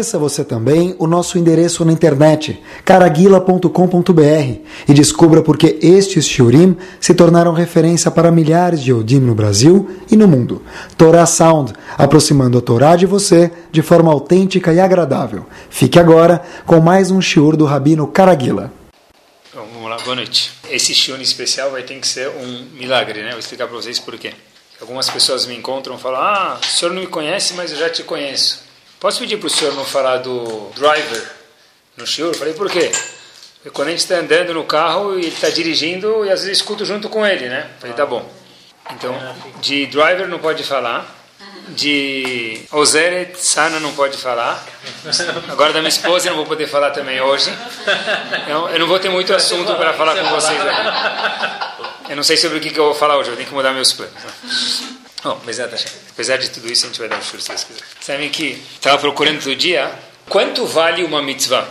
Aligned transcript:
Conheça 0.00 0.18
você 0.18 0.42
também 0.42 0.96
o 0.98 1.06
nosso 1.06 1.36
endereço 1.36 1.84
na 1.84 1.92
internet, 1.92 2.58
caraguila.com.br, 2.86 4.60
e 4.88 4.94
descubra 4.94 5.42
por 5.42 5.58
que 5.58 5.78
estes 5.82 6.26
shiurim 6.26 6.74
se 6.98 7.12
tornaram 7.12 7.52
referência 7.52 8.10
para 8.10 8.30
milhares 8.30 8.80
de 8.80 8.92
Yodim 8.92 9.20
no 9.20 9.34
Brasil 9.34 9.90
e 10.10 10.16
no 10.16 10.26
mundo. 10.26 10.62
Torah 10.96 11.26
Sound, 11.26 11.74
aproximando 11.98 12.56
a 12.56 12.62
Torá 12.62 12.96
de 12.96 13.04
você 13.04 13.50
de 13.70 13.82
forma 13.82 14.10
autêntica 14.10 14.72
e 14.72 14.80
agradável. 14.80 15.44
Fique 15.68 15.98
agora 15.98 16.42
com 16.64 16.80
mais 16.80 17.10
um 17.10 17.20
shiur 17.20 17.54
do 17.54 17.66
Rabino 17.66 18.06
Caraguila. 18.06 18.72
Então, 19.50 19.66
vamos 19.74 19.90
lá, 19.90 19.98
boa 19.98 20.16
noite. 20.16 20.50
Esse 20.70 20.94
shiur 20.94 21.20
especial 21.20 21.72
vai 21.72 21.82
ter 21.82 22.00
que 22.00 22.08
ser 22.08 22.30
um 22.30 22.64
milagre, 22.72 23.22
né? 23.22 23.32
Vou 23.32 23.38
explicar 23.38 23.66
para 23.66 23.76
vocês 23.76 23.98
por 23.98 24.16
quê. 24.16 24.32
Algumas 24.80 25.10
pessoas 25.10 25.44
me 25.44 25.54
encontram 25.54 25.96
e 25.96 25.98
falam: 25.98 26.22
Ah, 26.22 26.58
o 26.58 26.66
senhor 26.66 26.94
não 26.94 27.02
me 27.02 27.06
conhece, 27.06 27.52
mas 27.52 27.70
eu 27.70 27.76
já 27.76 27.90
te 27.90 28.02
conheço. 28.02 28.69
Posso 29.00 29.18
pedir 29.18 29.38
para 29.38 29.46
o 29.46 29.50
senhor 29.50 29.74
não 29.74 29.84
falar 29.84 30.18
do 30.18 30.70
driver 30.76 31.26
no 31.96 32.06
shiur? 32.06 32.34
Falei, 32.36 32.52
por 32.52 32.70
quê? 32.70 32.92
Porque 33.54 33.70
quando 33.70 33.88
a 33.88 33.90
gente 33.92 34.00
está 34.00 34.16
andando 34.16 34.52
no 34.52 34.64
carro 34.64 35.18
e 35.18 35.20
ele 35.24 35.28
está 35.28 35.48
dirigindo, 35.48 36.26
e 36.26 36.30
às 36.30 36.42
vezes 36.42 36.58
escuto 36.58 36.84
junto 36.84 37.08
com 37.08 37.26
ele, 37.26 37.48
né? 37.48 37.70
Falei, 37.80 37.96
tá 37.96 38.04
bom. 38.04 38.30
Então, 38.90 39.16
de 39.62 39.86
driver 39.86 40.28
não 40.28 40.38
pode 40.38 40.62
falar. 40.64 41.16
De 41.68 42.62
Ozeret, 42.72 43.38
Sana 43.38 43.80
não 43.80 43.94
pode 43.94 44.18
falar. 44.18 44.62
Agora 45.48 45.72
da 45.72 45.78
minha 45.78 45.88
esposa 45.88 46.26
eu 46.26 46.30
não 46.32 46.38
vou 46.38 46.46
poder 46.46 46.66
falar 46.66 46.90
também 46.90 47.20
hoje. 47.22 47.50
Então, 48.42 48.68
eu 48.68 48.78
não 48.80 48.86
vou 48.86 48.98
ter 48.98 49.08
muito 49.08 49.32
assunto 49.32 49.74
para 49.76 49.94
falar 49.94 50.14
com 50.16 50.28
vocês. 50.28 50.58
Eu 52.08 52.16
não 52.16 52.22
sei 52.22 52.36
sobre 52.36 52.58
o 52.58 52.60
que, 52.60 52.76
eu 52.76 52.84
vou 52.84 52.94
falar 52.94 53.16
hoje, 53.16 53.30
eu 53.30 53.36
tenho 53.36 53.48
que 53.48 53.54
mudar 53.54 53.72
meus 53.72 53.92
planos. 53.92 54.14
Bom, 55.22 55.38
mas 55.44 55.60
apesar 55.60 56.38
de 56.38 56.50
tudo 56.50 56.70
isso, 56.70 56.86
a 56.86 56.88
gente 56.88 56.98
vai 56.98 57.08
dar 57.08 57.18
um 57.18 57.22
churro 57.22 57.42
se. 57.42 57.66
Sabem 58.00 58.30
que 58.30 58.62
estava 58.74 58.96
procurando 58.98 59.42
todo 59.42 59.54
dia 59.54 59.92
quanto 60.28 60.64
vale 60.64 61.04
uma 61.04 61.22
mitzvah? 61.22 61.68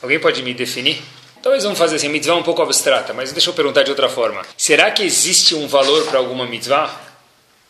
Alguém 0.00 0.18
pode 0.18 0.42
me 0.42 0.54
definir? 0.54 1.02
Talvez 1.42 1.64
vamos 1.64 1.78
fazer 1.78 1.96
assim, 1.96 2.08
mitzvah 2.08 2.34
um 2.34 2.42
pouco 2.42 2.62
abstrata, 2.62 3.12
mas 3.12 3.30
deixa 3.32 3.50
eu 3.50 3.54
perguntar 3.54 3.82
de 3.82 3.90
outra 3.90 4.08
forma. 4.08 4.42
Será 4.56 4.90
que 4.90 5.02
existe 5.02 5.54
um 5.54 5.68
valor 5.68 6.06
para 6.06 6.18
alguma 6.18 6.46
mitzvah? 6.46 6.90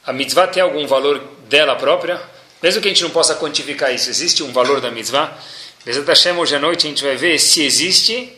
A 0.07 0.13
mitzvah 0.13 0.47
tem 0.47 0.63
algum 0.63 0.87
valor 0.87 1.21
dela 1.49 1.75
própria? 1.75 2.21
Mesmo 2.63 2.81
que 2.81 2.89
a 2.89 2.91
gente 2.91 3.03
não 3.03 3.11
possa 3.11 3.35
quantificar 3.35 3.93
isso, 3.95 4.09
existe 4.09 4.43
um 4.43 4.53
valor 4.53 4.81
da 4.81 4.91
mitzvah? 4.91 5.37
Bezat 5.85 6.07
Hashem, 6.07 6.37
hoje 6.37 6.57
à 6.57 6.59
noite 6.59 6.87
a 6.87 6.91
gente 6.91 7.03
vai 7.03 7.17
ver 7.17 7.39
se 7.39 7.63
existe 7.63 8.33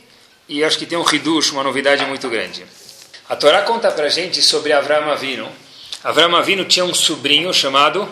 e 0.48 0.64
acho 0.64 0.78
que 0.78 0.86
tem 0.86 0.98
um 0.98 1.04
hidush, 1.04 1.52
uma 1.52 1.62
novidade 1.62 2.04
muito 2.06 2.28
grande. 2.28 2.64
A 3.28 3.36
Torá 3.36 3.62
conta 3.62 3.90
para 3.90 4.08
gente 4.08 4.42
sobre 4.42 4.72
Avram 4.72 5.10
Avinu, 5.10 5.48
Avram 6.02 6.34
Avinu 6.34 6.64
tinha 6.64 6.84
um 6.84 6.94
sobrinho 6.94 7.52
chamado 7.52 8.08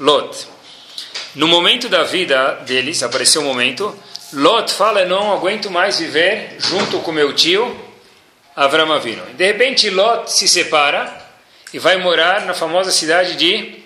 Lot. 0.00 0.48
No 1.36 1.46
momento 1.46 1.88
da 1.88 2.02
vida 2.02 2.54
deles, 2.66 3.00
apareceu 3.02 3.42
um 3.42 3.44
momento, 3.44 3.96
Lot 4.32 4.72
fala, 4.72 5.02
eu 5.02 5.08
não 5.08 5.32
aguento 5.32 5.70
mais 5.70 6.00
viver 6.00 6.56
junto 6.58 6.98
com 6.98 7.12
meu 7.12 7.32
tio 7.32 7.78
Avram 8.56 8.92
Avinu. 8.92 9.22
De 9.34 9.46
repente, 9.46 9.88
Lot 9.88 10.32
se 10.32 10.48
separa 10.48 11.22
e 11.72 11.78
vai 11.78 11.96
morar 11.96 12.44
na 12.44 12.54
famosa 12.54 12.90
cidade 12.90 13.36
de 13.36 13.82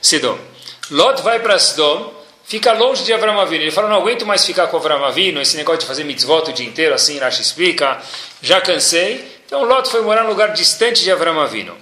Sidom. 0.00 0.38
Lot 0.90 1.20
vai 1.22 1.40
para 1.40 1.58
Sidom, 1.58 2.10
fica 2.44 2.72
longe 2.72 3.04
de 3.04 3.12
Avram 3.12 3.38
Avinu. 3.38 3.64
Ele 3.64 3.70
fala, 3.70 3.90
não 3.90 3.96
aguento 3.96 4.24
mais 4.24 4.46
ficar 4.46 4.66
com 4.68 4.78
Avram 4.78 5.04
Avinu, 5.04 5.42
esse 5.42 5.58
negócio 5.58 5.80
de 5.80 5.86
fazer 5.86 6.04
mitzvot 6.04 6.48
o 6.48 6.52
dia 6.54 6.66
inteiro, 6.66 6.94
assim, 6.94 7.18
Rashi 7.18 7.42
explica, 7.42 8.00
já 8.40 8.62
cansei. 8.62 9.40
Então, 9.44 9.62
Lot 9.64 9.90
foi 9.90 10.00
morar 10.00 10.22
num 10.22 10.30
lugar 10.30 10.54
distante 10.54 11.02
de 11.02 11.12
Avram 11.12 11.38
Avinu. 11.38 11.76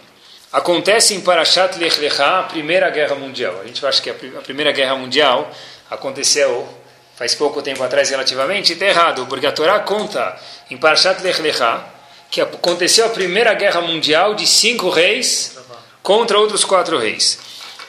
Acontece 0.52 1.14
em 1.14 1.20
Parashat 1.20 1.78
Lech 1.78 1.98
Lecha, 2.00 2.38
a 2.38 2.42
Primeira 2.44 2.88
Guerra 2.90 3.14
Mundial. 3.16 3.60
A 3.60 3.66
gente 3.66 3.84
acha 3.84 4.00
que 4.00 4.10
a 4.10 4.14
Primeira 4.14 4.72
Guerra 4.72 4.94
Mundial 4.94 5.50
aconteceu 5.90 6.68
faz 7.16 7.34
pouco 7.34 7.62
tempo 7.62 7.82
atrás 7.82 8.10
relativamente, 8.10 8.74
está 8.74 8.84
errado, 8.84 9.26
porque 9.26 9.46
a 9.46 9.52
Torá 9.52 9.80
conta 9.80 10.38
em 10.70 10.76
Parashat 10.76 11.22
Lech 11.22 11.40
Lecha 11.40 11.82
que 12.30 12.40
aconteceu 12.40 13.06
a 13.06 13.08
Primeira 13.08 13.54
Guerra 13.54 13.80
Mundial 13.80 14.34
de 14.34 14.46
cinco 14.46 14.90
reis 14.90 15.56
contra 16.02 16.38
outros 16.38 16.64
quatro 16.64 16.98
reis. 16.98 17.38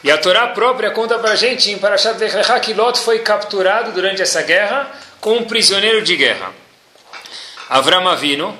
E 0.03 0.09
a 0.09 0.17
Torá 0.17 0.47
própria 0.47 0.91
conta 0.91 1.19
para 1.19 1.31
a 1.31 1.35
gente 1.35 1.69
em 1.69 1.77
Parashat 1.77 2.17
Lech 2.17 2.35
Lecha 2.35 2.59
que 2.59 2.73
Lot 2.73 2.99
foi 2.99 3.19
capturado 3.19 3.91
durante 3.91 4.21
essa 4.21 4.41
guerra 4.41 4.89
como 5.19 5.41
um 5.41 5.43
prisioneiro 5.43 6.01
de 6.01 6.15
guerra. 6.15 6.53
Avram 7.69 8.07
Avinu, 8.07 8.57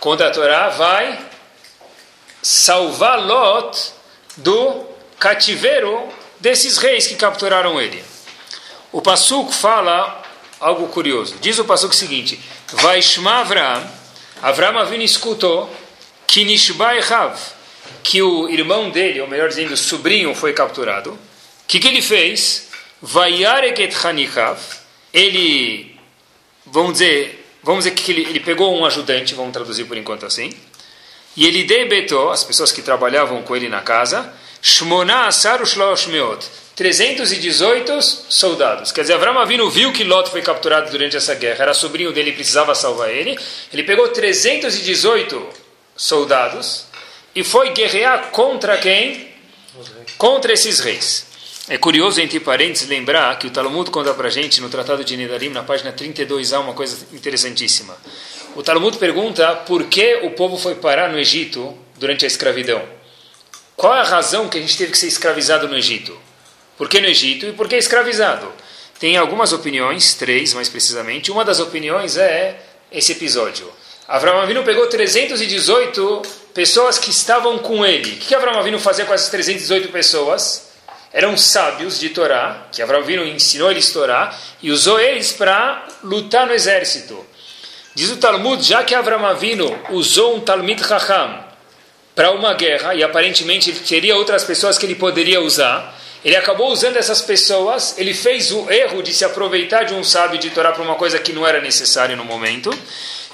conta 0.00 0.26
a 0.26 0.30
Torá, 0.30 0.68
vai 0.70 1.27
salvar 2.42 3.24
Lot 3.24 3.92
do 4.36 4.86
cativeiro 5.18 6.08
desses 6.40 6.78
reis 6.78 7.06
que 7.06 7.16
capturaram 7.16 7.80
ele. 7.80 8.02
O 8.92 9.02
Passuco 9.02 9.52
fala 9.52 10.22
algo 10.60 10.88
curioso. 10.88 11.36
Diz 11.40 11.58
o 11.58 11.64
Passuco 11.64 11.94
o 11.94 11.96
seguinte: 11.96 12.40
Vaishma 12.72 13.40
Avram, 13.40 13.90
Avram 14.42 14.78
Avinu 14.78 15.02
escutou 15.02 15.68
que 16.26 16.44
Nishbai 16.44 17.00
Rav, 17.00 17.38
que 18.02 18.22
o 18.22 18.48
irmão 18.48 18.90
dele, 18.90 19.20
ou 19.20 19.28
melhor 19.28 19.48
dizendo, 19.48 19.72
o 19.72 19.76
sobrinho, 19.76 20.34
foi 20.34 20.52
capturado. 20.52 21.12
O 21.12 21.18
que, 21.66 21.80
que 21.80 21.88
ele 21.88 22.02
fez? 22.02 22.68
Vayareket 23.00 23.94
Hanikav, 24.04 24.58
ele, 25.12 25.96
vamos 26.66 26.92
dizer, 26.94 27.46
vamos 27.62 27.84
dizer 27.84 27.96
que 27.96 28.10
ele, 28.10 28.22
ele 28.22 28.40
pegou 28.40 28.76
um 28.76 28.84
ajudante, 28.84 29.34
vamos 29.34 29.52
traduzir 29.52 29.84
por 29.84 29.96
enquanto 29.96 30.26
assim, 30.26 30.52
e 31.38 31.46
ele 31.46 31.62
debetou, 31.62 32.32
as 32.32 32.42
pessoas 32.42 32.72
que 32.72 32.82
trabalhavam 32.82 33.44
com 33.44 33.54
ele 33.54 33.68
na 33.68 33.80
casa, 33.80 34.28
Shmona 34.60 35.28
Asar 35.28 35.60
Meot, 36.08 36.44
318 36.74 38.02
soldados. 38.28 38.90
Quer 38.90 39.02
dizer, 39.02 39.12
Avram 39.12 39.38
Avinu 39.38 39.70
viu 39.70 39.92
que 39.92 40.02
Lot 40.02 40.30
foi 40.30 40.42
capturado 40.42 40.90
durante 40.90 41.16
essa 41.16 41.36
guerra, 41.36 41.62
era 41.62 41.74
sobrinho 41.74 42.10
dele, 42.10 42.32
precisava 42.32 42.74
salvar 42.74 43.10
ele. 43.10 43.38
Ele 43.72 43.84
pegou 43.84 44.08
318 44.08 45.48
soldados 45.96 46.86
e 47.36 47.44
foi 47.44 47.70
guerrear 47.70 48.30
contra 48.32 48.76
quem? 48.76 49.28
Contra 50.16 50.52
esses 50.52 50.80
reis. 50.80 51.24
É 51.68 51.78
curioso, 51.78 52.20
entre 52.20 52.40
parênteses, 52.40 52.88
lembrar 52.88 53.38
que 53.38 53.46
o 53.46 53.50
Talmud 53.50 53.92
conta 53.92 54.12
para 54.12 54.28
gente 54.28 54.60
no 54.60 54.68
Tratado 54.68 55.04
de 55.04 55.16
Nedarim, 55.16 55.50
na 55.50 55.62
página 55.62 55.92
32, 55.92 56.52
há 56.52 56.58
uma 56.58 56.72
coisa 56.72 56.96
interessantíssima. 57.12 57.96
O 58.58 58.62
Talmud 58.64 58.98
pergunta 58.98 59.54
por 59.68 59.84
que 59.84 60.16
o 60.24 60.32
povo 60.32 60.58
foi 60.58 60.74
parar 60.74 61.10
no 61.10 61.18
Egito 61.20 61.78
durante 61.96 62.24
a 62.24 62.26
escravidão. 62.26 62.82
Qual 63.76 63.94
é 63.94 64.00
a 64.00 64.02
razão 64.02 64.48
que 64.48 64.58
a 64.58 64.60
gente 64.60 64.76
teve 64.76 64.90
que 64.90 64.98
ser 64.98 65.06
escravizado 65.06 65.68
no 65.68 65.76
Egito? 65.76 66.18
Por 66.76 66.88
que 66.88 67.00
no 67.00 67.06
Egito 67.06 67.46
e 67.46 67.52
por 67.52 67.68
que 67.68 67.76
escravizado? 67.76 68.52
Tem 68.98 69.16
algumas 69.16 69.52
opiniões, 69.52 70.14
três 70.14 70.54
mais 70.54 70.68
precisamente. 70.68 71.30
Uma 71.30 71.44
das 71.44 71.60
opiniões 71.60 72.16
é 72.16 72.58
esse 72.90 73.12
episódio. 73.12 73.72
Avram 74.08 74.40
Avinu 74.40 74.64
pegou 74.64 74.88
318 74.88 76.22
pessoas 76.52 76.98
que 76.98 77.10
estavam 77.10 77.58
com 77.58 77.86
ele. 77.86 78.14
O 78.14 78.16
que 78.16 78.34
Avram 78.34 78.58
Avinu 78.58 78.80
fazia 78.80 79.04
com 79.04 79.14
essas 79.14 79.30
318 79.30 79.92
pessoas? 79.92 80.72
Eram 81.12 81.36
sábios 81.36 82.00
de 82.00 82.08
Torá, 82.08 82.66
que 82.72 82.82
Avram 82.82 82.98
Avinu 82.98 83.24
ensinou 83.24 83.70
eles 83.70 83.92
Torá, 83.92 84.36
e 84.60 84.72
usou 84.72 84.98
eles 84.98 85.30
para 85.30 85.86
lutar 86.02 86.44
no 86.44 86.52
exército. 86.52 87.24
Diz 87.98 88.12
o 88.12 88.16
Talmud, 88.16 88.64
já 88.64 88.84
que 88.84 88.94
Avram 88.94 89.26
Avinu 89.26 89.76
usou 89.90 90.36
um 90.36 90.40
Talmid 90.40 90.86
Chacham 90.86 91.44
para 92.14 92.30
uma 92.30 92.54
guerra, 92.54 92.94
e 92.94 93.02
aparentemente 93.02 93.70
ele 93.70 93.80
teria 93.80 94.14
outras 94.14 94.44
pessoas 94.44 94.78
que 94.78 94.86
ele 94.86 94.94
poderia 94.94 95.40
usar, 95.40 95.98
ele 96.24 96.36
acabou 96.36 96.70
usando 96.70 96.96
essas 96.96 97.20
pessoas, 97.20 97.98
ele 97.98 98.14
fez 98.14 98.52
o 98.52 98.70
erro 98.70 99.02
de 99.02 99.12
se 99.12 99.24
aproveitar 99.24 99.82
de 99.82 99.94
um 99.94 100.04
sábio 100.04 100.38
de 100.38 100.48
Torá 100.50 100.70
para 100.70 100.84
uma 100.84 100.94
coisa 100.94 101.18
que 101.18 101.32
não 101.32 101.44
era 101.44 101.60
necessária 101.60 102.14
no 102.14 102.24
momento. 102.24 102.70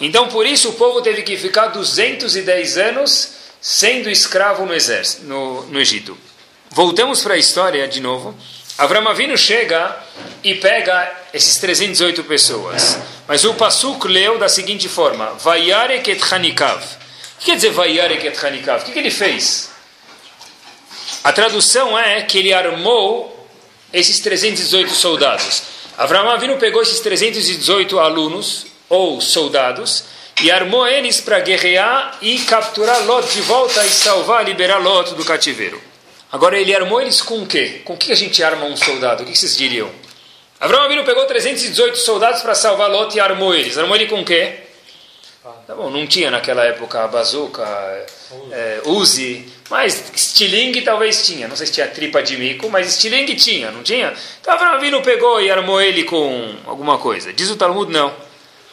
Então, 0.00 0.28
por 0.28 0.46
isso, 0.46 0.70
o 0.70 0.72
povo 0.72 1.02
teve 1.02 1.20
que 1.20 1.36
ficar 1.36 1.66
210 1.66 2.78
anos 2.78 3.32
sendo 3.60 4.08
escravo 4.08 4.64
no, 4.64 4.72
exército, 4.72 5.26
no, 5.26 5.66
no 5.66 5.78
Egito. 5.78 6.16
Voltamos 6.70 7.22
para 7.22 7.34
a 7.34 7.38
história 7.38 7.86
de 7.86 8.00
novo. 8.00 8.34
Avram 8.76 9.06
Avinu 9.06 9.38
chega 9.38 9.96
e 10.42 10.56
pega 10.56 11.08
esses 11.32 11.58
318 11.58 12.24
pessoas. 12.24 12.98
Mas 13.28 13.44
o 13.44 13.54
Pasuk 13.54 14.08
leu 14.08 14.36
da 14.36 14.48
seguinte 14.48 14.88
forma: 14.88 15.26
Vayarek 15.34 16.10
et 16.10 16.32
Hanikav. 16.32 16.82
O 16.82 17.38
que 17.38 17.46
quer 17.46 17.56
dizer 17.56 17.70
Vayarek 17.70 18.26
et 18.26 18.44
Hanikav? 18.44 18.82
O 18.82 18.84
que, 18.84 18.92
que 18.92 18.98
ele 18.98 19.12
fez? 19.12 19.70
A 21.22 21.32
tradução 21.32 21.96
é 21.96 22.22
que 22.22 22.38
ele 22.38 22.52
armou 22.52 23.48
esses 23.92 24.18
318 24.18 24.92
soldados. 24.92 25.62
Avram 25.96 26.28
Avinu 26.28 26.56
pegou 26.56 26.82
esses 26.82 26.98
318 26.98 28.00
alunos 28.00 28.66
ou 28.88 29.20
soldados 29.20 30.04
e 30.42 30.50
armou 30.50 30.84
eles 30.88 31.20
para 31.20 31.38
guerrear 31.38 32.18
e 32.20 32.40
capturar 32.40 33.06
Lot 33.06 33.32
de 33.32 33.40
volta 33.42 33.86
e 33.86 33.90
salvar, 33.90 34.44
liberar 34.44 34.78
Lot 34.78 35.14
do 35.14 35.24
cativeiro. 35.24 35.93
Agora 36.34 36.58
ele 36.58 36.74
armou 36.74 37.00
eles 37.00 37.22
com 37.22 37.44
o 37.44 37.46
quê? 37.46 37.80
Com 37.84 37.92
o 37.92 37.96
que 37.96 38.10
a 38.10 38.14
gente 38.16 38.42
arma 38.42 38.66
um 38.66 38.76
soldado? 38.76 39.22
O 39.22 39.26
que 39.26 39.38
vocês 39.38 39.56
diriam? 39.56 39.88
Avram 40.58 40.80
Avinu 40.80 41.04
pegou 41.04 41.24
318 41.26 41.96
soldados 41.96 42.42
para 42.42 42.56
salvar 42.56 42.90
Lot 42.90 43.16
e 43.16 43.20
armou 43.20 43.54
eles. 43.54 43.78
Armou 43.78 43.94
ele 43.94 44.08
com 44.08 44.20
o 44.20 44.24
quê? 44.24 44.52
Tá 45.64 45.76
bom, 45.76 45.90
não 45.90 46.04
tinha 46.08 46.32
naquela 46.32 46.64
época 46.64 47.06
bazuca, 47.06 47.62
é, 48.50 48.80
Uzi, 48.84 49.48
mas 49.70 50.10
estilingue 50.12 50.82
talvez 50.82 51.24
tinha. 51.24 51.46
Não 51.46 51.54
sei 51.54 51.68
se 51.68 51.74
tinha 51.74 51.86
tripa 51.86 52.20
de 52.20 52.36
mico, 52.36 52.68
mas 52.68 52.88
estilingue 52.88 53.36
tinha, 53.36 53.70
não 53.70 53.84
tinha? 53.84 54.12
Então 54.40 54.54
Avram 54.54 54.72
Avinu 54.72 55.02
pegou 55.02 55.40
e 55.40 55.48
armou 55.52 55.80
ele 55.80 56.02
com 56.02 56.52
alguma 56.66 56.98
coisa. 56.98 57.32
Diz 57.32 57.48
o 57.48 57.54
Talmud, 57.54 57.92
não. 57.92 58.12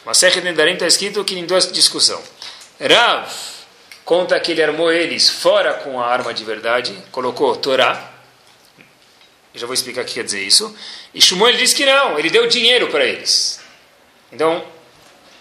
Mas 0.04 0.18
Serra 0.18 0.40
Nendarim 0.40 0.72
está 0.72 0.88
escrito 0.88 1.22
que 1.22 1.38
em 1.38 1.46
duas 1.46 1.70
discussão. 1.70 2.20
Rav 2.80 3.51
conta 4.04 4.38
que 4.40 4.52
ele 4.52 4.62
armou 4.62 4.92
eles 4.92 5.28
fora 5.28 5.74
com 5.74 6.00
a 6.00 6.06
arma 6.06 6.32
de 6.34 6.44
verdade, 6.44 6.96
colocou 7.10 7.56
Torá. 7.56 8.10
Eu 9.54 9.60
já 9.60 9.66
vou 9.66 9.74
explicar 9.74 10.02
o 10.02 10.04
que 10.04 10.14
quer 10.14 10.24
dizer 10.24 10.42
isso. 10.42 10.74
E 11.14 11.20
Shmuel 11.20 11.56
diz 11.56 11.74
que 11.74 11.84
não, 11.84 12.18
ele 12.18 12.30
deu 12.30 12.46
dinheiro 12.46 12.88
para 12.88 13.04
eles. 13.04 13.60
Então, 14.32 14.64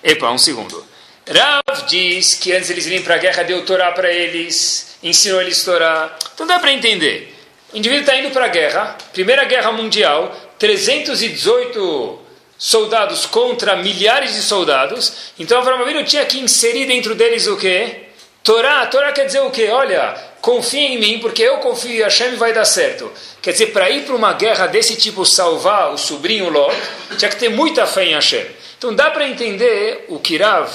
epa, 0.03 0.29
um 0.29 0.37
segundo. 0.37 0.85
Rav 1.27 1.87
diz 1.87 2.33
que 2.33 2.51
antes 2.51 2.69
eles 2.69 2.85
irem 2.87 3.01
para 3.01 3.15
a 3.15 3.17
guerra, 3.17 3.43
deu 3.43 3.65
Torá 3.65 3.91
para 3.91 4.11
eles, 4.11 4.97
ensinou 5.01 5.41
eles 5.41 5.63
Torá. 5.63 6.17
Então 6.33 6.45
dá 6.45 6.59
para 6.59 6.73
entender. 6.73 7.35
O 7.73 7.77
indivíduo 7.77 8.03
está 8.03 8.17
indo 8.17 8.31
para 8.31 8.45
a 8.45 8.49
guerra, 8.49 8.97
Primeira 9.13 9.45
Guerra 9.45 9.71
Mundial, 9.71 10.35
318 10.59 12.19
soldados 12.57 13.25
contra 13.25 13.77
milhares 13.77 14.33
de 14.35 14.41
soldados. 14.41 15.31
Então 15.39 15.57
Avram 15.57 15.81
Avinu 15.81 16.03
tinha 16.03 16.25
que 16.25 16.37
inserir 16.37 16.85
dentro 16.85 17.15
deles 17.15 17.47
o 17.47 17.55
quê? 17.55 18.10
Torá. 18.43 18.85
Torá 18.87 19.11
quer 19.11 19.25
dizer 19.25 19.41
o 19.41 19.51
quê? 19.51 19.69
Olha, 19.69 20.15
confia 20.41 20.89
em 20.89 20.99
mim, 20.99 21.19
porque 21.19 21.43
eu 21.43 21.57
confio 21.57 21.91
em 21.91 22.03
Hashem 22.03 22.33
e 22.33 22.35
vai 22.35 22.53
dar 22.53 22.65
certo. 22.65 23.11
Quer 23.41 23.51
dizer, 23.51 23.67
para 23.67 23.89
ir 23.89 24.05
para 24.05 24.15
uma 24.15 24.33
guerra 24.33 24.67
desse 24.67 24.95
tipo, 24.95 25.25
salvar 25.25 25.93
o 25.93 25.97
sobrinho 25.97 26.49
Lot, 26.49 26.75
tinha 27.17 27.29
que 27.29 27.37
ter 27.37 27.49
muita 27.49 27.85
fé 27.85 28.05
em 28.05 28.13
Hashem. 28.13 28.45
Então 28.77 28.93
dá 28.93 29.11
para 29.11 29.27
entender 29.27 30.05
o 30.09 30.19
Kirav 30.19 30.71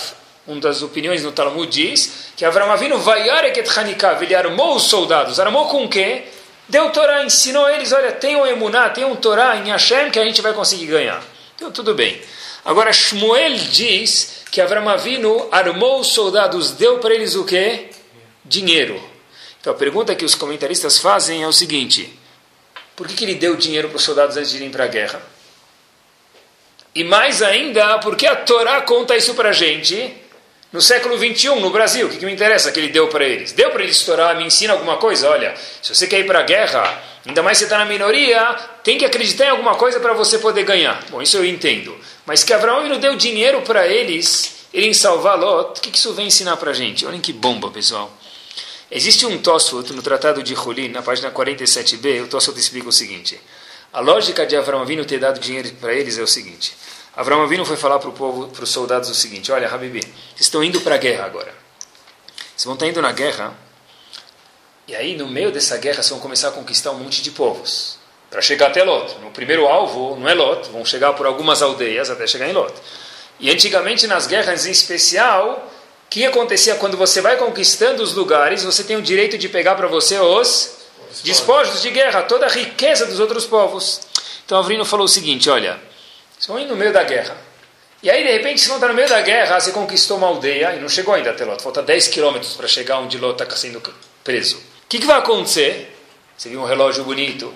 uma 0.46 0.60
das 0.60 0.80
opiniões 0.80 1.24
no 1.24 1.32
Talmud 1.32 1.66
diz 1.66 2.30
que 2.36 2.44
Avram 2.44 2.70
Avinu 2.70 2.98
vaiareket 2.98 3.68
Hanikav, 3.76 4.22
ele 4.22 4.34
armou 4.34 4.76
os 4.76 4.84
soldados. 4.84 5.40
Armou 5.40 5.66
com 5.66 5.84
o 5.84 5.88
quê? 5.88 6.22
Deu 6.68 6.90
Torá, 6.90 7.24
ensinou 7.24 7.68
eles, 7.68 7.92
olha, 7.92 8.12
tem 8.12 8.36
um 8.36 8.46
emuná, 8.46 8.88
tem 8.90 9.04
um 9.04 9.16
Torá 9.16 9.56
em 9.56 9.70
Hashem 9.70 10.10
que 10.10 10.18
a 10.18 10.24
gente 10.24 10.40
vai 10.40 10.52
conseguir 10.52 10.86
ganhar. 10.86 11.22
Então 11.56 11.72
tudo 11.72 11.94
bem. 11.94 12.20
Agora 12.64 12.92
Shmuel 12.92 13.54
diz 13.54 14.44
que 14.56 14.60
Avram 14.62 14.88
Avinu 14.88 15.50
armou 15.52 16.00
os 16.00 16.06
soldados, 16.06 16.70
deu 16.70 16.98
para 16.98 17.14
eles 17.14 17.34
o 17.34 17.44
quê? 17.44 17.90
Dinheiro. 18.42 18.98
Então 19.60 19.70
a 19.70 19.76
pergunta 19.76 20.14
que 20.14 20.24
os 20.24 20.34
comentaristas 20.34 20.96
fazem 20.96 21.42
é 21.42 21.46
o 21.46 21.52
seguinte, 21.52 22.18
por 22.96 23.06
que, 23.06 23.12
que 23.12 23.24
ele 23.26 23.34
deu 23.34 23.54
dinheiro 23.54 23.90
para 23.90 23.96
os 23.96 24.02
soldados 24.02 24.34
antes 24.34 24.50
de 24.50 24.56
irem 24.56 24.70
para 24.70 24.84
a 24.84 24.86
guerra? 24.86 25.20
E 26.94 27.04
mais 27.04 27.42
ainda, 27.42 27.98
por 27.98 28.16
que 28.16 28.26
a 28.26 28.34
Torá 28.34 28.80
conta 28.80 29.14
isso 29.14 29.34
para 29.34 29.50
a 29.50 29.52
gente? 29.52 30.16
No 30.72 30.80
século 30.80 31.18
21, 31.18 31.60
no 31.60 31.68
Brasil, 31.68 32.06
o 32.06 32.10
que, 32.10 32.16
que 32.16 32.24
me 32.24 32.32
interessa 32.32 32.72
que 32.72 32.80
ele 32.80 32.88
deu 32.88 33.08
para 33.08 33.26
eles? 33.26 33.52
Deu 33.52 33.70
para 33.70 33.82
eles 33.82 33.98
estourar, 33.98 34.38
me 34.38 34.44
ensina 34.46 34.72
alguma 34.72 34.96
coisa? 34.96 35.28
Olha, 35.28 35.54
se 35.82 35.94
você 35.94 36.06
quer 36.06 36.20
ir 36.20 36.26
para 36.26 36.38
a 36.38 36.44
guerra, 36.44 36.98
ainda 37.26 37.42
mais 37.42 37.58
se 37.58 37.64
está 37.64 37.76
na 37.76 37.84
minoria, 37.84 38.56
tem 38.82 38.96
que 38.96 39.04
acreditar 39.04 39.44
em 39.44 39.50
alguma 39.50 39.74
coisa 39.74 40.00
para 40.00 40.14
você 40.14 40.38
poder 40.38 40.64
ganhar. 40.64 41.04
Bom, 41.10 41.20
isso 41.20 41.36
eu 41.36 41.44
entendo. 41.44 41.94
Mas 42.26 42.42
que 42.42 42.52
Abraão 42.52 42.88
não 42.88 42.98
deu 42.98 43.16
dinheiro 43.16 43.62
para 43.62 43.86
eles 43.86 44.66
irem 44.72 44.92
salvar 44.92 45.38
Lot, 45.38 45.78
o 45.78 45.82
que, 45.82 45.96
isso 45.96 46.12
vem 46.12 46.26
ensinar 46.26 46.56
para 46.56 46.72
a 46.72 46.74
gente? 46.74 47.06
Olhem 47.06 47.20
que 47.20 47.32
bomba, 47.32 47.70
pessoal. 47.70 48.12
Existe 48.90 49.24
um 49.24 49.38
Tosfot 49.38 49.92
no 49.92 50.02
Tratado 50.02 50.42
de 50.42 50.54
Hulin, 50.54 50.88
na 50.88 51.02
página 51.02 51.30
47b, 51.30 52.24
o 52.24 52.28
Tosfot 52.28 52.58
explica 52.58 52.88
o 52.88 52.92
seguinte. 52.92 53.40
A 53.92 54.00
lógica 54.00 54.44
de 54.44 54.56
Abraão 54.56 54.82
Avinu 54.82 55.04
ter 55.04 55.18
dado 55.18 55.40
dinheiro 55.40 55.70
para 55.80 55.94
eles 55.94 56.18
é 56.18 56.22
o 56.22 56.26
seguinte. 56.26 56.76
Avram 57.16 57.42
Avinu 57.42 57.64
foi 57.64 57.78
falar 57.78 57.98
para 57.98 58.10
o 58.10 58.12
povo, 58.12 58.48
para 58.48 58.62
os 58.62 58.70
soldados 58.70 59.08
o 59.08 59.14
seguinte: 59.14 59.50
Olha, 59.50 59.72
Habibi, 59.72 60.00
vocês 60.00 60.40
estão 60.40 60.62
indo 60.62 60.82
para 60.82 60.96
a 60.96 60.98
guerra 60.98 61.24
agora. 61.24 61.54
Vocês 62.54 62.64
vão 62.66 62.74
estar 62.74 62.86
indo 62.86 63.00
na 63.00 63.10
guerra. 63.10 63.56
E 64.86 64.94
aí, 64.94 65.16
no 65.16 65.26
meio 65.26 65.50
dessa 65.50 65.78
guerra, 65.78 65.96
vocês 65.96 66.10
vão 66.10 66.20
começar 66.20 66.48
a 66.48 66.52
conquistar 66.52 66.90
um 66.90 66.98
monte 66.98 67.22
de 67.22 67.30
povos. 67.30 67.98
Para 68.30 68.42
chegar 68.42 68.68
até 68.68 68.82
Lot. 68.82 69.18
No 69.20 69.30
primeiro 69.30 69.66
alvo, 69.66 70.16
não 70.16 70.28
é 70.28 70.34
Lot, 70.34 70.68
vão 70.70 70.84
chegar 70.84 71.12
por 71.12 71.26
algumas 71.26 71.62
aldeias 71.62 72.10
até 72.10 72.26
chegar 72.26 72.48
em 72.48 72.52
Lot. 72.52 72.74
E 73.38 73.50
antigamente, 73.50 74.06
nas 74.06 74.26
guerras 74.26 74.66
em 74.66 74.70
especial, 74.70 75.70
o 76.06 76.10
que 76.10 76.24
acontecia 76.24 76.74
quando 76.76 76.96
você 76.96 77.20
vai 77.20 77.36
conquistando 77.36 78.02
os 78.02 78.14
lugares, 78.14 78.64
você 78.64 78.82
tem 78.82 78.96
o 78.96 79.02
direito 79.02 79.36
de 79.36 79.48
pegar 79.48 79.74
para 79.74 79.86
você 79.86 80.18
os 80.18 80.76
despojos 81.22 81.82
de 81.82 81.90
guerra, 81.90 82.22
toda 82.22 82.46
a 82.46 82.50
riqueza 82.50 83.06
dos 83.06 83.20
outros 83.20 83.46
povos. 83.46 84.00
Então, 84.44 84.58
Avrino 84.58 84.84
falou 84.84 85.06
o 85.06 85.08
seguinte: 85.08 85.50
Olha. 85.50 85.78
Vão 86.46 86.58
indo 86.58 86.70
no 86.70 86.76
meio 86.76 86.92
da 86.92 87.02
guerra. 87.02 87.36
E 88.02 88.10
aí, 88.10 88.22
de 88.22 88.30
repente, 88.30 88.60
se 88.60 88.68
não 88.68 88.76
está 88.76 88.88
no 88.88 88.94
meio 88.94 89.08
da 89.08 89.20
guerra, 89.20 89.58
você 89.58 89.72
conquistou 89.72 90.18
uma 90.18 90.26
aldeia 90.26 90.74
e 90.76 90.80
não 90.80 90.88
chegou 90.88 91.14
ainda 91.14 91.30
até 91.30 91.44
Lot. 91.44 91.62
Falta 91.62 91.82
10 91.82 92.08
quilômetros 92.08 92.54
para 92.54 92.68
chegar 92.68 92.98
onde 92.98 93.18
Lot 93.18 93.42
está 93.42 93.56
sendo 93.56 93.82
preso. 94.22 94.56
O 94.56 94.88
que, 94.88 94.98
que 94.98 95.06
vai 95.06 95.18
acontecer? 95.18 95.96
Você 96.36 96.50
viu 96.50 96.60
um 96.60 96.66
relógio 96.66 97.04
bonito, 97.04 97.52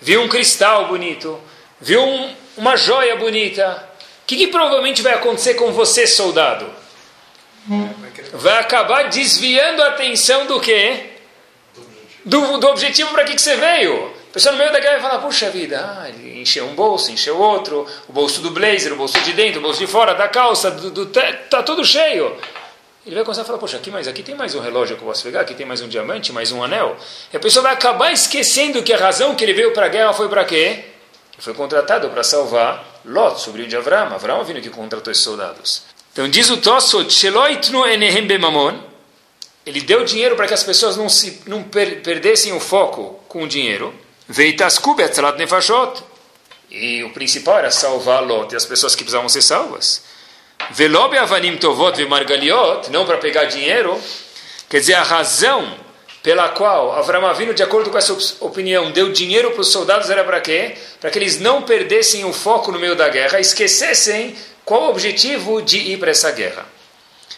viu 0.00 0.22
um 0.22 0.28
cristal 0.28 0.86
bonito, 0.88 1.40
viu 1.80 2.02
um, 2.02 2.34
uma 2.56 2.76
joia 2.76 3.16
bonita. 3.16 3.88
O 4.22 4.26
que, 4.26 4.36
que 4.36 4.46
provavelmente 4.48 5.02
vai 5.02 5.14
acontecer 5.14 5.54
com 5.54 5.72
você, 5.72 6.06
soldado? 6.06 6.70
Vai 8.32 8.58
acabar 8.58 9.08
desviando 9.08 9.82
a 9.82 9.88
atenção 9.88 10.46
do 10.46 10.60
quê? 10.60 11.10
Do, 12.24 12.58
do 12.58 12.68
objetivo 12.68 13.10
para 13.10 13.24
que, 13.24 13.34
que 13.34 13.42
você 13.42 13.56
veio 13.56 14.14
pessoa 14.34 14.50
no 14.50 14.58
meio 14.58 14.72
da 14.72 14.80
guerra 14.80 14.98
vai 14.98 15.02
falar, 15.02 15.22
puxa 15.22 15.48
vida, 15.48 15.78
ah, 15.78 16.10
encheu 16.10 16.66
um 16.66 16.74
bolso, 16.74 17.12
encheu 17.12 17.38
outro, 17.38 17.86
o 18.08 18.12
bolso 18.12 18.40
do 18.40 18.50
blazer, 18.50 18.92
o 18.92 18.96
bolso 18.96 19.20
de 19.20 19.32
dentro, 19.32 19.60
o 19.60 19.62
bolso 19.62 19.78
de 19.78 19.86
fora, 19.86 20.12
da 20.12 20.26
calça, 20.26 20.72
do, 20.72 20.90
do 20.90 21.06
tá 21.06 21.62
tudo 21.62 21.84
cheio. 21.84 22.36
Ele 23.06 23.14
vai 23.14 23.24
começar 23.24 23.42
a 23.42 23.44
falar, 23.44 23.58
poxa, 23.58 23.76
aqui, 23.76 23.90
mais, 23.90 24.08
aqui 24.08 24.22
tem 24.22 24.34
mais 24.34 24.54
um 24.54 24.60
relógio 24.60 24.96
que 24.96 25.02
eu 25.02 25.06
posso 25.06 25.22
pegar, 25.22 25.42
aqui 25.42 25.54
tem 25.54 25.66
mais 25.66 25.82
um 25.82 25.88
diamante, 25.88 26.32
mais 26.32 26.50
um 26.52 26.64
anel. 26.64 26.96
E 27.30 27.36
a 27.36 27.40
pessoa 27.40 27.62
vai 27.62 27.74
acabar 27.74 28.10
esquecendo 28.12 28.82
que 28.82 28.94
a 28.94 28.96
razão 28.96 29.34
que 29.34 29.44
ele 29.44 29.52
veio 29.52 29.72
para 29.74 29.86
a 29.86 29.88
guerra 29.90 30.14
foi 30.14 30.26
para 30.26 30.42
quê? 30.44 30.84
Ele 31.34 31.42
foi 31.42 31.52
contratado 31.52 32.08
para 32.08 32.22
salvar 32.22 33.02
Lot, 33.04 33.40
sobrinho 33.40 33.68
de 33.68 33.76
Avram. 33.76 34.14
Avram 34.14 34.42
vindo 34.42 34.60
que 34.62 34.70
contratou 34.70 35.10
esses 35.12 35.22
soldados. 35.22 35.82
Então 36.12 36.26
diz 36.28 36.48
o 36.48 36.56
Tosso, 36.56 37.06
ele 39.66 39.80
deu 39.80 40.04
dinheiro 40.04 40.36
para 40.36 40.46
que 40.46 40.54
as 40.54 40.62
pessoas 40.62 40.96
não, 40.96 41.08
se, 41.08 41.42
não 41.46 41.62
per, 41.62 42.02
perdessem 42.02 42.52
o 42.52 42.60
foco 42.60 43.20
com 43.28 43.42
o 43.42 43.48
dinheiro. 43.48 43.94
Veitasku 44.28 44.94
be'atzalat 44.94 45.36
nefashot. 45.36 46.02
E 46.70 47.02
o 47.04 47.12
principal 47.12 47.58
era 47.58 47.70
salvar 47.70 48.22
Lot 48.22 48.52
e 48.52 48.56
as 48.56 48.64
pessoas 48.64 48.94
que 48.94 49.02
precisavam 49.02 49.28
ser 49.28 49.42
salvas. 49.42 50.02
Velobe 50.72 51.18
avanim 51.18 51.56
tovot 51.56 52.04
margaliot, 52.06 52.90
não 52.90 53.04
para 53.04 53.18
pegar 53.18 53.44
dinheiro. 53.44 54.00
Quer 54.68 54.80
dizer, 54.80 54.94
a 54.94 55.02
razão 55.02 55.84
pela 56.22 56.48
qual 56.48 56.92
Avram 56.92 57.26
Avinu, 57.26 57.52
de 57.52 57.62
acordo 57.62 57.90
com 57.90 57.98
essa 57.98 58.16
opinião, 58.40 58.90
deu 58.90 59.12
dinheiro 59.12 59.50
para 59.50 59.60
os 59.60 59.70
soldados 59.70 60.08
era 60.08 60.24
para 60.24 60.40
quê? 60.40 60.74
Para 60.98 61.10
que 61.10 61.18
eles 61.18 61.38
não 61.38 61.62
perdessem 61.62 62.24
o 62.24 62.32
foco 62.32 62.72
no 62.72 62.78
meio 62.78 62.96
da 62.96 63.10
guerra, 63.10 63.38
esquecessem 63.38 64.34
qual 64.64 64.84
o 64.84 64.88
objetivo 64.88 65.60
de 65.60 65.76
ir 65.76 65.98
para 65.98 66.10
essa 66.10 66.30
guerra. 66.30 66.64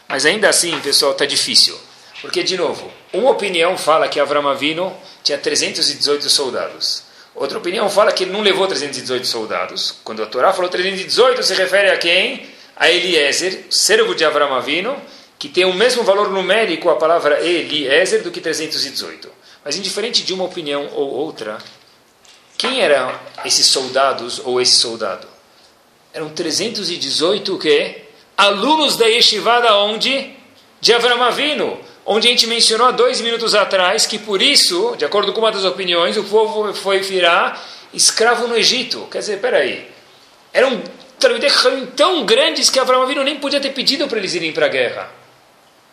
Mas 0.09 0.25
ainda 0.25 0.49
assim, 0.49 0.79
pessoal, 0.81 1.13
está 1.13 1.27
difícil. 1.27 1.77
Porque, 2.21 2.45
de 2.45 2.57
novo, 2.57 2.91
uma 3.13 3.31
opinião 3.31 3.77
fala 3.77 4.09
que 4.09 4.21
Avram 4.21 4.49
Avinu 4.49 4.97
tinha 5.25 5.37
318 5.37 6.31
soldados. 6.31 7.03
Outra 7.35 7.59
opinião 7.59 7.91
fala 7.91 8.13
que 8.13 8.23
ele 8.25 8.33
não 8.33 8.41
levou 8.41 8.69
318 8.69 9.27
soldados. 9.27 9.97
Quando 10.05 10.23
a 10.23 10.27
Torá 10.27 10.53
falou 10.53 10.71
318, 10.71 11.43
se 11.43 11.55
refere 11.55 11.91
a 11.91 11.99
quem? 11.99 12.56
A 12.77 12.91
Eliezer, 12.91 13.65
servo 13.71 14.15
de 14.15 14.25
Avram 14.25 14.55
Avinu, 14.55 14.97
que 15.39 15.49
tem 15.49 15.65
o 15.65 15.73
mesmo 15.73 16.03
valor 16.03 16.31
numérico 16.31 16.91
a 16.91 16.97
palavra 16.97 17.41
Eliezer 17.45 18.23
do 18.23 18.31
que 18.31 18.41
318. 18.41 19.31
Mas 19.65 19.77
indiferente 19.77 20.23
de 20.23 20.33
uma 20.33 20.45
opinião 20.45 20.89
ou 20.93 21.11
outra, 21.11 21.59
quem 22.57 22.81
eram 22.81 23.13
esses 23.45 23.67
soldados 23.67 24.41
ou 24.45 24.61
esse 24.61 24.77
soldado? 24.77 25.27
Eram 26.13 26.29
318 26.29 27.55
o 27.55 27.59
quê? 27.59 28.05
Alunos 28.37 28.97
da 28.97 29.07
Yeshivada 29.07 29.75
onde? 29.77 30.35
De 30.81 30.93
Avram 30.93 31.23
Avinu 31.23 31.79
onde 32.07 32.29
a 32.29 32.31
gente 32.31 32.47
mencionou 32.47 32.87
há 32.87 32.93
dois 32.93 33.21
minutos 33.21 33.55
atrás 33.55 34.07
que 34.07 34.19
por 34.19 34.41
isso, 34.41 34.95
de 34.97 35.05
acordo 35.05 35.33
com 35.33 35.41
uma 35.41 35.51
das 35.51 35.65
opiniões, 35.65 36.17
o 36.17 36.23
povo 36.23 36.73
foi 36.73 37.01
virar 37.01 37.61
escravo 37.93 38.47
no 38.47 38.57
Egito. 38.57 39.09
Quer 39.11 39.19
dizer, 39.19 39.41
peraí, 39.41 39.91
eram 40.53 40.81
tão 41.95 42.25
grandes 42.25 42.71
que 42.71 42.79
Abraão 42.79 43.03
Avinu 43.03 43.25
nem 43.25 43.39
podia 43.39 43.61
ter 43.61 43.71
pedido 43.71 44.07
para 44.09 44.19
eles 44.19 44.35
irem 44.35 44.53
para 44.53 44.67
a 44.67 44.69
guerra. 44.69 45.11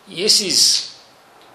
E 0.06 0.22
esses 0.22 0.94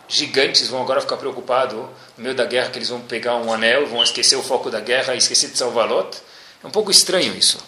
gigantes 0.07 0.67
vão 0.67 0.81
agora 0.81 1.01
ficar 1.01 1.17
preocupados 1.17 1.77
no 2.17 2.23
meio 2.23 2.35
da 2.35 2.45
guerra 2.45 2.71
que 2.71 2.79
eles 2.79 2.89
vão 2.89 2.99
pegar 3.01 3.35
um 3.35 3.53
anel, 3.53 3.85
vão 3.85 4.03
esquecer 4.03 4.35
o 4.35 4.43
foco 4.43 4.71
da 4.71 4.79
guerra 4.79 5.15
esquecer 5.15 5.51
de 5.51 5.57
salvar 5.57 5.87
Lot. 5.87 6.17
É 6.63 6.67
um 6.67 6.71
pouco 6.71 6.89
estranho 6.89 7.35
isso. 7.37 7.59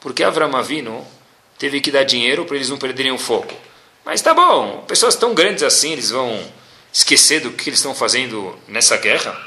Porque 0.00 0.24
Abraão 0.24 0.56
Avinu 0.56 1.06
teve 1.58 1.80
que 1.80 1.90
dar 1.90 2.04
dinheiro 2.04 2.46
para 2.46 2.56
eles 2.56 2.70
não 2.70 2.78
perderem 2.78 3.12
o 3.12 3.18
foco. 3.18 3.54
Mas 4.04 4.22
tá 4.22 4.32
bom, 4.32 4.82
pessoas 4.88 5.14
tão 5.14 5.34
grandes 5.34 5.62
assim, 5.62 5.92
eles 5.92 6.10
vão 6.10 6.42
esquecer 6.92 7.40
do 7.40 7.52
que 7.52 7.68
eles 7.68 7.78
estão 7.78 7.94
fazendo 7.94 8.58
nessa 8.66 8.96
guerra? 8.96 9.38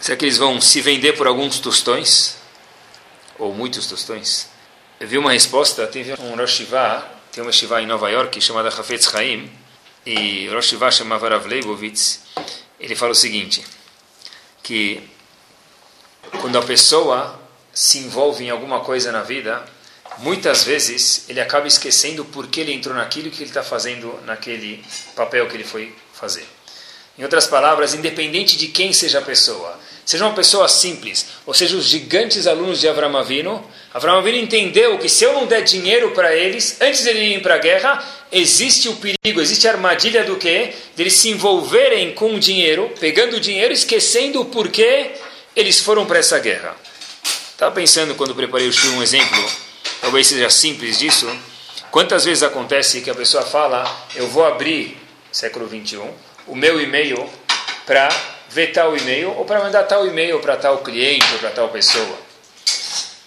Será 0.00 0.16
que 0.16 0.24
eles 0.24 0.36
vão 0.36 0.60
se 0.60 0.80
vender 0.80 1.12
por 1.12 1.26
alguns 1.26 1.60
tostões? 1.60 2.36
Ou 3.38 3.52
muitos 3.52 3.86
tostões? 3.86 4.48
Eu 5.00 5.08
vi 5.08 5.18
uma 5.18 5.32
resposta, 5.32 5.86
teve 5.86 6.14
um 6.20 6.36
Rosh 6.36 6.66
tem 7.32 7.42
uma 7.42 7.50
Shiva 7.50 7.82
em 7.82 7.86
Nova 7.86 8.08
York 8.08 8.40
chamada 8.40 8.68
Hafetz 8.68 9.10
Chaim, 9.10 9.50
e 10.06 10.46
Rosh 10.48 10.68
Shiva 10.68 10.90
chamava 10.90 11.28
Rav 11.28 11.46
Leibovitz, 11.46 12.20
ele 12.78 12.94
fala 12.94 13.12
o 13.12 13.14
seguinte, 13.14 13.64
que 14.62 15.02
quando 16.40 16.58
a 16.58 16.62
pessoa 16.62 17.40
se 17.72 17.98
envolve 17.98 18.44
em 18.44 18.50
alguma 18.50 18.80
coisa 18.80 19.10
na 19.10 19.22
vida, 19.22 19.64
muitas 20.18 20.62
vezes 20.62 21.24
ele 21.28 21.40
acaba 21.40 21.66
esquecendo 21.66 22.24
por 22.24 22.46
que 22.46 22.60
ele 22.60 22.72
entrou 22.72 22.94
naquilo 22.94 23.30
que 23.30 23.38
ele 23.38 23.50
está 23.50 23.62
fazendo 23.62 24.20
naquele 24.24 24.84
papel 25.16 25.48
que 25.48 25.56
ele 25.56 25.64
foi 25.64 25.94
fazer. 26.12 26.46
Em 27.18 27.22
outras 27.22 27.46
palavras, 27.46 27.94
independente 27.94 28.56
de 28.56 28.68
quem 28.68 28.92
seja 28.92 29.18
a 29.18 29.22
pessoa, 29.22 29.78
seja 30.04 30.24
uma 30.24 30.34
pessoa 30.34 30.68
simples, 30.68 31.26
ou 31.46 31.54
seja, 31.54 31.76
os 31.76 31.86
gigantes 31.86 32.46
alunos 32.46 32.80
de 32.80 32.88
Avram 32.88 33.16
Avinu, 33.16 33.64
Avram 33.92 34.18
Avinu 34.18 34.38
entendeu 34.38 34.98
que 34.98 35.08
se 35.08 35.24
eu 35.24 35.32
não 35.32 35.46
der 35.46 35.62
dinheiro 35.62 36.10
para 36.10 36.34
eles, 36.34 36.76
antes 36.80 37.02
de 37.02 37.10
eles 37.10 37.22
irem 37.22 37.40
para 37.40 37.54
a 37.54 37.58
guerra, 37.58 38.04
existe 38.32 38.88
o 38.88 38.96
perigo, 38.96 39.40
existe 39.40 39.68
a 39.68 39.72
armadilha 39.72 40.24
do 40.24 40.36
quê? 40.36 40.72
De 40.96 41.02
eles 41.02 41.14
se 41.14 41.30
envolverem 41.30 42.12
com 42.12 42.34
o 42.34 42.40
dinheiro, 42.40 42.92
pegando 42.98 43.36
o 43.36 43.40
dinheiro, 43.40 43.72
esquecendo 43.72 44.40
o 44.40 44.46
porquê 44.46 45.12
eles 45.54 45.80
foram 45.80 46.04
para 46.04 46.18
essa 46.18 46.38
guerra. 46.40 46.76
Estava 47.52 47.72
pensando 47.72 48.16
quando 48.16 48.34
preparei 48.34 48.66
o 48.66 48.72
show 48.72 48.90
um 48.90 49.02
exemplo, 49.02 49.48
talvez 50.00 50.26
seja 50.26 50.50
simples 50.50 50.98
disso. 50.98 51.30
Quantas 51.92 52.24
vezes 52.24 52.42
acontece 52.42 53.00
que 53.00 53.08
a 53.10 53.14
pessoa 53.14 53.44
fala, 53.44 53.84
eu 54.16 54.26
vou 54.26 54.44
abrir, 54.44 54.98
século 55.30 55.68
21, 55.68 56.12
o 56.48 56.56
meu 56.56 56.80
e-mail 56.80 57.30
para 57.86 58.33
ver 58.54 58.68
tal 58.68 58.96
e-mail 58.96 59.34
ou 59.36 59.44
para 59.44 59.58
mandar 59.58 59.82
tal 59.82 60.06
e-mail 60.06 60.38
para 60.38 60.56
tal 60.56 60.78
cliente 60.78 61.26
ou 61.32 61.38
para 61.40 61.50
tal 61.50 61.68
pessoa. 61.70 62.16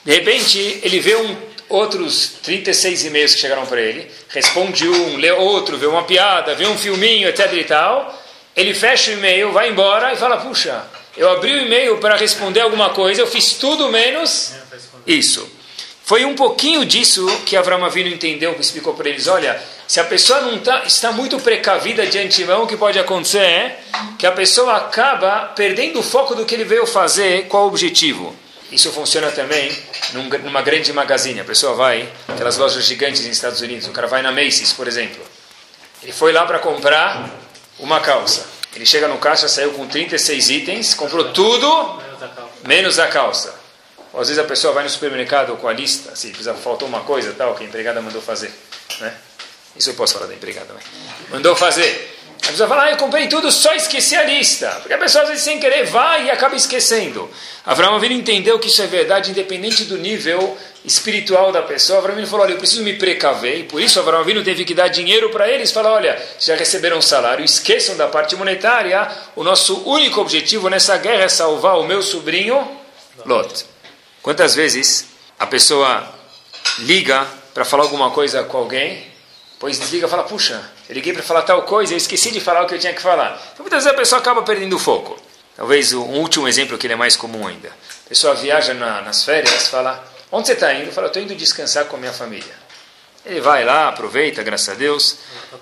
De 0.06 0.14
repente, 0.14 0.80
ele 0.82 1.02
vê 1.02 1.18
um, 1.18 1.36
outros 1.68 2.36
36 2.44 3.06
e-mails 3.06 3.36
que 3.36 3.42
chegaram 3.42 3.66
para 3.66 3.82
ele, 3.82 4.10
responde 4.30 4.88
um, 4.88 5.18
lê 5.18 5.30
outro, 5.32 5.78
vê 5.78 5.86
uma 5.86 6.04
piada, 6.04 6.56
vê 6.56 6.66
um 6.66 6.78
filminho, 6.78 7.28
etc 7.28 7.52
e 7.52 7.64
tal. 7.66 8.24
Ele 8.56 8.74
fecha 8.74 9.12
o 9.12 9.16
e-mail, 9.16 9.52
vai 9.52 9.70
embora 9.70 10.14
e 10.14 10.16
fala: 10.16 10.38
Puxa, 10.38 10.82
eu 11.18 11.30
abri 11.30 11.52
o 11.52 11.62
e-mail 11.66 11.98
para 11.98 12.16
responder 12.16 12.62
alguma 12.62 12.92
coisa, 12.92 13.22
eu 13.22 13.28
fiz 13.28 13.54
tudo 13.54 13.90
menos 13.90 14.54
isso. 15.06 15.52
Foi 16.06 16.24
um 16.24 16.36
pouquinho 16.36 16.86
disso 16.86 17.28
que 17.46 17.58
Avram 17.58 17.84
Avinu 17.84 18.08
entendeu, 18.08 18.54
que 18.54 18.62
explicou 18.62 18.94
para 18.94 19.10
eles: 19.10 19.28
olha, 19.28 19.62
se 19.88 20.02
a 20.02 20.04
pessoa 20.04 20.42
não 20.42 20.60
tá, 20.60 20.84
está 20.86 21.14
muito 21.14 21.40
precavida 21.40 22.06
de 22.06 22.20
antemão, 22.20 22.64
o 22.64 22.68
que 22.68 22.76
pode 22.76 23.00
acontecer 23.00 23.40
é 23.40 23.80
que 24.20 24.28
a 24.28 24.32
pessoa 24.34 24.76
acaba 24.76 25.54
perdendo 25.56 26.00
o 26.00 26.04
foco 26.04 26.36
do 26.36 26.46
que 26.46 26.54
ele 26.54 26.66
veio 26.66 26.86
fazer, 26.86 27.48
qual 27.48 27.64
o 27.64 27.68
objetivo. 27.68 28.36
Isso 28.70 28.92
funciona 28.92 29.32
também 29.32 29.72
num, 30.12 30.28
numa 30.40 30.62
grande 30.62 30.92
magazine. 30.92 31.40
A 31.40 31.46
pessoa 31.46 31.74
vai, 31.74 32.10
aquelas 32.28 32.58
lojas 32.58 32.84
gigantes 32.84 33.22
nos 33.26 33.32
Estados 33.32 33.62
Unidos, 33.62 33.88
o 33.88 33.92
cara 33.92 34.08
vai 34.08 34.22
na 34.22 34.30
Macy's, 34.30 34.74
por 34.74 34.90
exemplo. 34.90 35.24
Ele 36.04 36.12
foi 36.12 36.34
lá 36.34 36.46
para 36.46 36.60
comprar 36.60 37.30
uma 37.80 38.02
calça. 38.02 38.46
Ele 38.76 38.86
chega 38.86 39.08
no 39.08 39.18
caixa, 39.18 39.48
saiu 39.48 39.72
com 39.72 39.88
36 39.88 40.50
itens, 40.50 40.94
comprou 40.94 41.32
tudo, 41.32 42.02
menos 42.66 43.00
a 43.00 43.08
calça. 43.08 43.58
Ou 44.12 44.20
às 44.20 44.28
vezes 44.28 44.44
a 44.44 44.48
pessoa 44.48 44.74
vai 44.74 44.84
no 44.84 44.90
supermercado 44.90 45.56
com 45.56 45.68
a 45.68 45.74
lista, 45.74 46.14
se 46.14 46.28
precisa, 46.28 46.54
faltou 46.54 46.88
uma 46.88 47.02
coisa 47.02 47.34
tal, 47.38 47.56
que 47.56 47.64
a 47.64 47.68
empregada 47.68 48.02
mandou 48.02 48.22
fazer. 48.22 48.52
Né? 49.00 49.14
Isso 49.78 49.90
eu 49.90 49.94
posso 49.94 50.14
falar 50.14 50.28
da 50.28 50.34
empregada. 50.34 50.74
Né? 50.74 50.80
Mandou 51.30 51.56
fazer. 51.56 52.16
A 52.44 52.52
pessoa 52.52 52.70
fala, 52.70 52.84
ah, 52.84 52.92
eu 52.92 52.98
comprei 52.98 53.28
tudo, 53.28 53.52
só 53.52 53.74
esqueci 53.74 54.16
a 54.16 54.24
lista. 54.24 54.70
Porque 54.82 54.94
a 54.94 54.98
pessoa 54.98 55.24
às 55.24 55.30
vezes 55.30 55.44
sem 55.44 55.60
querer 55.60 55.86
vai 55.86 56.28
e 56.28 56.32
acaba 56.32 56.56
esquecendo. 56.56 57.30
Abraão 57.66 57.96
Avinu 57.96 58.14
entendeu 58.14 58.58
que 58.60 58.68
isso 58.68 58.82
é 58.82 58.88
verdade, 58.88 59.32
independente 59.32 59.84
do 59.84 59.98
nível 59.98 60.58
espiritual 60.86 61.52
da 61.52 61.62
pessoa. 61.62 62.00
Abraão 62.00 62.14
Avinu 62.14 62.28
falou, 62.28 62.46
olha, 62.46 62.54
eu 62.54 62.58
preciso 62.58 62.84
me 62.84 62.94
precaver. 62.94 63.60
E 63.60 63.64
por 63.64 63.82
isso 63.82 64.00
Abraão 64.00 64.22
Avinu 64.22 64.44
teve 64.44 64.64
que 64.64 64.74
dar 64.74 64.88
dinheiro 64.88 65.30
para 65.30 65.50
eles. 65.50 65.72
Falar, 65.72 65.92
olha, 65.92 66.22
já 66.40 66.56
receberam 66.56 67.02
salário, 67.02 67.44
esqueçam 67.44 67.98
da 67.98 68.08
parte 68.08 68.36
monetária. 68.36 69.10
O 69.36 69.44
nosso 69.44 69.84
único 69.84 70.22
objetivo 70.22 70.70
nessa 70.70 70.96
guerra 70.98 71.24
é 71.24 71.30
salvar 71.30 71.78
o 71.78 71.84
meu 71.84 72.02
sobrinho 72.02 72.78
Lot. 73.26 73.66
Quantas 74.22 74.56
vezes 74.56 75.08
a 75.40 75.48
pessoa 75.48 76.08
liga 76.80 77.26
para 77.54 77.66
falar 77.66 77.84
alguma 77.84 78.12
coisa 78.12 78.44
com 78.44 78.58
alguém, 78.58 79.07
pois 79.60 79.80
desliga 79.80 80.08
e 80.08 80.10
fala, 80.10 80.24
puxa, 80.24 80.62
eu 80.88 80.96
liguei 80.96 81.14
para 81.14 81.24
falar 81.24 81.42
tal 81.42 81.64
coisa, 81.64 81.94
eu 81.94 81.98
esqueci 81.98 82.32
de 82.32 82.40
falar 82.40 82.64
o 82.64 82.68
que 82.68 82.76
eu 82.76 82.80
tinha 82.80 82.94
que 82.94 83.02
falar. 83.02 83.42
Então 83.54 83.64
muitas 83.64 83.84
vezes 83.84 83.96
a 83.96 84.00
pessoa 84.00 84.20
acaba 84.20 84.42
perdendo 84.44 84.76
o 84.76 84.80
foco. 84.80 85.20
Talvez 85.56 85.92
um 85.94 86.20
último 86.20 86.48
exemplo 86.48 86.78
que 86.78 86.86
ele 86.86 86.94
é 86.94 86.98
mais 86.98 87.16
comum 87.16 87.48
ainda. 87.48 87.70
A 87.70 88.10
pessoa 88.10 88.36
viaja 88.36 88.74
na, 88.74 89.02
nas 89.02 89.24
férias, 89.24 89.68
fala, 89.68 90.04
onde 90.32 90.48
você 90.48 90.54
está 90.54 90.74
indo? 90.74 90.92
Fala, 90.92 91.08
estou 91.08 91.22
indo 91.22 91.36
descansar 91.36 91.86
com 91.86 91.98
a 91.98 92.00
minha 92.00 92.14
família. 92.14 92.68
Ele 93.26 93.42
vai 93.42 93.66
lá, 93.66 93.90
aproveita, 93.90 94.42
graças 94.42 94.70
a 94.70 94.74
Deus, 94.74 95.18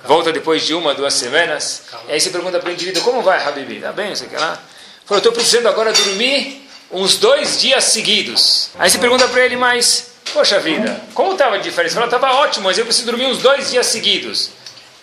volta 0.05 0.31
depois 0.31 0.63
de 0.63 0.75
uma, 0.75 0.93
duas 0.93 1.15
semanas, 1.15 1.83
e 2.07 2.11
aí 2.11 2.21
você 2.21 2.29
pergunta 2.29 2.59
para 2.59 2.69
o 2.69 2.71
indivíduo, 2.71 3.01
como 3.01 3.23
vai, 3.23 3.43
Habibi? 3.43 3.77
Está 3.77 3.91
bem, 3.91 4.09
não 4.09 4.15
sei 4.15 4.27
o 4.27 4.39
lá. 4.39 4.61
Fala, 5.05 5.17
estou 5.17 5.31
precisando 5.31 5.67
agora 5.67 5.91
dormir 5.91 6.67
uns 6.91 7.17
dois 7.17 7.59
dias 7.59 7.85
seguidos. 7.85 8.69
Aí 8.77 8.89
você 8.89 8.99
pergunta 8.99 9.27
para 9.27 9.43
ele, 9.43 9.55
mas, 9.55 10.11
poxa 10.35 10.59
vida, 10.59 11.01
como 11.13 11.31
estava 11.31 11.55
a 11.55 11.57
diferença? 11.57 11.97
Ele 11.97 12.05
estava 12.05 12.33
ótimo, 12.33 12.65
mas 12.65 12.77
eu 12.77 12.85
preciso 12.85 13.07
dormir 13.07 13.25
uns 13.25 13.39
dois 13.39 13.71
dias 13.71 13.87
seguidos. 13.87 14.51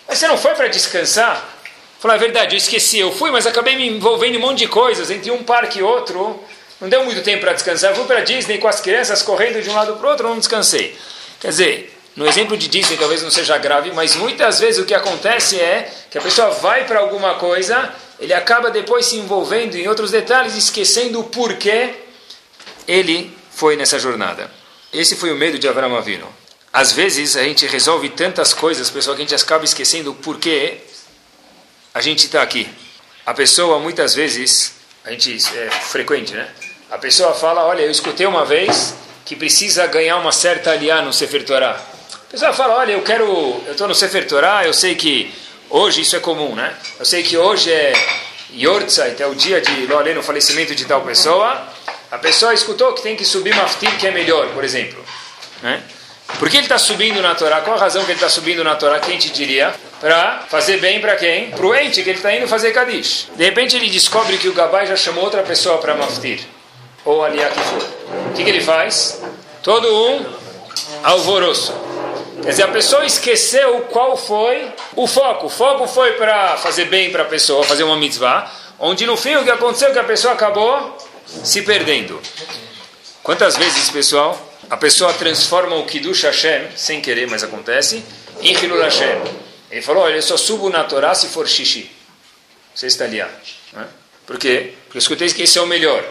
Mas 0.07 0.19
você 0.19 0.27
não 0.27 0.37
foi 0.37 0.53
para 0.53 0.67
descansar? 0.67 1.43
Falei, 1.99 2.17
é 2.17 2.19
verdade, 2.19 2.55
eu 2.55 2.57
esqueci, 2.57 2.99
eu 2.99 3.11
fui, 3.11 3.31
mas 3.31 3.47
acabei 3.47 3.75
me 3.75 3.87
envolvendo 3.87 4.35
em 4.35 4.37
um 4.37 4.41
monte 4.41 4.59
de 4.59 4.67
coisas, 4.67 5.09
entre 5.09 5.31
um 5.31 5.43
parque 5.43 5.79
e 5.79 5.83
outro. 5.83 6.39
Não 6.79 6.87
deu 6.87 7.03
muito 7.03 7.21
tempo 7.23 7.41
para 7.41 7.53
descansar. 7.53 7.91
Eu 7.91 7.95
fui 7.95 8.05
para 8.05 8.21
Disney 8.21 8.59
com 8.59 8.67
as 8.67 8.79
crianças 8.79 9.21
correndo 9.23 9.61
de 9.61 9.69
um 9.69 9.73
lado 9.73 9.95
para 9.95 10.07
o 10.07 10.09
outro, 10.11 10.29
não 10.29 10.37
descansei. 10.37 10.95
Quer 11.39 11.47
dizer, 11.47 11.97
no 12.15 12.27
exemplo 12.27 12.55
de 12.55 12.67
Disney 12.67 12.97
talvez 12.97 13.23
não 13.23 13.31
seja 13.31 13.57
grave, 13.57 13.91
mas 13.91 14.15
muitas 14.15 14.59
vezes 14.59 14.81
o 14.81 14.85
que 14.85 14.93
acontece 14.93 15.59
é 15.59 15.91
que 16.11 16.17
a 16.17 16.21
pessoa 16.21 16.51
vai 16.51 16.85
para 16.85 16.99
alguma 16.99 17.35
coisa 17.35 17.91
ele 18.19 18.33
acaba 18.33 18.71
depois 18.71 19.07
se 19.07 19.17
envolvendo 19.17 19.75
em 19.75 19.87
outros 19.87 20.09
detalhes, 20.09 20.55
esquecendo 20.55 21.19
o 21.19 21.25
porquê 21.25 21.93
ele 22.87 23.35
foi 23.51 23.75
nessa 23.75 23.99
jornada. 23.99 24.49
Esse 24.93 25.15
foi 25.15 25.31
o 25.31 25.35
medo 25.35 25.57
de 25.57 25.67
Abraão 25.67 25.95
Avino. 25.95 26.27
Às 26.71 26.91
vezes 26.91 27.35
a 27.35 27.43
gente 27.43 27.65
resolve 27.65 28.09
tantas 28.09 28.53
coisas, 28.53 28.89
pessoal, 28.89 29.15
que 29.15 29.21
a 29.21 29.25
gente 29.25 29.35
acaba 29.41 29.65
esquecendo 29.65 30.11
o 30.11 30.15
porquê 30.15 30.77
a 31.93 32.01
gente 32.01 32.25
está 32.25 32.41
aqui. 32.41 32.67
A 33.25 33.33
pessoa, 33.33 33.79
muitas 33.79 34.15
vezes, 34.15 34.73
a 35.03 35.11
gente 35.11 35.35
é 35.57 35.69
frequente, 35.69 36.33
né? 36.33 36.49
A 36.89 36.97
pessoa 36.97 37.33
fala, 37.33 37.65
olha, 37.65 37.81
eu 37.81 37.91
escutei 37.91 38.25
uma 38.25 38.45
vez 38.45 38.93
que 39.25 39.35
precisa 39.35 39.85
ganhar 39.87 40.17
uma 40.17 40.31
certa 40.31 40.71
aliá 40.71 41.01
no 41.01 41.13
Sefer 41.13 41.45
Torah. 41.45 41.79
A 41.79 42.31
pessoa 42.31 42.53
fala, 42.53 42.75
olha, 42.75 42.93
eu 42.93 43.01
quero, 43.01 43.25
eu 43.65 43.71
estou 43.71 43.87
no 43.87 43.95
Sefer 43.95 44.27
Torah, 44.27 44.65
eu 44.65 44.73
sei 44.73 44.95
que 44.95 45.33
Hoje 45.75 46.01
isso 46.01 46.15
é 46.15 46.19
comum, 46.19 46.53
né? 46.53 46.71
Eu 46.99 47.03
sei 47.03 47.23
que 47.23 47.35
hoje 47.35 47.71
é 47.71 47.93
Yortzeit, 48.55 49.19
é 49.19 49.25
o 49.25 49.33
dia 49.33 49.59
de 49.59 49.87
Loalê, 49.87 50.13
no 50.13 50.21
falecimento 50.21 50.75
de 50.75 50.85
tal 50.85 51.01
pessoa. 51.01 51.67
A 52.13 52.19
pessoa 52.19 52.53
escutou 52.53 52.93
que 52.93 53.01
tem 53.01 53.15
que 53.15 53.25
subir 53.25 53.55
maftir, 53.55 53.89
que 53.97 54.05
é 54.05 54.11
melhor, 54.11 54.47
por 54.49 54.63
exemplo. 54.63 55.03
Né? 55.63 55.81
Por 56.37 56.47
que 56.47 56.57
ele 56.57 56.65
está 56.65 56.77
subindo 56.77 57.19
na 57.23 57.33
Torá? 57.33 57.61
Qual 57.61 57.75
a 57.75 57.79
razão 57.79 58.05
que 58.05 58.11
ele 58.11 58.17
está 58.17 58.29
subindo 58.29 58.63
na 58.63 58.75
Torá? 58.75 58.99
Quem 58.99 59.17
te 59.17 59.31
diria? 59.31 59.73
Para 59.99 60.43
fazer 60.47 60.77
bem 60.77 61.01
para 61.01 61.15
quem? 61.15 61.49
Para 61.49 61.65
o 61.65 61.75
ente 61.75 62.03
que 62.03 62.09
ele 62.11 62.19
está 62.19 62.31
indo 62.31 62.47
fazer 62.47 62.71
Kadish. 62.71 63.29
De 63.35 63.43
repente 63.43 63.75
ele 63.75 63.89
descobre 63.89 64.37
que 64.37 64.47
o 64.47 64.53
Gabai 64.53 64.85
já 64.85 64.95
chamou 64.95 65.23
outra 65.23 65.41
pessoa 65.41 65.79
para 65.79 65.95
maftir. 65.95 66.41
Ou 67.03 67.25
aliá 67.25 67.49
que 67.49 67.59
for. 67.59 67.81
O 68.29 68.33
que, 68.35 68.43
que 68.43 68.49
ele 68.51 68.61
faz? 68.61 69.19
Todo 69.63 69.87
um 69.87 70.23
alvoroço. 71.01 71.73
Quer 72.43 72.49
dizer, 72.49 72.63
a 72.63 72.67
pessoa 72.67 73.03
esqueceu 73.07 73.87
qual 73.89 74.15
foi 74.15 74.71
o 74.95 75.07
foco. 75.07 75.47
O 75.47 75.49
foco 75.49 75.87
foi 75.87 76.13
para 76.13 76.57
fazer 76.57 76.85
bem 76.85 77.11
para 77.11 77.23
a 77.23 77.25
pessoa, 77.25 77.63
fazer 77.63 77.81
uma 77.81 77.97
mitzvah, 77.97 78.51
onde 78.79 79.03
no 79.07 79.17
fim 79.17 79.35
o 79.35 79.43
que 79.43 79.49
aconteceu 79.49 79.87
é 79.87 79.93
que 79.93 79.99
a 79.99 80.03
pessoa 80.03 80.35
acabou 80.35 80.95
se 81.43 81.61
perdendo. 81.61 82.21
Quantas 83.21 83.55
vezes, 83.57 83.89
pessoal, 83.89 84.37
a 84.69 84.77
pessoa 84.77 85.13
transforma 85.13 85.75
o 85.75 85.85
Kiddush 85.85 86.23
Hashem, 86.23 86.67
sem 86.75 87.01
querer, 87.01 87.27
mas 87.27 87.43
acontece, 87.43 88.03
em 88.41 88.53
Hilul 88.53 88.81
Hashem. 88.81 89.21
Ele 89.71 89.81
falou, 89.81 90.03
olha, 90.03 90.15
eu 90.15 90.21
só 90.21 90.37
subo 90.37 90.69
na 90.69 90.83
Torá 90.83 91.15
se 91.15 91.27
for 91.27 91.47
xixi. 91.47 91.89
Você 92.75 92.87
está 92.87 93.05
ali. 93.05 93.17
Né? 93.17 93.87
Por 94.25 94.37
quê? 94.37 94.73
Porque 94.85 94.97
eu 94.97 94.99
escutei 94.99 95.27
que 95.29 95.43
esse 95.43 95.57
é 95.57 95.61
o 95.61 95.67
melhor. 95.67 96.03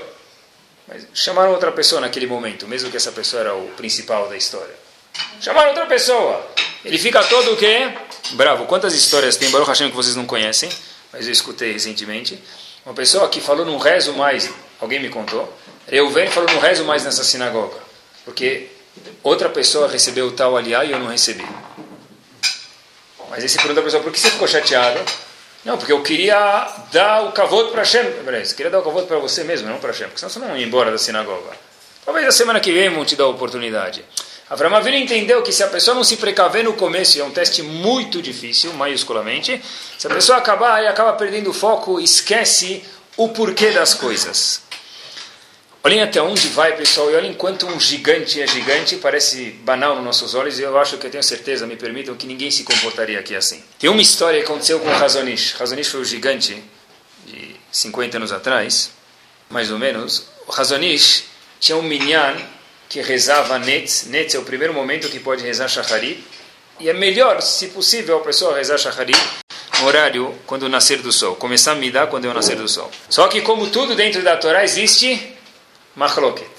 Mas 0.87 1.07
chamaram 1.15 1.53
outra 1.53 1.71
pessoa 1.73 2.01
naquele 2.01 2.27
momento, 2.27 2.67
mesmo 2.67 2.91
que 2.91 2.97
essa 2.97 3.13
pessoa 3.13 3.41
era 3.41 3.55
o 3.55 3.69
principal 3.77 4.29
da 4.29 4.37
história. 4.37 4.75
Chamaram 5.41 5.69
outra 5.69 5.87
pessoa. 5.87 6.45
Ele 6.85 6.99
fica 6.99 7.23
todo 7.25 7.53
o 7.53 7.57
quê? 7.57 7.93
Bravo. 8.33 8.67
Quantas 8.67 8.95
histórias 8.95 9.37
tem 9.37 9.51
Baruch 9.51 9.69
Hashem 9.69 9.91
que 9.91 9.97
vocês 9.97 10.17
não 10.17 10.27
conhecem? 10.27 10.71
Mas 11.13 11.27
eu 11.27 11.33
escutei 11.33 11.73
recentemente. 11.73 12.43
Uma 12.85 12.95
pessoa 12.95 13.29
que 13.29 13.41
falou 13.41 13.65
num 13.65 13.79
rezo 13.79 14.13
mais, 14.15 14.51
alguém 14.83 15.01
me 15.01 15.09
contou. 15.09 15.51
Eu 15.89 16.11
venho 16.11 16.31
falou 16.31 16.51
num 16.53 16.59
rezo 16.59 16.85
mais 16.85 17.05
nessa 17.05 17.25
sinagoga. 17.25 17.77
Porque 18.25 18.69
outra 19.23 19.49
pessoa 19.49 19.89
recebeu 19.89 20.33
tal 20.33 20.57
aliá 20.57 20.85
e 20.85 20.93
eu 20.93 20.99
não 20.99 21.07
recebi. 21.07 21.47
Mas 23.31 23.43
aí 23.43 23.49
você 23.49 23.57
pergunta 23.57 23.81
a 23.81 23.85
pessoa, 23.85 24.03
por 24.03 24.13
que 24.13 24.21
você 24.21 24.31
ficou 24.31 24.47
chateado? 24.47 25.01
Não, 25.65 25.79
porque 25.79 25.93
eu 25.93 26.03
queria 26.03 26.69
dar 26.93 27.23
o 27.23 27.33
cavoto 27.33 27.71
para 27.71 27.83
Hashem. 27.83 28.05
Peraí, 28.25 28.45
você 28.45 28.55
queria 28.55 28.71
dar 28.71 28.81
o 28.81 28.83
cavoto 28.83 29.07
para 29.07 29.19
você 29.19 29.45
mesmo, 29.45 29.69
não 29.69 29.79
para 29.79 29.93
Hashem. 29.93 30.09
Porque 30.09 30.19
senão 30.19 30.31
você 30.31 30.39
não 30.41 30.57
ia 30.57 30.67
embora 30.67 30.91
da 30.91 30.99
sinagoga. 30.99 31.51
Talvez 32.05 32.27
a 32.27 32.33
semana 32.33 32.59
que 32.61 32.73
vem 32.73 32.91
vão 32.91 33.05
te 33.05 33.15
dar 33.15 33.25
a 33.25 33.29
oportunidade. 33.29 34.05
Avram 34.51 34.75
Avinu 34.75 34.97
entendeu 34.97 35.43
que 35.43 35.53
se 35.53 35.63
a 35.63 35.69
pessoa 35.69 35.95
não 35.95 36.05
se 36.05 36.17
precaver 36.17 36.63
no 36.65 36.75
começo, 36.75 37.19
é 37.19 37.25
um 37.25 37.31
teste 37.31 37.63
muito 37.63 38.21
difícil, 38.21 38.73
maiusculamente, 38.75 39.63
se 39.97 40.07
a 40.07 40.11
pessoa 40.11 40.37
acabar 40.37 40.83
e 40.83 40.89
acaba 40.89 41.15
perdendo 41.15 41.49
o 41.49 41.55
foco, 41.55 41.99
esquece 41.99 42.85
o 43.17 43.31
porquê 43.31 43.71
das 43.71 43.95
coisas. 43.95 44.61
Olhem 45.85 46.01
até 46.01 46.23
onde 46.23 46.47
vai, 46.49 46.77
pessoal, 46.77 47.11
e 47.11 47.17
olhem 47.17 47.35
quanto 47.35 47.67
um 47.67 47.81
gigante 47.81 48.41
é 48.41 48.47
gigante, 48.47 48.97
parece 48.97 49.51
banal 49.65 49.97
nos 49.97 50.05
nossos 50.05 50.33
olhos, 50.33 50.57
e 50.57 50.63
eu 50.63 50.79
acho 50.79 50.97
que 50.97 51.07
eu 51.07 51.11
tenho 51.11 51.25
certeza, 51.25 51.67
me 51.67 51.75
permitam, 51.75 52.15
que 52.15 52.25
ninguém 52.25 52.53
se 52.53 52.63
comportaria 52.63 53.19
aqui 53.19 53.35
assim. 53.35 53.61
Tem 53.81 53.91
uma 53.91 54.01
história 54.01 54.39
que 54.39 54.45
aconteceu 54.45 54.79
com 54.79 54.89
Razonish. 54.89 55.55
Razonish 55.55 55.89
foi 55.89 56.01
o 56.01 56.05
gigante 56.05 56.63
de 57.27 57.57
50 57.73 58.17
anos 58.17 58.31
atrás, 58.31 58.93
mais 59.51 59.73
ou 59.73 59.79
menos. 59.79 60.27
O 60.47 60.53
Razonish 60.53 61.25
tinha 61.59 61.77
um 61.77 61.83
minyan 61.83 62.37
que 62.89 63.03
rezava 63.03 63.59
Netz. 63.59 64.05
Netz 64.07 64.37
é 64.37 64.39
o 64.39 64.45
primeiro 64.45 64.73
momento 64.73 65.09
que 65.09 65.19
pode 65.19 65.43
rezar 65.43 65.67
Shacharit. 65.67 66.23
E 66.79 66.89
é 66.89 66.93
melhor, 66.93 67.43
se 67.43 67.69
possível, 67.69 68.19
a 68.19 68.21
pessoa 68.21 68.57
rezar 68.57 68.79
Shacharit 68.79 69.19
horário 69.85 70.33
quando 70.47 70.69
nascer 70.69 71.03
do 71.03 71.11
sol. 71.11 71.35
Começar 71.35 71.73
a 71.73 71.75
me 71.75 71.91
dar 71.91 72.07
quando 72.07 72.27
é 72.27 72.29
o 72.29 72.35
nascer 72.35 72.55
do 72.55 72.69
sol. 72.69 72.89
Só 73.09 73.27
que 73.27 73.41
como 73.41 73.67
tudo 73.67 73.97
dentro 73.97 74.23
da 74.23 74.37
Torá 74.37 74.63
existe 74.63 75.33
Machloket. 75.95 76.51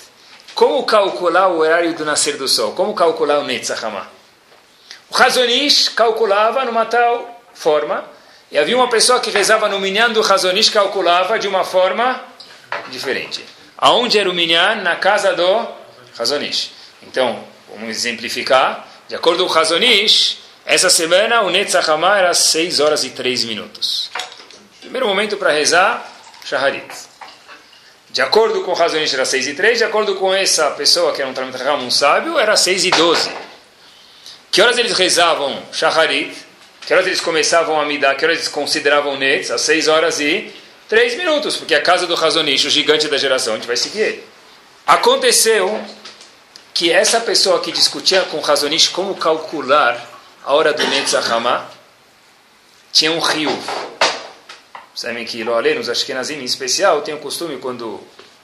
Como 0.53 0.85
calcular 0.85 1.47
o 1.47 1.59
horário 1.59 1.93
do 1.95 2.05
nascer 2.05 2.37
do 2.37 2.47
sol? 2.47 2.73
Como 2.73 2.93
calcular 2.93 3.39
o 3.39 3.43
Netzachama? 3.43 4.07
O 5.09 5.15
Razonish 5.15 5.89
calculava 5.89 6.63
numa 6.65 6.85
tal 6.85 7.41
forma, 7.53 8.03
e 8.51 8.57
havia 8.57 8.77
uma 8.77 8.87
pessoa 8.87 9.19
que 9.19 9.31
rezava 9.31 9.67
no 9.67 9.79
Minyan 9.79 10.11
do 10.11 10.21
Razonish 10.21 10.69
calculava 10.69 11.39
de 11.39 11.47
uma 11.47 11.63
forma 11.63 12.23
diferente. 12.89 13.43
Aonde 13.77 14.19
era 14.19 14.29
o 14.29 14.33
Minyan? 14.33 14.75
Na 14.75 14.95
casa 14.95 15.33
do 15.33 15.67
Razonish. 16.15 16.71
Então, 17.01 17.43
vamos 17.69 17.89
exemplificar. 17.89 18.87
De 19.07 19.15
acordo 19.15 19.43
com 19.45 19.51
o 19.51 19.53
Razonish, 19.53 20.37
essa 20.65 20.89
semana 20.89 21.41
o 21.41 21.49
Netzachama 21.49 22.15
era 22.15 22.33
6 22.33 22.79
horas 22.79 23.03
e 23.03 23.09
3 23.09 23.43
minutos. 23.45 24.11
Primeiro 24.81 25.07
momento 25.07 25.35
para 25.37 25.51
rezar, 25.51 26.07
Shaharit. 26.45 26.93
De 28.13 28.21
acordo 28.21 28.61
com 28.61 28.69
o 28.69 28.75
Razonish 28.75 29.11
era 29.15 29.25
6 29.25 29.47
e 29.47 29.53
3, 29.55 29.79
de 29.79 29.83
acordo 29.83 30.13
com 30.13 30.31
essa 30.31 30.69
pessoa 30.69 31.11
que 31.13 31.19
era 31.19 31.31
um 31.31 31.33
Talmud 31.33 31.83
um 31.83 31.89
sábio, 31.89 32.37
era 32.37 32.55
6 32.55 32.85
e 32.85 32.91
12. 32.91 33.31
Que 34.51 34.61
horas 34.61 34.77
eles 34.77 34.95
rezavam 34.95 35.59
Shaharit? 35.71 36.31
Que 36.85 36.93
horas 36.93 37.07
eles 37.07 37.19
começavam 37.19 37.81
a 37.81 37.85
midar? 37.85 38.15
Que 38.15 38.23
horas 38.23 38.37
eles 38.37 38.49
consideravam 38.49 39.17
Netz? 39.17 39.49
Às 39.49 39.61
6 39.61 39.87
horas 39.87 40.19
e 40.19 40.53
3 40.87 41.15
minutos, 41.15 41.57
porque 41.57 41.73
a 41.73 41.81
casa 41.81 42.05
do 42.05 42.13
Razonish, 42.13 42.65
o 42.65 42.69
gigante 42.69 43.07
da 43.07 43.17
geração, 43.17 43.53
a 43.53 43.55
gente 43.55 43.65
vai 43.65 43.77
seguir 43.77 44.01
ele. 44.01 44.23
Aconteceu 44.85 45.83
que 46.71 46.91
essa 46.91 47.19
pessoa 47.19 47.61
que 47.61 47.71
discutia 47.71 48.21
com 48.25 48.37
o 48.37 48.41
Razonish 48.41 48.89
como 48.89 49.15
calcular 49.15 50.07
a 50.45 50.53
hora 50.53 50.71
do 50.71 50.85
Netz 50.85 51.15
Ahama, 51.15 51.67
tinha 52.91 53.11
um 53.11 53.19
rio 53.19 53.49
Sabem 54.95 55.25
que 55.25 55.43
Loalê, 55.43 55.73
nos 55.73 55.89
Ashkenazim 55.89 56.35
em 56.35 56.43
especial, 56.43 57.01
tem 57.01 57.13
o 57.13 57.17
costume, 57.17 57.57
quando 57.57 57.99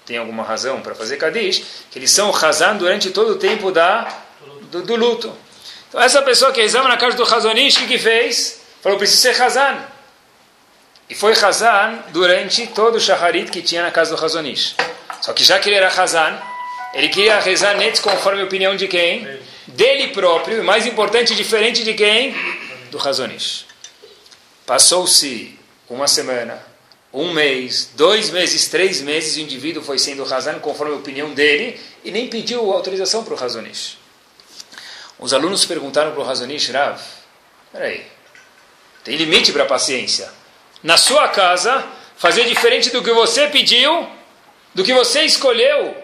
tem 0.05 0.17
alguma 0.17 0.43
razão 0.43 0.81
para 0.81 0.95
fazer 0.95 1.17
Kadish, 1.17 1.63
que 1.91 1.99
eles 1.99 2.09
são 2.09 2.33
Hazan 2.35 2.75
durante 2.77 3.11
todo 3.11 3.33
o 3.33 3.35
tempo 3.35 3.71
da, 3.71 4.11
do, 4.71 4.81
do 4.81 4.95
luto. 4.95 5.31
Então, 5.87 6.01
essa 6.01 6.21
pessoa 6.23 6.51
que 6.51 6.61
rezava 6.61 6.87
na 6.87 6.97
casa 6.97 7.15
do 7.15 7.23
Hazonish, 7.23 7.77
o 7.77 7.79
que, 7.81 7.87
que 7.87 7.97
fez? 7.99 8.61
Falou, 8.81 8.97
preciso 8.97 9.21
ser 9.21 9.39
Hazan. 9.39 9.77
E 11.09 11.15
foi 11.15 11.33
Hazan 11.33 11.99
durante 12.09 12.65
todo 12.67 12.95
o 12.95 12.99
Shaharit 12.99 13.51
que 13.51 13.61
tinha 13.61 13.83
na 13.83 13.91
casa 13.91 14.15
do 14.15 14.23
Hazonish. 14.23 14.75
Só 15.21 15.33
que 15.33 15.43
já 15.43 15.59
que 15.59 15.69
ele 15.69 15.75
era 15.75 15.87
Hazan, 15.87 16.39
ele 16.93 17.09
queria 17.09 17.39
rezar 17.39 17.75
netos 17.75 17.99
conforme 17.99 18.41
a 18.41 18.45
opinião 18.45 18.75
de 18.75 18.87
quem? 18.87 19.27
Dele 19.67 20.07
próprio, 20.09 20.59
e 20.59 20.61
mais 20.63 20.87
importante, 20.87 21.35
diferente 21.35 21.83
de 21.83 21.93
quem? 21.93 22.35
Do 22.89 22.97
Hazonish. 22.97 23.65
Passou-se 24.65 25.58
uma 25.95 26.07
semana, 26.07 26.61
um 27.11 27.33
mês, 27.33 27.89
dois 27.95 28.29
meses, 28.29 28.67
três 28.67 29.01
meses, 29.01 29.37
o 29.37 29.39
indivíduo 29.39 29.83
foi 29.83 29.97
sendo 29.97 30.23
razão 30.23 30.59
conforme 30.59 30.93
a 30.93 30.97
opinião 30.97 31.33
dele 31.33 31.79
e 32.03 32.11
nem 32.11 32.27
pediu 32.27 32.71
autorização 32.71 33.23
para 33.23 33.33
o 33.33 33.37
Razonish. 33.37 33.97
Os 35.17 35.33
alunos 35.33 35.65
perguntaram 35.65 36.11
para 36.11 36.21
o 36.21 36.23
Razonish, 36.23 36.69
Rav, 36.69 37.01
peraí, 37.73 38.05
tem 39.03 39.15
limite 39.15 39.51
para 39.51 39.63
a 39.63 39.67
paciência. 39.67 40.31
Na 40.83 40.97
sua 40.97 41.27
casa, 41.29 41.85
fazer 42.15 42.45
diferente 42.45 42.89
do 42.91 43.03
que 43.03 43.11
você 43.11 43.47
pediu, 43.47 44.07
do 44.73 44.83
que 44.83 44.93
você 44.93 45.23
escolheu, 45.23 45.95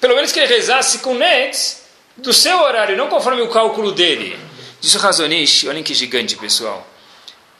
pelo 0.00 0.16
menos 0.16 0.32
que 0.32 0.40
ele 0.40 0.52
rezasse 0.52 0.98
com 0.98 1.14
nets 1.14 1.84
do 2.16 2.32
seu 2.32 2.60
horário, 2.60 2.96
não 2.96 3.08
conforme 3.08 3.40
o 3.42 3.48
cálculo 3.48 3.92
dele. 3.92 4.38
Disse 4.80 4.96
o 4.96 5.00
Razonish, 5.00 5.64
olhem 5.64 5.82
que 5.82 5.94
gigante, 5.94 6.36
pessoal. 6.36 6.86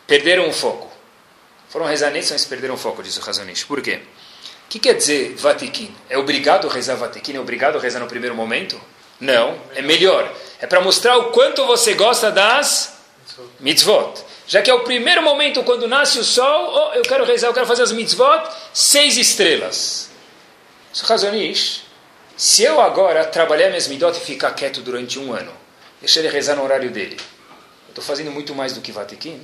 Perderam 0.06 0.48
o 0.48 0.52
foco. 0.52 0.93
Foram 1.74 1.86
rezar 1.86 2.12
nesse, 2.12 2.32
mas 2.32 2.44
perderam 2.44 2.76
o 2.76 2.78
foco, 2.78 3.02
diz 3.02 3.16
o 3.16 3.20
Razonish. 3.20 3.64
Por 3.64 3.82
quê? 3.82 3.94
O 3.96 4.68
que 4.68 4.78
quer 4.78 4.94
dizer 4.94 5.34
Vatikin? 5.34 5.92
É 6.08 6.16
obrigado 6.16 6.68
a 6.68 6.72
rezar 6.72 6.94
Vatikin? 6.94 7.34
É 7.34 7.40
obrigado 7.40 7.76
a 7.76 7.80
rezar 7.80 7.98
no 7.98 8.06
primeiro 8.06 8.32
momento? 8.32 8.80
Não, 9.18 9.58
é 9.74 9.82
melhor. 9.82 10.32
É 10.60 10.68
para 10.68 10.80
mostrar 10.80 11.18
o 11.18 11.32
quanto 11.32 11.66
você 11.66 11.94
gosta 11.94 12.30
das 12.30 12.96
mitzvot. 13.58 14.22
Já 14.46 14.62
que 14.62 14.70
é 14.70 14.74
o 14.74 14.84
primeiro 14.84 15.20
momento 15.20 15.64
quando 15.64 15.88
nasce 15.88 16.16
o 16.20 16.22
sol, 16.22 16.92
oh, 16.92 16.94
eu 16.94 17.02
quero 17.02 17.24
rezar, 17.24 17.48
eu 17.48 17.52
quero 17.52 17.66
fazer 17.66 17.82
as 17.82 17.90
mitzvot, 17.90 18.48
seis 18.72 19.16
estrelas. 19.16 20.10
Isso 20.92 21.04
se 22.36 22.62
eu 22.62 22.80
agora 22.80 23.24
trabalhar 23.24 23.70
minhas 23.70 23.88
mitzvot 23.88 24.16
e 24.16 24.20
ficar 24.20 24.52
quieto 24.52 24.80
durante 24.80 25.18
um 25.18 25.32
ano, 25.32 25.52
deixar 26.00 26.20
ele 26.20 26.28
rezar 26.28 26.54
no 26.54 26.62
horário 26.62 26.92
dele, 26.92 27.16
eu 27.18 27.88
estou 27.88 28.04
fazendo 28.04 28.30
muito 28.30 28.54
mais 28.54 28.72
do 28.72 28.80
que 28.80 28.92
Vatikin? 28.92 29.42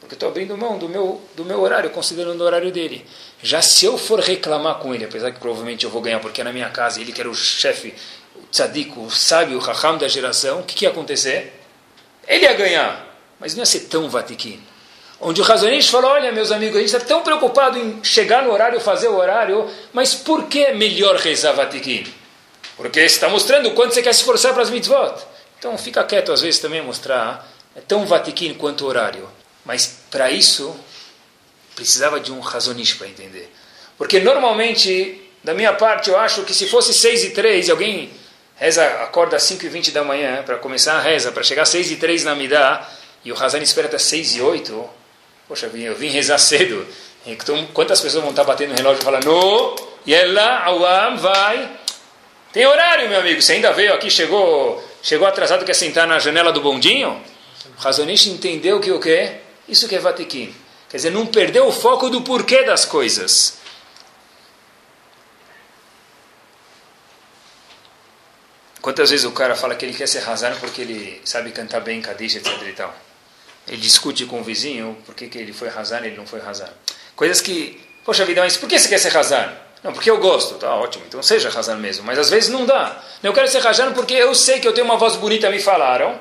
Porque 0.00 0.14
estou 0.14 0.28
abrindo 0.28 0.56
mão 0.56 0.78
do 0.78 0.88
meu, 0.88 1.20
do 1.36 1.44
meu 1.44 1.60
horário, 1.60 1.90
considerando 1.90 2.40
o 2.40 2.44
horário 2.44 2.72
dele. 2.72 3.06
Já 3.42 3.60
se 3.60 3.84
eu 3.84 3.98
for 3.98 4.18
reclamar 4.18 4.76
com 4.76 4.94
ele, 4.94 5.04
apesar 5.04 5.30
que 5.30 5.38
provavelmente 5.38 5.84
eu 5.84 5.90
vou 5.90 6.00
ganhar, 6.00 6.18
porque 6.20 6.40
é 6.40 6.44
na 6.44 6.52
minha 6.52 6.70
casa, 6.70 7.00
ele 7.00 7.12
que 7.12 7.20
era 7.20 7.30
o 7.30 7.34
chefe, 7.34 7.94
o 8.34 8.46
tzadik, 8.50 8.98
o 8.98 9.10
sábio, 9.10 9.58
o 9.58 9.60
raham 9.60 9.98
da 9.98 10.08
geração, 10.08 10.60
o 10.60 10.62
que, 10.62 10.74
que 10.74 10.84
ia 10.84 10.90
acontecer? 10.90 11.60
Ele 12.26 12.44
ia 12.44 12.54
ganhar, 12.54 13.06
mas 13.38 13.54
não 13.54 13.60
ia 13.60 13.66
ser 13.66 13.80
tão 13.80 14.08
vatiquim. 14.08 14.60
Onde 15.20 15.40
o 15.40 15.44
Razonish 15.44 15.90
falou, 15.90 16.12
olha 16.12 16.32
meus 16.32 16.50
amigos, 16.50 16.76
a 16.76 16.80
gente 16.80 16.94
está 16.94 17.06
tão 17.06 17.22
preocupado 17.22 17.78
em 17.78 18.02
chegar 18.02 18.42
no 18.42 18.52
horário, 18.52 18.80
fazer 18.80 19.08
o 19.08 19.16
horário, 19.16 19.68
mas 19.92 20.14
por 20.14 20.46
que 20.46 20.64
é 20.64 20.74
melhor 20.74 21.16
rezar 21.16 21.52
vatiquim? 21.52 22.06
Porque 22.74 23.00
está 23.00 23.28
mostrando 23.28 23.68
o 23.68 23.74
quanto 23.74 23.92
você 23.92 24.02
quer 24.02 24.14
se 24.14 24.20
esforçar 24.20 24.54
para 24.54 24.62
as 24.62 24.70
mitzvot. 24.70 25.14
Então 25.58 25.76
fica 25.76 26.02
quieto 26.04 26.32
às 26.32 26.40
vezes 26.40 26.58
também 26.58 26.80
mostrar, 26.80 27.46
é 27.76 27.82
tão 27.82 28.06
vatiquim 28.06 28.54
quanto 28.54 28.84
o 28.84 28.88
horário. 28.88 29.28
Mas 29.64 29.98
para 30.10 30.30
isso 30.30 30.74
precisava 31.74 32.20
de 32.20 32.32
um 32.32 32.40
razonish 32.40 32.94
para 32.94 33.08
entender. 33.08 33.52
Porque 33.96 34.20
normalmente, 34.20 35.22
da 35.42 35.54
minha 35.54 35.72
parte, 35.72 36.10
eu 36.10 36.18
acho 36.18 36.42
que 36.42 36.54
se 36.54 36.66
fosse 36.68 36.92
6 36.92 37.24
e 37.24 37.30
3 37.30 37.68
e 37.68 37.70
alguém 37.70 38.10
reza, 38.56 38.84
acorda 39.02 39.36
às 39.36 39.42
5 39.44 39.64
e 39.64 39.68
20 39.68 39.90
da 39.90 40.04
manhã 40.04 40.42
para 40.42 40.58
começar 40.58 40.94
a 40.94 41.00
reza, 41.00 41.32
para 41.32 41.42
chegar 41.42 41.62
às 41.62 41.70
6 41.70 41.92
e 41.92 41.96
3 41.96 42.24
na 42.24 42.34
Midá, 42.34 42.88
e 43.24 43.32
o 43.32 43.34
Razan 43.34 43.58
espera 43.58 43.86
até 43.86 43.98
6 43.98 44.36
e 44.36 44.42
8, 44.42 44.90
poxa, 45.48 45.70
eu 45.74 45.94
vim 45.94 46.08
rezar 46.08 46.38
cedo. 46.38 46.86
Então, 47.26 47.66
quantas 47.72 48.00
pessoas 48.00 48.22
vão 48.22 48.30
estar 48.30 48.44
batendo 48.44 48.70
no 48.70 48.76
relógio 48.76 49.00
e 49.00 49.04
falando, 49.04 49.24
no, 49.24 49.76
Yella, 50.06 50.60
Awam, 50.64 51.16
vai. 51.16 51.70
Tem 52.52 52.66
horário, 52.66 53.08
meu 53.08 53.20
amigo. 53.20 53.40
Você 53.40 53.52
ainda 53.52 53.72
veio 53.72 53.94
aqui, 53.94 54.10
chegou, 54.10 54.82
chegou 55.02 55.26
atrasado, 55.26 55.64
quer 55.64 55.74
sentar 55.74 56.06
na 56.06 56.18
janela 56.18 56.52
do 56.52 56.60
bondinho? 56.60 57.22
O 57.78 57.80
Razonish 57.80 58.26
entendeu 58.26 58.80
que 58.80 58.90
o 58.90 58.98
quê? 58.98 59.36
Isso 59.70 59.88
que 59.88 59.94
é 59.94 60.00
Vatiquim. 60.00 60.54
Quer 60.88 60.96
dizer, 60.96 61.10
não 61.10 61.24
perdeu 61.24 61.68
o 61.68 61.72
foco 61.72 62.10
do 62.10 62.22
porquê 62.22 62.64
das 62.64 62.84
coisas. 62.84 63.58
Quantas 68.82 69.10
vezes 69.10 69.24
o 69.24 69.30
cara 69.30 69.54
fala 69.54 69.76
que 69.76 69.84
ele 69.84 69.94
quer 69.94 70.08
ser 70.08 70.20
razão 70.20 70.52
porque 70.58 70.80
ele 70.80 71.20
sabe 71.24 71.52
cantar 71.52 71.80
bem 71.80 72.02
Kaddish, 72.02 72.36
etc 72.36 72.60
e 72.66 72.72
tal. 72.72 72.94
Ele 73.68 73.76
discute 73.76 74.24
com 74.24 74.40
o 74.40 74.42
vizinho 74.42 74.96
por 75.06 75.14
que, 75.14 75.30
ele 75.38 75.52
foi 75.52 75.68
razão 75.68 76.02
e 76.02 76.08
ele 76.08 76.16
não 76.16 76.26
foi 76.26 76.40
razão. 76.40 76.68
Coisas 77.14 77.40
que, 77.40 77.80
poxa 78.04 78.24
vida, 78.24 78.40
mas 78.40 78.56
por 78.56 78.68
que 78.68 78.78
você 78.78 78.88
quer 78.88 78.98
ser 78.98 79.10
razão? 79.10 79.52
Não, 79.84 79.92
porque 79.92 80.10
eu 80.10 80.18
gosto. 80.18 80.54
Tá 80.54 80.74
ótimo, 80.74 81.04
então 81.06 81.22
seja 81.22 81.50
razão 81.50 81.78
mesmo. 81.78 82.04
Mas 82.04 82.18
às 82.18 82.30
vezes 82.30 82.50
não 82.50 82.66
dá. 82.66 83.00
Eu 83.22 83.32
quero 83.32 83.46
ser 83.46 83.60
razão 83.60 83.92
porque 83.92 84.14
eu 84.14 84.34
sei 84.34 84.58
que 84.58 84.66
eu 84.66 84.72
tenho 84.72 84.86
uma 84.86 84.96
voz 84.96 85.14
bonita, 85.14 85.48
me 85.50 85.60
falaram. 85.60 86.18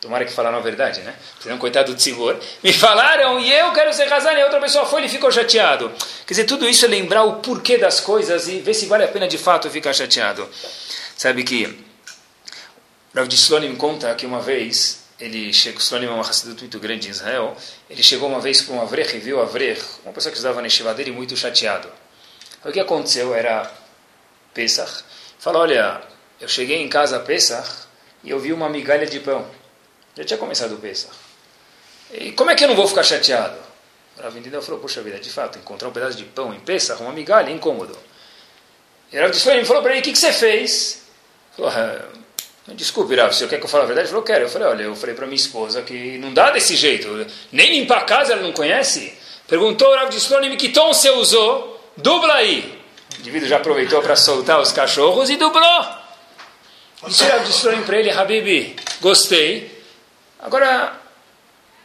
Tomara 0.00 0.24
que 0.24 0.32
falaram 0.32 0.56
a 0.56 0.60
verdade, 0.60 1.00
né? 1.02 1.14
Senão, 1.42 1.58
coitado 1.58 1.94
do 1.94 2.00
senhor. 2.00 2.40
Me 2.62 2.72
falaram 2.72 3.38
e 3.38 3.52
eu 3.52 3.70
quero 3.72 3.92
ser 3.92 4.08
casado 4.08 4.38
e 4.38 4.42
outra 4.42 4.58
pessoa 4.58 4.86
foi 4.86 5.04
e 5.04 5.08
ficou 5.08 5.30
chateado. 5.30 5.92
Quer 6.26 6.34
dizer, 6.34 6.44
tudo 6.44 6.66
isso 6.66 6.86
é 6.86 6.88
lembrar 6.88 7.24
o 7.24 7.34
porquê 7.34 7.76
das 7.76 8.00
coisas 8.00 8.48
e 8.48 8.60
ver 8.60 8.72
se 8.72 8.86
vale 8.86 9.04
a 9.04 9.08
pena 9.08 9.28
de 9.28 9.36
fato 9.36 9.68
ficar 9.68 9.92
chateado. 9.92 10.48
Sabe 11.16 11.44
que 11.44 11.84
Rav 13.14 13.28
de 13.28 13.34
Slonim 13.34 13.76
conta 13.76 14.14
que 14.14 14.24
uma 14.24 14.40
vez 14.40 15.00
ele 15.18 15.52
chegou, 15.52 15.80
Slonim 15.80 16.06
é 16.06 16.10
uma 16.10 16.22
Hassidut 16.22 16.62
muito 16.62 16.78
grande 16.78 17.08
em 17.08 17.10
Israel, 17.10 17.54
ele 17.90 18.02
chegou 18.02 18.26
uma 18.26 18.40
vez 18.40 18.62
para 18.62 18.74
um 18.74 18.80
Avrech 18.80 19.14
e 19.14 19.18
viu 19.18 19.36
o 19.36 19.42
Avrech, 19.42 19.82
uma 20.02 20.14
pessoa 20.14 20.30
que 20.30 20.38
estudava 20.38 20.62
na 20.62 20.66
Yeshiva 20.66 20.94
dele, 20.94 21.10
muito 21.10 21.36
chateado. 21.36 21.88
O 22.64 22.72
que 22.72 22.80
aconteceu? 22.80 23.34
Era 23.34 23.70
Pesach. 24.54 25.04
Falou, 25.38 25.62
olha, 25.62 26.00
eu 26.40 26.48
cheguei 26.48 26.80
em 26.80 26.88
casa 26.88 27.18
a 27.18 27.20
Pesach 27.20 27.68
e 28.24 28.30
eu 28.30 28.38
vi 28.38 28.52
uma 28.52 28.68
migalha 28.68 29.06
de 29.06 29.20
pão. 29.20 29.59
Já 30.20 30.26
tinha 30.26 30.38
começado 30.38 30.74
o 30.74 30.76
Pesach. 30.76 31.14
E 32.12 32.32
como 32.32 32.50
é 32.50 32.54
que 32.54 32.62
eu 32.62 32.68
não 32.68 32.76
vou 32.76 32.86
ficar 32.86 33.02
chateado? 33.02 33.56
O 34.18 34.22
Rav 34.22 34.36
entendeu, 34.36 34.60
falou, 34.60 34.78
puxa 34.78 35.00
vida, 35.00 35.18
de 35.18 35.30
fato, 35.30 35.58
encontrar 35.58 35.88
um 35.88 35.92
pedaço 35.92 36.14
de 36.14 36.24
pão 36.24 36.52
em 36.52 36.60
Pesach, 36.60 37.00
uma 37.00 37.10
migalha, 37.10 37.48
é 37.48 37.52
incômodo. 37.52 37.96
E 39.10 39.18
o 39.18 39.22
Rav 39.22 39.34
falou 39.64 39.82
para 39.82 39.92
ele, 39.92 40.00
o 40.00 40.02
que, 40.02 40.12
que 40.12 40.18
você 40.18 40.30
fez? 40.30 41.04
Falou, 41.56 41.72
ah, 41.74 42.04
desculpe, 42.74 43.16
Rav, 43.16 43.32
se 43.32 43.44
eu 43.44 43.48
quer 43.48 43.56
que 43.56 43.64
eu 43.64 43.68
fale 43.68 43.84
a 43.84 43.86
verdade? 43.86 44.08
Ele 44.08 44.10
falou, 44.10 44.22
quero. 44.22 44.44
Eu 44.44 44.50
falei, 44.50 44.68
olha, 44.68 44.82
eu 44.82 44.94
falei 44.94 45.14
para 45.14 45.24
minha 45.24 45.36
esposa 45.36 45.80
que 45.80 46.18
não 46.18 46.34
dá 46.34 46.50
desse 46.50 46.76
jeito. 46.76 47.26
Nem 47.50 47.80
limpar 47.80 48.00
a 48.00 48.04
casa 48.04 48.34
ela 48.34 48.42
não 48.42 48.52
conhece. 48.52 49.14
Perguntou 49.48 49.88
o 49.88 49.94
Rav 49.94 50.10
Disclone, 50.10 50.54
que 50.58 50.68
tom 50.68 50.92
você 50.92 51.08
usou? 51.08 51.82
Dubla 51.96 52.34
aí. 52.34 52.78
O 53.16 53.20
indivíduo 53.20 53.48
já 53.48 53.56
aproveitou 53.56 54.02
para 54.02 54.16
soltar 54.16 54.60
os 54.60 54.70
cachorros 54.70 55.30
e 55.30 55.38
dublou. 55.38 55.86
Disse 57.06 57.24
o 57.24 57.28
Rav 57.28 57.42
Disclone 57.46 57.82
para 57.84 57.98
ele, 57.98 58.10
Habibi, 58.10 58.76
gostei. 59.00 59.69
Agora, 60.42 60.98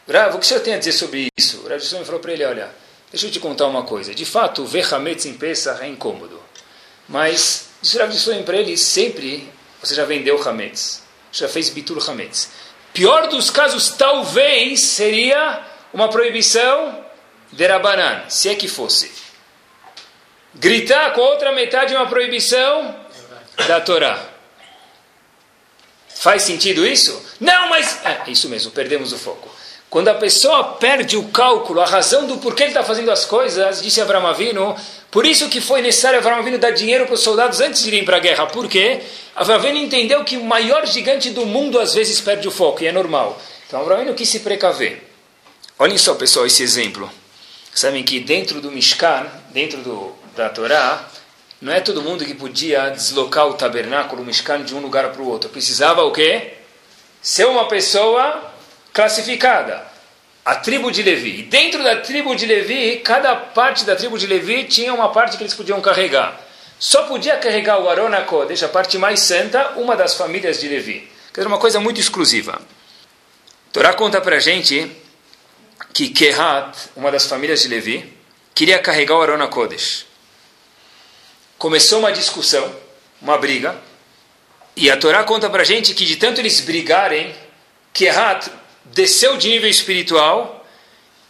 Rav, 0.08 0.34
o 0.34 0.38
que 0.38 0.44
o 0.44 0.48
senhor 0.48 0.60
tem 0.60 0.74
a 0.74 0.78
dizer 0.78 0.92
sobre 0.92 1.28
isso? 1.36 1.58
O 1.58 1.68
Rav 1.68 1.78
Disclone 1.78 2.04
falou 2.04 2.20
para 2.20 2.32
ele, 2.32 2.44
olha, 2.44 2.70
deixa 3.10 3.26
eu 3.26 3.30
te 3.30 3.38
contar 3.38 3.66
uma 3.66 3.82
coisa. 3.82 4.14
De 4.14 4.24
fato, 4.24 4.64
ver 4.64 4.92
Hametz 4.92 5.26
em 5.26 5.34
Pesach 5.34 5.82
é 5.82 5.86
incômodo. 5.86 6.40
Mas, 7.08 7.68
disse 7.82 7.96
o 7.96 8.00
Rav 8.00 8.10
Disclone 8.10 8.42
para 8.44 8.56
ele, 8.56 8.76
sempre 8.76 9.50
você 9.80 9.94
já 9.94 10.04
vendeu 10.04 10.40
Hametz. 10.48 11.02
Já 11.32 11.48
fez 11.48 11.68
Bitur 11.68 12.02
Hametz. 12.08 12.50
Pior 12.94 13.28
dos 13.28 13.50
casos, 13.50 13.90
talvez, 13.90 14.80
seria 14.80 15.62
uma 15.92 16.08
proibição 16.08 17.04
de 17.52 17.66
Rabanan, 17.66 18.24
se 18.28 18.48
é 18.48 18.54
que 18.54 18.68
fosse. 18.68 19.12
Gritar 20.54 21.12
com 21.12 21.20
a 21.20 21.28
outra 21.28 21.52
metade 21.52 21.94
é 21.94 21.98
uma 21.98 22.08
proibição 22.08 22.96
da 23.68 23.82
Torá. 23.82 24.35
Faz 26.26 26.42
sentido 26.42 26.84
isso? 26.84 27.22
Não, 27.38 27.70
mas. 27.70 28.00
É, 28.04 28.28
isso 28.28 28.48
mesmo, 28.48 28.72
perdemos 28.72 29.12
o 29.12 29.16
foco. 29.16 29.48
Quando 29.88 30.08
a 30.08 30.14
pessoa 30.14 30.64
perde 30.74 31.16
o 31.16 31.28
cálculo, 31.28 31.80
a 31.80 31.86
razão 31.86 32.26
do 32.26 32.38
porquê 32.38 32.64
ele 32.64 32.70
está 32.70 32.82
fazendo 32.82 33.12
as 33.12 33.24
coisas, 33.24 33.80
disse 33.80 34.00
Avram 34.00 34.26
Avinu, 34.26 34.74
por 35.08 35.24
isso 35.24 35.48
que 35.48 35.60
foi 35.60 35.82
necessário 35.82 36.18
Avram 36.18 36.38
Avinu 36.38 36.58
dar 36.58 36.72
dinheiro 36.72 37.06
para 37.06 37.14
os 37.14 37.20
soldados 37.20 37.60
antes 37.60 37.80
de 37.80 37.90
irem 37.90 38.04
para 38.04 38.16
a 38.16 38.18
guerra. 38.18 38.44
Por 38.46 38.66
quê? 38.66 39.02
Avram 39.36 39.54
Avinu 39.54 39.78
entendeu 39.78 40.24
que 40.24 40.36
o 40.36 40.42
maior 40.42 40.84
gigante 40.84 41.30
do 41.30 41.46
mundo 41.46 41.78
às 41.78 41.94
vezes 41.94 42.20
perde 42.20 42.48
o 42.48 42.50
foco, 42.50 42.82
e 42.82 42.88
é 42.88 42.92
normal. 42.92 43.40
Então 43.68 43.80
Avram 43.80 43.98
Avinu 43.98 44.12
quis 44.12 44.28
se 44.28 44.40
precaver. 44.40 45.04
Olhem 45.78 45.96
só, 45.96 46.16
pessoal, 46.16 46.44
esse 46.44 46.60
exemplo. 46.60 47.08
Sabem 47.72 48.02
que 48.02 48.18
dentro 48.18 48.60
do 48.60 48.72
Mishkan, 48.72 49.28
dentro 49.50 49.78
do, 49.78 50.12
da 50.34 50.48
Torá, 50.48 51.08
não 51.60 51.72
é 51.72 51.80
todo 51.80 52.02
mundo 52.02 52.24
que 52.24 52.34
podia 52.34 52.90
deslocar 52.90 53.46
o 53.46 53.54
tabernáculo, 53.54 54.22
o 54.22 54.24
Mishkan, 54.24 54.62
de 54.62 54.74
um 54.74 54.80
lugar 54.80 55.10
para 55.10 55.22
o 55.22 55.28
outro. 55.28 55.48
Precisava 55.48 56.02
o 56.02 56.12
quê? 56.12 56.54
Ser 57.22 57.46
uma 57.46 57.66
pessoa 57.66 58.52
classificada. 58.92 59.82
A 60.44 60.54
tribo 60.54 60.92
de 60.92 61.02
Levi. 61.02 61.40
E 61.40 61.42
dentro 61.42 61.82
da 61.82 61.96
tribo 61.96 62.36
de 62.36 62.46
Levi, 62.46 62.96
cada 62.98 63.34
parte 63.34 63.84
da 63.84 63.96
tribo 63.96 64.18
de 64.18 64.26
Levi 64.26 64.64
tinha 64.64 64.92
uma 64.94 65.08
parte 65.08 65.36
que 65.36 65.42
eles 65.42 65.54
podiam 65.54 65.80
carregar. 65.80 66.40
Só 66.78 67.04
podia 67.04 67.36
carregar 67.36 67.80
o 67.80 67.88
Arona 67.88 68.20
Kodesh, 68.20 68.62
a 68.62 68.68
parte 68.68 68.98
mais 68.98 69.20
santa, 69.20 69.72
uma 69.76 69.96
das 69.96 70.14
famílias 70.14 70.60
de 70.60 70.68
Levi. 70.68 71.10
Que 71.32 71.40
era 71.40 71.48
uma 71.48 71.58
coisa 71.58 71.80
muito 71.80 71.98
exclusiva. 71.98 72.60
Torá 73.72 73.92
conta 73.94 74.20
para 74.20 74.38
gente 74.38 74.90
que 75.92 76.10
Kehat, 76.10 76.90
uma 76.94 77.10
das 77.10 77.26
famílias 77.26 77.62
de 77.62 77.68
Levi, 77.68 78.14
queria 78.54 78.78
carregar 78.78 79.16
o 79.16 79.22
Arona 79.22 79.48
Kodesh. 79.48 80.05
Começou 81.58 82.00
uma 82.00 82.12
discussão, 82.12 82.74
uma 83.20 83.38
briga, 83.38 83.74
e 84.76 84.90
a 84.90 84.96
Torá 84.96 85.24
conta 85.24 85.48
para 85.48 85.62
a 85.62 85.64
gente 85.64 85.94
que 85.94 86.04
de 86.04 86.16
tanto 86.16 86.40
eles 86.40 86.60
brigarem, 86.60 87.34
Kehat 87.94 88.50
desceu 88.84 89.36
de 89.38 89.48
nível 89.48 89.70
espiritual 89.70 90.66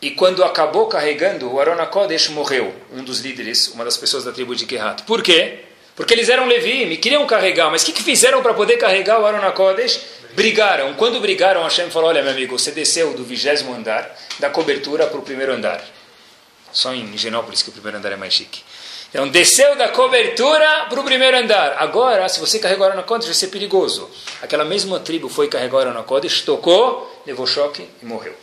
e 0.03 0.11
quando 0.11 0.45
acabou 0.45 0.87
carregando, 0.87 1.53
o 1.53 1.61
Arona 1.61 1.87
Kodesh 1.87 2.29
morreu, 2.29 2.75
um 2.93 3.03
dos 3.03 3.21
líderes, 3.21 3.69
uma 3.69 3.85
das 3.85 3.97
pessoas 3.97 4.25
da 4.25 4.33
tribo 4.33 4.55
de 4.55 4.67
Kehat. 4.67 5.05
Por 5.05 5.23
quê? 5.23 5.61
Porque 5.95 6.13
eles 6.13 6.29
eram 6.29 6.47
Levi, 6.47 6.85
me 6.85 6.97
queriam 6.99 7.27
carregar, 7.27 7.71
mas 7.71 7.83
o 7.83 7.87
que, 7.87 7.93
que 7.93 8.03
fizeram 8.03 8.43
para 8.43 8.53
poder 8.53 8.77
carregar 8.77 9.21
o 9.21 9.25
Arona 9.25 9.53
Kodesh? 9.53 10.01
Brigaram. 10.35 10.93
Quando 10.95 11.19
brigaram, 11.21 11.63
Hashem 11.63 11.89
falou: 11.89 12.11
Olha, 12.11 12.23
meu 12.23 12.33
amigo, 12.33 12.59
você 12.59 12.71
desceu 12.71 13.15
do 13.15 13.25
vigésimo 13.25 13.73
andar, 13.73 14.15
da 14.39 14.51
cobertura 14.51 15.07
para 15.07 15.19
o 15.19 15.23
primeiro 15.23 15.53
andar. 15.53 15.83
Só 16.71 16.93
em 16.93 17.17
Genópolis 17.17 17.63
que 17.63 17.71
o 17.71 17.73
primeiro 17.73 17.97
andar 17.97 18.13
é 18.13 18.17
mais 18.17 18.35
chique. 18.35 18.63
Então, 19.17 19.27
desceu 19.29 19.75
da 19.77 19.89
cobertura 19.89 20.85
para 20.91 21.01
o 21.01 21.03
primeiro 21.03 21.39
andar. 21.39 21.77
Agora, 21.79 22.29
se 22.29 22.39
você 22.39 22.59
carregou 22.59 22.87
na 22.95 23.03
Kodesh, 23.03 23.25
vai 23.25 23.35
ser 23.35 23.47
perigoso. 23.47 24.11
Aquela 24.43 24.63
mesma 24.63 25.01
tribo 25.01 25.31
foi 25.31 25.49
carregar 25.49 25.87
na 25.87 26.03
Kodesh, 26.03 26.43
tocou, 26.43 27.23
levou 27.27 27.47
choque 27.47 27.89
e 28.03 28.05
morreu. 28.05 28.35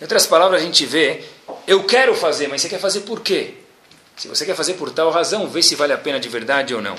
Em 0.00 0.04
outras 0.04 0.28
palavras, 0.28 0.62
a 0.62 0.64
gente 0.64 0.86
vê, 0.86 1.24
eu 1.66 1.82
quero 1.82 2.14
fazer, 2.14 2.46
mas 2.46 2.62
você 2.62 2.68
quer 2.68 2.78
fazer 2.78 3.00
por 3.00 3.22
quê? 3.22 3.54
Se 4.16 4.28
você 4.28 4.46
quer 4.46 4.54
fazer 4.54 4.74
por 4.74 4.92
tal 4.92 5.10
razão, 5.10 5.48
vê 5.48 5.64
se 5.64 5.74
vale 5.74 5.92
a 5.92 5.98
pena 5.98 6.20
de 6.20 6.28
verdade 6.28 6.76
ou 6.76 6.80
não. 6.80 6.94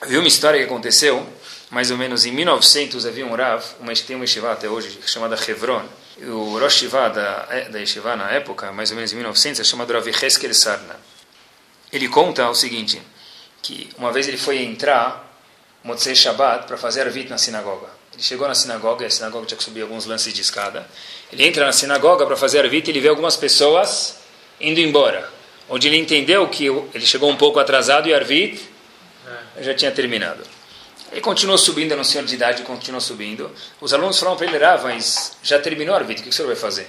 Eu 0.00 0.08
vi 0.08 0.16
uma 0.16 0.28
história 0.28 0.58
que 0.58 0.64
aconteceu 0.64 1.26
mais 1.70 1.90
ou 1.90 1.98
menos 1.98 2.24
em 2.24 2.32
1900 2.32 3.04
havia 3.04 3.26
um 3.26 3.34
Rav, 3.34 3.62
uma, 3.78 3.92
tem 3.92 4.16
uma 4.16 4.24
yeshiva 4.24 4.52
até 4.52 4.70
hoje, 4.70 4.98
chamada 5.04 5.36
Hebron. 5.36 5.84
O 6.22 6.58
Rosh 6.58 6.76
Yeshiva 6.76 7.10
da, 7.10 7.42
da 7.70 7.78
yeshiva 7.78 8.16
na 8.16 8.30
época, 8.30 8.72
mais 8.72 8.90
ou 8.90 8.96
menos 8.96 9.12
em 9.12 9.16
1900, 9.16 9.60
é 9.60 9.64
chamado 9.64 9.92
Rav 9.92 10.08
Heskel 10.08 10.54
Sarna. 10.54 11.09
Ele 11.92 12.08
conta 12.08 12.48
o 12.48 12.54
seguinte, 12.54 13.00
que 13.62 13.90
uma 13.98 14.12
vez 14.12 14.28
ele 14.28 14.36
foi 14.36 14.62
entrar, 14.62 15.28
Motzei 15.82 16.14
Shabbat, 16.14 16.66
para 16.66 16.76
fazer 16.76 17.02
arvit 17.02 17.28
na 17.28 17.38
sinagoga. 17.38 17.88
Ele 18.12 18.22
chegou 18.22 18.46
na 18.46 18.54
sinagoga, 18.54 19.04
e 19.04 19.06
a 19.06 19.10
sinagoga 19.10 19.46
tinha 19.46 19.58
que 19.58 19.64
subir 19.64 19.82
alguns 19.82 20.06
lances 20.06 20.32
de 20.32 20.40
escada. 20.40 20.86
Ele 21.32 21.46
entra 21.46 21.64
na 21.64 21.72
sinagoga 21.72 22.26
para 22.26 22.36
fazer 22.36 22.60
arvit 22.60 22.88
e 22.88 22.90
ele 22.92 23.00
vê 23.00 23.08
algumas 23.08 23.36
pessoas 23.36 24.16
indo 24.60 24.80
embora. 24.80 25.28
Onde 25.68 25.88
ele 25.88 25.96
entendeu 25.96 26.48
que 26.48 26.66
ele 26.66 27.06
chegou 27.06 27.30
um 27.30 27.36
pouco 27.36 27.58
atrasado 27.58 28.08
e 28.08 28.14
arvit 28.14 28.60
já 29.60 29.74
tinha 29.74 29.90
terminado. 29.90 30.42
Ele 31.12 31.20
continuou 31.20 31.58
subindo, 31.58 31.92
era 31.92 32.00
um 32.00 32.04
senhor 32.04 32.24
de 32.24 32.34
idade, 32.34 32.62
continuou 32.62 33.00
subindo. 33.00 33.50
Os 33.80 33.92
alunos 33.92 34.18
falaram 34.18 34.36
para 34.36 34.46
ele, 34.46 34.58
mas 34.82 35.36
já 35.42 35.58
terminou 35.58 35.94
a 35.94 35.98
Arvit, 35.98 36.20
o 36.20 36.22
que 36.24 36.30
o 36.30 36.32
senhor 36.32 36.46
vai 36.46 36.56
fazer? 36.56 36.88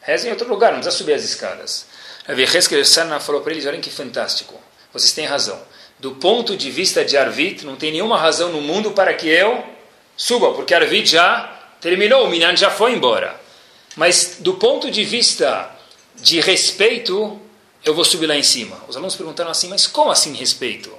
Reza 0.00 0.28
em 0.28 0.30
outro 0.30 0.48
lugar, 0.48 0.72
não 0.72 0.80
precisa 0.80 0.96
subir 0.96 1.12
as 1.12 1.24
escadas. 1.24 1.86
Ravi 2.26 2.42
Heskel 2.44 2.84
Sana 2.84 3.20
falou 3.20 3.42
para 3.42 3.52
eles, 3.52 3.66
olhem 3.66 3.80
que 3.80 3.90
fantástico, 3.90 4.54
vocês 4.92 5.12
têm 5.12 5.26
razão. 5.26 5.60
Do 5.98 6.12
ponto 6.12 6.56
de 6.56 6.70
vista 6.70 7.04
de 7.04 7.16
Arvit, 7.16 7.64
não 7.64 7.76
tem 7.76 7.92
nenhuma 7.92 8.18
razão 8.18 8.50
no 8.50 8.60
mundo 8.60 8.92
para 8.92 9.12
que 9.14 9.28
eu 9.28 9.64
suba, 10.16 10.52
porque 10.52 10.74
Arvit 10.74 11.10
já 11.10 11.52
terminou, 11.80 12.24
o 12.24 12.30
Minan 12.30 12.56
já 12.56 12.70
foi 12.70 12.94
embora. 12.94 13.38
Mas 13.94 14.36
do 14.40 14.54
ponto 14.54 14.90
de 14.90 15.04
vista 15.04 15.70
de 16.16 16.40
respeito, 16.40 17.40
eu 17.84 17.94
vou 17.94 18.04
subir 18.04 18.26
lá 18.26 18.36
em 18.36 18.42
cima. 18.42 18.76
Os 18.88 18.96
alunos 18.96 19.14
perguntaram 19.14 19.50
assim, 19.50 19.68
mas 19.68 19.86
como 19.86 20.10
assim 20.10 20.32
respeito? 20.34 20.90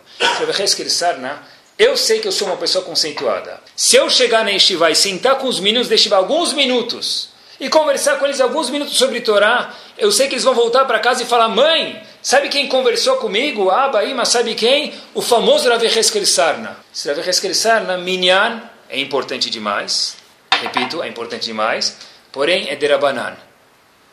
Eu 1.78 1.98
sei 1.98 2.20
que 2.20 2.28
eu 2.28 2.32
sou 2.32 2.48
uma 2.48 2.58
pessoa 2.58 2.86
conceituada. 2.86 3.60
Se 3.76 3.98
eu 3.98 4.10
chegar 4.10 4.46
na 4.46 4.52
Yeshiva 4.52 4.92
e 4.92 4.96
sentar 4.96 5.40
com 5.40 5.48
os 5.48 5.60
meninos 5.60 5.90
da 5.90 5.96
Yeshiva 5.96 6.16
alguns 6.16 6.54
minutos 6.54 7.30
e 7.60 7.68
conversar 7.70 8.18
com 8.18 8.26
eles 8.26 8.40
alguns 8.40 8.70
minutos 8.70 8.98
sobre 8.98 9.20
Torá, 9.22 9.76
eu 9.98 10.12
sei 10.12 10.28
que 10.28 10.34
eles 10.34 10.44
vão 10.44 10.54
voltar 10.54 10.86
para 10.86 11.00
casa 11.00 11.24
e 11.24 11.26
falar: 11.26 11.48
Mãe, 11.48 12.02
sabe 12.22 12.50
quem 12.50 12.68
conversou 12.68 13.18
comigo? 13.18 13.70
Abba, 13.70 14.04
mas 14.14 14.30
sabe 14.30 14.56
quem? 14.56 14.94
O 15.14 15.22
famoso 15.22 15.70
Rav 15.70 15.84
Heskel 15.84 16.26
Sarna. 16.26 16.78
Esse 16.94 17.12
Rav 17.12 17.54
Sarna, 17.54 17.98
Minyan, 17.98 18.62
é 18.90 19.00
importante 19.00 19.50
demais. 19.50 20.18
Repito, 20.62 21.02
é 21.02 21.08
importante 21.08 21.46
demais. 21.46 21.98
Porém, 22.32 22.70
é 22.70 22.76
derabanan. 22.76 23.36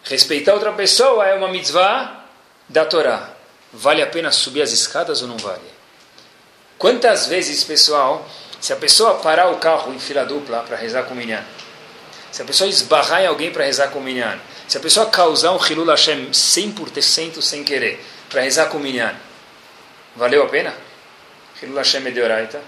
Respeitar 0.05 0.55
outra 0.55 0.73
pessoa 0.73 1.27
é 1.27 1.35
uma 1.35 1.49
mitzvah 1.49 2.25
da 2.69 2.85
Torá. 2.85 3.31
Vale 3.73 4.03
a 4.03 4.07
pena 4.07 4.31
subir 4.31 4.63
as 4.63 4.73
escadas 4.73 5.23
ou 5.23 5.29
não 5.29 5.37
vale? 5.39 5.63
Quantas 6.79 7.27
vezes, 7.27 7.65
pessoal, 7.65 8.29
se 8.61 8.73
a 8.73 8.77
pessoa 8.77 9.15
parar 9.15 9.51
o 9.51 9.59
carro 9.59 9.93
em 9.95 9.99
fila 9.99 10.25
dupla 10.25 10.65
para 10.67 10.77
rezar 10.77 11.05
com 11.05 11.15
o 11.15 11.17
minyan, 11.17 11.45
se 12.33 12.41
a 12.41 12.45
pessoa 12.47 12.69
esbarrar 12.69 13.23
em 13.23 13.27
alguém 13.27 13.53
para 13.53 13.65
rezar 13.65 13.89
com 13.89 13.99
o 13.99 14.03
minyan, 14.03 14.39
se 14.67 14.79
a 14.79 14.81
pessoa 14.81 15.07
causar 15.07 15.53
um 15.53 15.65
Hilul 15.65 15.87
Hashem 15.87 16.31
100% 16.31 17.43
sem 17.43 17.63
querer 17.63 18.03
para 18.31 18.41
rezar 18.41 18.67
com 18.67 18.79
o 18.79 18.81
minyan, 18.81 19.15
valeu 20.17 20.43
a 20.43 20.49
pena? 20.49 20.75
Hilul 21.63 21.77
Hashem 21.77 22.07
é 22.07 22.11
deoraita, 22.11 22.59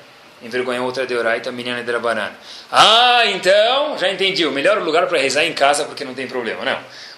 envergonhar 0.42 0.84
outra 0.84 1.04
é 1.04 1.06
deoraita, 1.06 1.50
minyan 1.50 1.78
é 1.78 1.82
drabanan. 1.82 2.30
Ah, 2.70 3.22
então, 3.24 3.96
já 3.96 4.10
entendi, 4.10 4.44
o 4.44 4.52
melhor 4.52 4.78
lugar 4.82 5.06
para 5.06 5.18
rezar 5.18 5.44
é 5.44 5.46
em 5.46 5.54
casa 5.54 5.84
porque 5.84 6.04
não 6.04 6.12
tem 6.12 6.28
problema. 6.28 6.62
Não. 6.62 6.76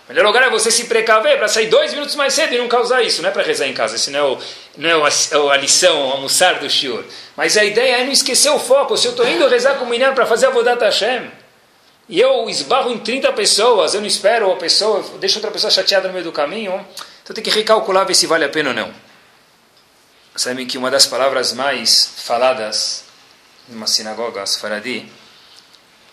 O 0.08 0.12
melhor 0.12 0.24
lugar 0.24 0.44
é 0.44 0.50
você 0.50 0.70
se 0.70 0.84
precaver 0.84 1.36
para 1.36 1.48
sair 1.48 1.66
dois 1.66 1.92
minutos 1.92 2.14
mais 2.14 2.32
cedo 2.32 2.54
e 2.54 2.58
não 2.58 2.68
causar 2.68 3.02
isso. 3.02 3.20
Não 3.22 3.28
é 3.28 3.32
para 3.32 3.42
rezar 3.42 3.66
em 3.66 3.74
casa, 3.74 3.96
esse 3.96 4.08
não 4.12 4.20
é, 4.20 4.22
o, 4.22 4.38
não 4.76 4.88
é 4.88 5.52
a, 5.52 5.56
lição, 5.56 6.06
o 6.06 6.12
almoçar 6.12 6.60
do 6.60 6.70
shiur. 6.70 7.02
Mas 7.36 7.56
a 7.56 7.64
ideia 7.64 7.96
é 7.96 8.04
não 8.04 8.12
esquecer 8.12 8.50
o 8.50 8.58
foco. 8.60 8.96
Se 8.96 9.08
eu 9.08 9.10
estou 9.10 9.28
indo 9.28 9.48
rezar 9.48 9.74
com 9.74 9.84
o 9.84 9.88
menino 9.88 10.14
para 10.14 10.24
fazer 10.24 10.46
a 10.46 10.50
Vodat 10.50 10.80
Hashem, 10.80 11.28
e 12.08 12.20
eu 12.20 12.48
esbarro 12.48 12.92
em 12.92 12.98
30 12.98 13.32
pessoas, 13.32 13.94
eu 13.94 14.00
não 14.00 14.06
espero 14.06 14.50
a 14.52 14.56
pessoa, 14.56 15.02
deixo 15.18 15.38
outra 15.38 15.50
pessoa 15.50 15.70
chateada 15.70 16.06
no 16.06 16.14
meio 16.14 16.24
do 16.24 16.32
caminho, 16.32 16.86
então 17.22 17.34
tem 17.34 17.42
que 17.42 17.50
recalcular 17.50 18.06
ver 18.06 18.14
se 18.14 18.26
vale 18.26 18.44
a 18.44 18.48
pena 18.48 18.70
ou 18.70 18.74
não. 18.74 18.94
Sabem 20.36 20.66
que 20.66 20.78
uma 20.78 20.90
das 20.90 21.06
palavras 21.06 21.52
mais 21.52 22.06
faladas 22.06 23.04
numa 23.68 23.86
sinagoga 23.86 24.44
Sfaradi 24.46 25.10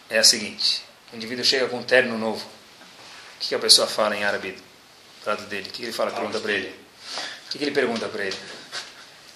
é 0.09 0.17
a 0.17 0.23
seguinte: 0.23 0.81
o 1.11 1.15
indivíduo 1.15 1.43
chega 1.43 1.67
com 1.67 1.77
um 1.77 1.83
terno 1.83 2.17
novo. 2.17 2.43
O 2.43 3.39
que 3.39 3.53
a 3.53 3.59
pessoa 3.59 3.85
fala 3.85 4.15
em 4.15 4.23
árabe 4.23 4.57
do 5.23 5.29
lado 5.29 5.43
dele? 5.47 5.69
O 5.69 5.71
que 5.73 5.83
ele 5.83 5.91
fala? 5.91 6.11
Pergunta 6.11 6.39
para 6.39 6.51
ele. 6.53 6.69
O 7.47 7.49
que 7.51 7.63
ele 7.63 7.71
pergunta 7.71 8.07
para 8.07 8.23
ele? 8.23 8.37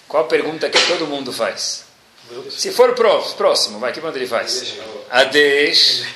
Qual 0.08 0.24
a 0.24 0.26
pergunta 0.26 0.70
que 0.70 0.80
todo 0.86 1.06
mundo 1.06 1.32
faz? 1.32 1.84
Se 2.50 2.72
for 2.72 2.94
próximo, 2.94 3.78
vai, 3.78 3.92
que 3.92 4.00
pergunta 4.00 4.18
ele 4.18 4.26
faz? 4.26 4.74
Adesh. 5.10 6.06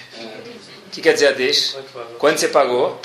O 0.87 0.91
que 0.91 1.01
quer 1.01 1.15
dizer 1.15 1.29
Adesh? 1.29 1.77
Quanto 2.19 2.39
você 2.39 2.49
pagou? 2.49 3.01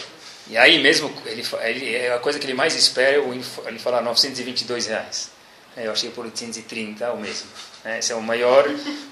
E 0.50 0.58
aí 0.58 0.82
mesmo, 0.82 1.12
ele, 1.26 1.44
ele, 1.62 1.96
é 1.96 2.14
a 2.14 2.20
coisa 2.20 2.40
que 2.40 2.46
ele 2.46 2.54
mais 2.54 2.74
espera 2.76 3.18
é 3.18 3.68
ele 3.68 3.80
falar 3.80 4.02
922 4.02 4.88
reais. 4.88 5.30
É, 5.76 5.86
eu 5.88 5.92
achei 5.92 6.10
por 6.10 6.26
830 6.26 7.12
o 7.12 7.20
mesmo. 7.20 7.48
Né? 7.84 8.00
Esse 8.00 8.12
é 8.12 8.16
o 8.16 8.22
maior. 8.22 8.66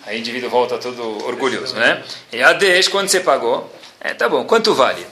Aí 0.06 0.18
o 0.18 0.20
indivíduo 0.20 0.50
volta 0.50 0.78
todo 0.78 1.24
orgulhoso, 1.26 1.76
né? 1.76 2.04
E 2.32 2.42
a 2.42 2.54
Desh, 2.54 2.88
quanto 2.88 3.10
você 3.10 3.20
pagou? 3.20 3.72
É, 4.00 4.14
tá 4.14 4.28
bom, 4.28 4.46
quanto 4.46 4.74
vale? 4.74 5.06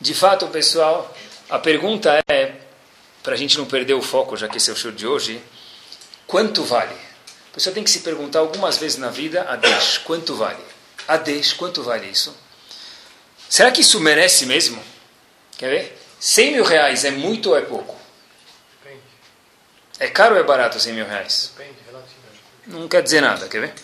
De 0.00 0.14
fato, 0.14 0.46
pessoal, 0.48 1.14
a 1.50 1.58
pergunta 1.58 2.18
é, 2.28 2.52
para 3.22 3.34
a 3.34 3.36
gente 3.36 3.58
não 3.58 3.66
perder 3.66 3.94
o 3.94 4.02
foco, 4.02 4.36
já 4.36 4.48
que 4.48 4.56
esse 4.56 4.70
é 4.70 4.72
o 4.72 4.76
show 4.76 4.92
de 4.92 5.06
hoje, 5.06 5.40
quanto 6.26 6.62
vale? 6.62 6.94
A 7.54 7.56
pessoa 7.56 7.72
tem 7.72 7.84
que 7.84 7.90
se 7.90 8.00
perguntar 8.00 8.40
algumas 8.40 8.78
vezes 8.78 8.98
na 8.98 9.10
vida, 9.10 9.48
a 9.48 9.54
Desh, 9.54 9.98
quanto 9.98 10.34
vale? 10.34 10.58
A 11.06 11.16
Desh, 11.16 11.52
quanto 11.52 11.84
vale 11.84 12.08
isso? 12.08 12.36
Será 13.48 13.70
que 13.70 13.80
isso 13.80 14.00
merece 14.00 14.44
mesmo? 14.44 14.82
Quer 15.56 15.70
ver? 15.70 15.98
100 16.18 16.50
mil 16.50 16.64
reais 16.64 17.04
é 17.04 17.12
muito 17.12 17.50
ou 17.50 17.56
é 17.56 17.60
pouco? 17.60 17.96
É 20.00 20.08
caro 20.08 20.34
ou 20.34 20.40
é 20.40 20.42
barato 20.42 20.80
100 20.80 20.94
mil 20.94 21.06
reais? 21.06 21.52
Depende, 21.56 21.78
Não 22.66 22.88
quer 22.88 23.04
dizer 23.04 23.20
nada, 23.20 23.48
quer 23.48 23.60
ver? 23.60 23.74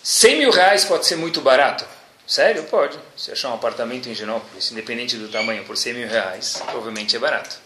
100 0.00 0.38
mil 0.38 0.52
reais 0.52 0.84
pode 0.84 1.06
ser 1.06 1.16
muito 1.16 1.40
barato? 1.40 1.84
Sério? 2.24 2.62
Pode. 2.62 2.96
Se 3.16 3.32
achar 3.32 3.48
um 3.48 3.54
apartamento 3.54 4.08
em 4.08 4.14
Genópolis, 4.14 4.70
independente 4.70 5.16
do 5.16 5.26
tamanho, 5.26 5.64
por 5.64 5.76
100 5.76 5.94
mil 5.94 6.08
reais, 6.08 6.62
provavelmente 6.66 7.16
é 7.16 7.18
barato. 7.18 7.56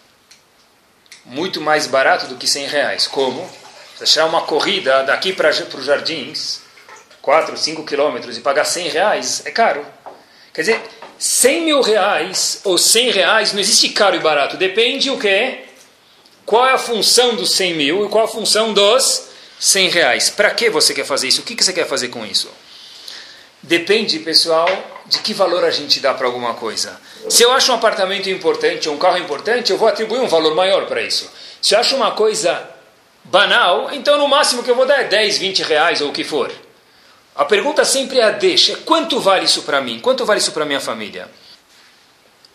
Muito 1.26 1.60
mais 1.60 1.86
barato 1.86 2.26
do 2.26 2.36
que 2.36 2.46
100 2.46 2.68
reais. 2.68 3.06
Como? 3.06 3.63
Se 3.96 4.02
achar 4.02 4.26
uma 4.26 4.42
corrida 4.42 5.02
daqui 5.04 5.32
para 5.32 5.50
os 5.50 5.84
jardins, 5.84 6.60
4, 7.22 7.56
5 7.56 7.84
quilômetros, 7.84 8.36
e 8.36 8.40
pagar 8.40 8.64
100 8.64 8.88
reais, 8.88 9.42
é 9.44 9.50
caro. 9.50 9.86
Quer 10.52 10.60
dizer, 10.62 10.80
100 11.18 11.62
mil 11.62 11.80
reais 11.80 12.60
ou 12.64 12.76
100 12.76 13.10
reais 13.10 13.52
não 13.52 13.60
existe 13.60 13.88
caro 13.90 14.16
e 14.16 14.18
barato. 14.18 14.56
Depende 14.56 15.10
o 15.10 15.18
quê? 15.18 15.60
Qual 16.44 16.66
é 16.66 16.72
a 16.72 16.78
função 16.78 17.34
dos 17.36 17.52
100 17.52 17.74
mil 17.74 18.04
e 18.04 18.08
qual 18.08 18.24
a 18.24 18.28
função 18.28 18.74
dos 18.74 19.28
100 19.58 19.88
reais? 19.88 20.30
Para 20.30 20.50
que 20.50 20.68
você 20.68 20.92
quer 20.92 21.06
fazer 21.06 21.28
isso? 21.28 21.40
O 21.40 21.44
que 21.44 21.62
você 21.62 21.72
quer 21.72 21.86
fazer 21.86 22.08
com 22.08 22.26
isso? 22.26 22.50
Depende, 23.62 24.18
pessoal, 24.18 24.68
de 25.06 25.20
que 25.20 25.32
valor 25.32 25.64
a 25.64 25.70
gente 25.70 26.00
dá 26.00 26.12
para 26.12 26.26
alguma 26.26 26.52
coisa. 26.52 27.00
Se 27.30 27.42
eu 27.42 27.50
acho 27.52 27.72
um 27.72 27.76
apartamento 27.76 28.28
importante 28.28 28.90
um 28.90 28.98
carro 28.98 29.16
importante, 29.16 29.72
eu 29.72 29.78
vou 29.78 29.88
atribuir 29.88 30.20
um 30.20 30.28
valor 30.28 30.54
maior 30.54 30.84
para 30.86 31.00
isso. 31.00 31.30
Se 31.62 31.74
eu 31.74 31.78
acho 31.78 31.96
uma 31.96 32.10
coisa 32.10 32.73
banal, 33.24 33.92
então 33.92 34.18
no 34.18 34.28
máximo 34.28 34.62
que 34.62 34.70
eu 34.70 34.74
vou 34.74 34.86
dar 34.86 35.00
é 35.00 35.04
10, 35.04 35.38
20 35.38 35.62
reais 35.62 36.00
ou 36.00 36.10
o 36.10 36.12
que 36.12 36.24
for. 36.24 36.52
A 37.34 37.44
pergunta 37.44 37.84
sempre 37.84 38.20
é 38.20 38.24
a 38.24 38.30
deixa. 38.30 38.76
Quanto 38.78 39.18
vale 39.18 39.46
isso 39.46 39.62
para 39.62 39.80
mim? 39.80 39.98
Quanto 39.98 40.24
vale 40.24 40.38
isso 40.38 40.52
para 40.52 40.64
minha 40.64 40.80
família? 40.80 41.28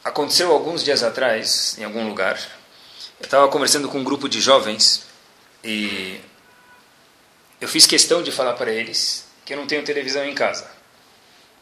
Aconteceu 0.03 0.51
alguns 0.51 0.83
dias 0.83 1.03
atrás, 1.03 1.75
em 1.77 1.83
algum 1.83 2.07
lugar, 2.07 2.39
eu 3.19 3.25
estava 3.25 3.47
conversando 3.49 3.89
com 3.89 3.99
um 3.99 4.03
grupo 4.03 4.29
de 4.29 4.39
jovens 4.39 5.03
e 5.61 6.21
eu 7.59 7.67
fiz 7.67 7.85
questão 7.85 8.23
de 8.23 8.31
falar 8.31 8.53
para 8.53 8.71
eles 8.71 9.25
que 9.43 9.53
eu 9.53 9.57
não 9.57 9.67
tenho 9.67 9.83
televisão 9.83 10.23
em 10.23 10.33
casa. 10.33 10.78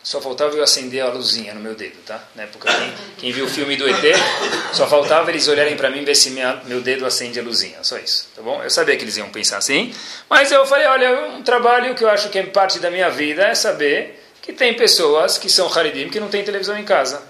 Só 0.08 0.22
faltava 0.22 0.56
eu 0.56 0.64
acender 0.64 1.04
a 1.04 1.10
luzinha 1.10 1.54
no 1.54 1.60
meu 1.60 1.76
dedo, 1.76 1.98
tá? 2.06 2.24
Na 2.34 2.44
época, 2.44 2.72
quem, 2.72 2.94
quem 3.18 3.32
viu 3.34 3.44
o 3.44 3.50
filme 3.50 3.76
do 3.76 3.86
ET, 3.90 4.16
só 4.72 4.88
faltava 4.88 5.30
eles 5.30 5.50
olharem 5.50 5.76
para 5.76 5.90
mim 5.90 6.02
e 6.02 6.06
ver 6.06 6.16
se 6.16 6.30
minha, 6.30 6.62
meu 6.64 6.80
dedo 6.80 7.06
acende 7.06 7.38
a 7.42 7.44
luzinha. 7.44 7.80
Só 7.82 7.98
isso, 7.98 8.30
tá 8.34 8.42
bom? 8.42 8.64
Eu 8.64 8.70
sabia 8.70 8.96
que 8.96 9.04
eles 9.04 9.18
iam 9.18 9.28
pensar 9.28 9.58
assim, 9.58 9.94
mas 10.30 10.50
eu 10.50 10.66
falei, 10.66 10.88
olha, 10.88 11.28
um 11.32 11.44
trabalho 11.44 11.94
que 11.94 12.06
eu 12.06 12.10
acho 12.10 12.30
que 12.30 12.40
é 12.40 12.44
parte 12.44 12.80
da 12.80 12.90
minha 12.90 13.10
vida 13.10 13.44
é 13.44 13.54
saber 13.54 14.24
que 14.42 14.54
tem 14.54 14.76
pessoas 14.76 15.38
que 15.38 15.50
são 15.50 15.68
Haridim 15.78 16.08
que 16.08 16.22
não 16.22 16.30
têm 16.30 16.42
televisão 16.42 16.78
em 16.78 16.86
casa. 16.86 17.22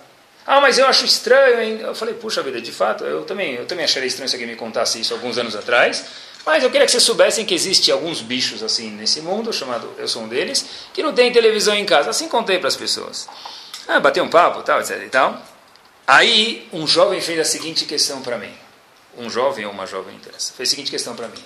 Ah, 0.45 0.61
mas 0.61 0.77
eu 0.77 0.85
acho 0.85 1.03
estranho. 1.03 1.59
Hein? 1.59 1.79
Eu 1.81 1.95
falei, 1.95 2.13
puxa 2.13 2.43
vida, 2.43 2.61
de 2.61 2.71
fato, 2.71 3.03
eu 3.03 3.23
também, 3.23 3.55
eu 3.55 3.65
também 3.65 3.85
acharia 3.85 4.07
estranho 4.07 4.29
se 4.29 4.35
alguém 4.35 4.49
me 4.49 4.55
contasse 4.55 5.01
isso 5.01 5.15
alguns 5.15 5.39
anos 5.39 5.55
atrás. 5.55 6.05
Mas 6.45 6.63
eu 6.63 6.69
queria 6.69 6.85
que 6.85 6.91
vocês 6.91 7.03
soubessem 7.03 7.45
que 7.45 7.53
existe 7.53 7.91
alguns 7.91 8.21
bichos 8.21 8.63
assim 8.63 8.89
nesse 8.91 9.21
mundo, 9.21 9.51
chamado 9.51 9.93
eu 9.97 10.07
sou 10.07 10.23
um 10.23 10.27
deles, 10.27 10.65
que 10.93 11.03
não 11.03 11.13
tem 11.13 11.31
televisão 11.31 11.75
em 11.75 11.85
casa. 11.85 12.09
Assim 12.09 12.29
contei 12.29 12.57
para 12.57 12.69
as 12.69 12.75
pessoas. 12.75 13.27
Ah, 13.87 13.99
bateu 13.99 14.23
um 14.23 14.29
papo, 14.29 14.63
tal, 14.63 14.79
etc 14.79 15.01
e 15.05 15.09
tal. 15.09 15.41
Aí 16.05 16.69
um 16.71 16.87
jovem 16.87 17.19
fez 17.19 17.39
a 17.39 17.43
seguinte 17.43 17.85
questão 17.85 18.21
para 18.21 18.37
mim. 18.37 18.53
Um 19.17 19.29
jovem 19.29 19.65
ou 19.65 19.71
uma 19.71 19.85
jovem 19.85 20.15
interessa. 20.15 20.53
Fez 20.53 20.69
a 20.69 20.71
seguinte 20.71 20.91
questão 20.91 21.15
para 21.15 21.27
mim. 21.27 21.43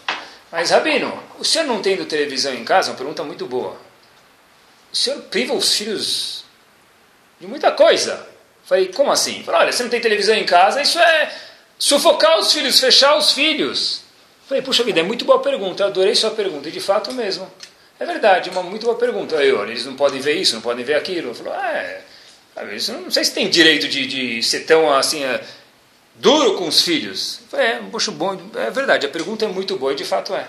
Mas 0.52 0.70
Rabino, 0.70 1.24
o 1.40 1.46
senhor 1.46 1.66
não 1.66 1.82
tendo 1.82 2.06
televisão 2.06 2.54
em 2.54 2.64
casa? 2.66 2.92
Uma 2.92 2.98
pergunta 2.98 3.24
muito 3.24 3.46
boa. 3.48 3.78
O 4.92 4.96
senhor 4.96 5.22
priva 5.24 5.54
os 5.54 5.74
filhos 5.74 6.44
de 7.40 7.48
muita 7.48 7.72
coisa. 7.72 8.28
Falei, 8.66 8.88
como 8.90 9.12
assim? 9.12 9.44
Falei, 9.44 9.62
olha, 9.62 9.72
você 9.72 9.84
não 9.84 9.90
tem 9.90 10.00
televisão 10.00 10.36
em 10.36 10.46
casa, 10.46 10.82
isso 10.82 11.00
é 11.00 11.36
sufocar 11.80 12.38
os 12.38 12.54
filhos, 12.54 12.80
fechar 12.80 13.18
os 13.18 13.32
filhos. 13.32 14.02
Falei, 14.52 14.62
puxa 14.62 14.84
vida, 14.84 15.00
é 15.00 15.04
muito 15.04 15.24
boa 15.24 15.40
pergunta, 15.40 15.82
eu 15.82 15.88
adorei 15.88 16.14
sua 16.14 16.32
pergunta, 16.32 16.68
e 16.68 16.74
de 16.74 16.82
fato 16.82 17.14
mesmo. 17.14 17.50
É 17.98 18.06
verdade, 18.06 18.50
uma 18.50 18.62
muito 18.62 18.86
boa 18.86 18.98
pergunta. 18.98 19.38
Aí, 19.38 19.50
olha, 19.54 19.72
eles 19.72 19.86
não 19.86 19.96
podem 19.96 20.20
ver 20.20 20.34
isso, 20.34 20.56
não 20.56 20.62
podem 20.62 20.84
ver 20.84 20.96
aquilo. 20.96 21.34
Ah, 21.50 21.72
é, 21.72 22.76
isso 22.76 22.92
não 22.92 23.10
sei 23.10 23.24
se 23.24 23.34
tem 23.34 23.50
direito 23.50 23.88
de, 23.88 24.06
de 24.06 24.44
ser 24.44 24.66
tão 24.66 24.92
assim, 24.92 25.24
é, 25.24 25.42
duro 26.16 26.56
com 26.56 26.68
os 26.68 26.82
filhos. 26.82 27.40
Falei, 27.50 27.66
é, 27.66 27.80
puxa, 27.90 28.12
bom, 28.12 28.38
é 28.56 28.70
verdade, 28.70 29.06
a 29.06 29.10
pergunta 29.10 29.46
é 29.46 29.48
muito 29.48 29.78
boa, 29.78 29.94
e 29.94 29.96
de 29.96 30.04
fato 30.04 30.36
é. 30.36 30.46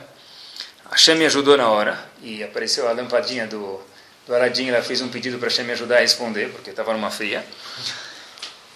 A 0.91 0.97
Shem 0.97 1.15
me 1.15 1.25
ajudou 1.27 1.57
na 1.57 1.69
hora, 1.69 1.97
e 2.25 2.43
apareceu 2.43 2.89
a 2.89 2.93
lampadinha 2.93 3.47
do, 3.47 3.81
do 4.27 4.35
ela 4.35 4.83
fez 4.83 5.01
um 5.01 5.11
pedido 5.11 5.39
para 5.39 5.47
a 5.47 5.51
Shem 5.51 5.65
me 5.65 5.75
ajudar 5.75 5.99
a 5.99 6.01
responder, 6.01 6.51
porque 6.51 6.71
estava 6.71 6.93
numa 6.93 7.13
fria. 7.13 7.47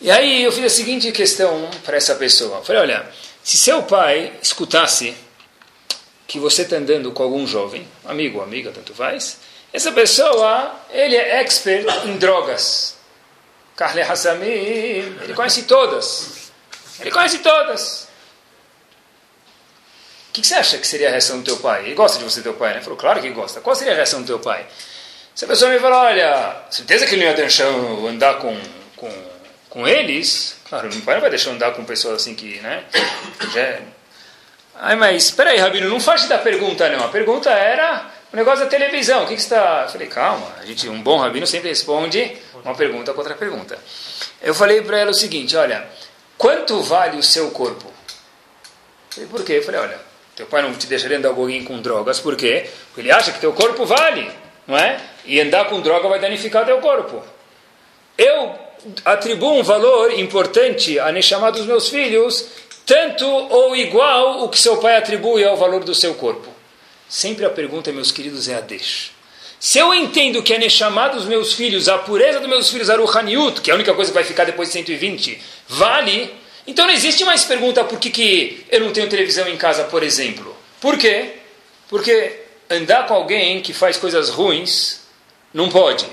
E 0.01 0.09
aí 0.09 0.45
eu 0.45 0.53
fiz 0.53 0.67
a 0.67 0.71
seguinte 0.71 1.11
questão 1.11 1.69
para 1.85 1.97
essa 1.97 2.15
pessoa. 2.15 2.63
falei, 2.63 2.83
olha, 2.83 3.07
se 3.47 3.59
seu 3.59 3.81
pai 3.85 4.33
escutasse 4.43 5.17
que 6.27 6.41
você 6.41 6.63
está 6.63 6.75
andando 6.75 7.13
com 7.13 7.23
algum 7.23 7.47
jovem, 7.47 7.87
amigo 8.05 8.39
ou 8.39 8.45
amiga, 8.45 8.73
tanto 8.73 8.93
faz, 8.93 9.39
essa 9.73 9.93
pessoa, 9.93 10.75
ele 10.91 11.15
é 11.15 11.41
expert 11.41 11.87
em 12.07 12.17
drogas. 12.17 12.97
Carle 13.77 14.03
Hassami, 14.03 14.49
ele 14.49 15.33
conhece 15.33 15.63
todas. 15.63 16.51
Ele 16.99 17.13
conhece 17.13 17.39
todas. 17.39 18.09
O 20.31 20.33
que, 20.33 20.41
que, 20.41 20.47
você 20.49 20.55
acha 20.55 20.79
que 20.79 20.87
seria 20.87 21.07
a 21.07 21.11
reação 21.13 21.39
do 21.39 21.45
teu 21.45 21.59
pai? 21.59 21.85
Ele 21.85 21.95
gosta 21.95 22.19
de 22.19 22.25
você, 22.25 22.43
teu 22.43 22.55
pai, 22.55 22.71
né? 22.71 22.77
Ele 22.79 22.85
falou, 22.85 22.99
claro 22.99 23.21
que 23.21 23.31
gosta. 23.31 23.61
Qual 23.61 23.77
seria 23.77 23.93
a 23.93 23.97
reação 23.97 24.23
do 24.23 24.27
teu 24.27 24.41
pai? 24.41 24.67
Se 25.37 25.45
a 25.45 25.49
pessoa 25.49 25.71
me 25.71 25.79
falar, 25.79 26.07
olha, 26.07 26.63
certeza 26.69 27.07
que 27.07 27.15
ele 27.15 27.23
não 27.23 27.31
ia 27.31 27.37
deixar 27.37 27.65
eu 27.67 28.09
andar 28.09 28.39
com, 28.39 28.59
com 28.97 29.09
com 29.77 29.87
eles, 29.87 30.56
claro, 30.69 30.89
meu 30.93 31.03
pai 31.03 31.15
não 31.15 31.21
vai 31.21 31.31
deixar 31.31 31.51
andar 31.51 31.73
com 31.73 31.85
pessoas 31.85 32.23
assim 32.23 32.35
que, 32.35 32.59
né? 32.61 32.85
Já... 33.53 33.61
É- 33.61 33.83
Ai, 34.79 34.95
mas 34.95 35.25
espera 35.25 35.51
aí, 35.51 35.59
Rabino, 35.59 35.89
não 35.89 35.99
faz 35.99 36.29
da 36.29 36.37
pergunta 36.37 36.89
não. 36.91 37.03
A 37.05 37.09
pergunta 37.09 37.49
era 37.51 38.11
o 38.31 38.37
negócio 38.37 38.65
da 38.65 38.71
televisão. 38.71 39.25
O 39.25 39.27
que, 39.27 39.35
que 39.35 39.41
está? 39.41 39.85
Eu 39.87 39.89
falei, 39.89 40.07
calma, 40.07 40.47
a 40.61 40.67
gente, 40.67 40.87
um 40.89 41.03
bom 41.03 41.17
rabino 41.17 41.47
sempre 41.47 41.71
responde 41.71 42.37
uma 42.63 42.75
pergunta 42.75 43.13
com 43.15 43.19
outra 43.21 43.35
pergunta. 43.35 43.79
Eu 44.43 44.55
falei 44.55 44.83
para 44.83 44.99
ela 44.99 45.13
o 45.13 45.15
seguinte, 45.15 45.57
olha, 45.57 45.87
quanto 46.37 46.83
vale 46.83 47.17
o 47.17 47.23
seu 47.23 47.51
corpo? 47.53 47.87
Eu 47.87 49.15
falei, 49.15 49.29
por 49.31 49.45
quê? 49.45 49.53
Eu 49.55 49.63
falei, 49.63 49.81
olha, 49.81 49.99
teu 50.35 50.45
pai 50.47 50.61
não 50.61 50.75
te 50.75 50.87
deixaria 50.87 51.17
andar 51.17 51.31
alguém 51.31 51.65
com 51.65 51.81
drogas, 51.81 52.21
por 52.21 52.37
quê? 52.37 52.69
Porque 52.89 53.01
ele 53.01 53.11
acha 53.11 53.33
que 53.33 53.41
teu 53.41 53.55
corpo 53.55 53.87
vale, 53.87 54.31
não 54.67 54.77
é? 54.77 55.01
E 55.25 55.41
andar 55.41 55.65
com 55.71 55.81
droga 55.81 56.07
vai 56.07 56.19
danificar 56.19 56.67
teu 56.67 56.79
corpo. 56.81 57.25
Eu 58.19 58.59
atribuo 59.05 59.59
um 59.59 59.63
valor 59.63 60.19
importante 60.19 60.99
a 60.99 61.11
Neshama 61.13 61.53
dos 61.53 61.67
meus 61.67 61.89
filhos, 61.89 62.47
tanto 62.85 63.27
ou 63.27 63.75
igual 63.77 64.45
o 64.45 64.49
que 64.49 64.59
seu 64.59 64.77
pai 64.79 64.97
atribui 64.97 65.45
ao 65.45 65.57
valor 65.57 65.85
do 65.85 65.95
seu 65.95 66.15
corpo. 66.15 66.49
Sempre 67.09 67.45
a 67.45 67.51
pergunta, 67.51 67.93
meus 67.93 68.11
queridos, 68.13 68.49
é 68.49 68.57
a 68.57 68.61
deixa. 68.61 69.11
Se 69.59 69.79
eu 69.79 69.95
entendo 69.95 70.43
que 70.43 70.55
a 70.55 70.59
Neshama 70.59 71.09
dos 71.09 71.25
meus 71.25 71.55
filhos, 71.55 71.89
a 71.89 71.99
pureza 71.99 72.41
dos 72.41 72.49
meus 72.49 72.71
filhos, 72.71 72.91
a 72.91 72.97
Ruhaniut, 72.97 73.61
que 73.61 73.71
é 73.71 73.73
a 73.73 73.77
única 73.77 73.95
coisa 73.95 74.11
que 74.11 74.15
vai 74.15 74.25
ficar 74.25 74.45
depois 74.45 74.69
de 74.69 74.75
120, 74.75 75.41
vale, 75.69 76.33
então 76.67 76.87
não 76.87 76.93
existe 76.93 77.25
mais 77.25 77.45
pergunta 77.45 77.83
por 77.85 77.99
que, 77.99 78.11
que 78.11 78.65
eu 78.71 78.81
não 78.81 78.93
tenho 78.93 79.09
televisão 79.09 79.49
em 79.49 79.57
casa, 79.57 79.85
por 79.85 80.03
exemplo. 80.03 80.55
Por 80.81 80.99
quê? 80.99 81.37
Porque 81.89 82.41
andar 82.69 83.07
com 83.07 83.15
alguém 83.15 83.61
que 83.61 83.73
faz 83.73 83.97
coisas 83.97 84.29
ruins 84.29 85.01
não 85.55 85.69
pode. 85.69 86.07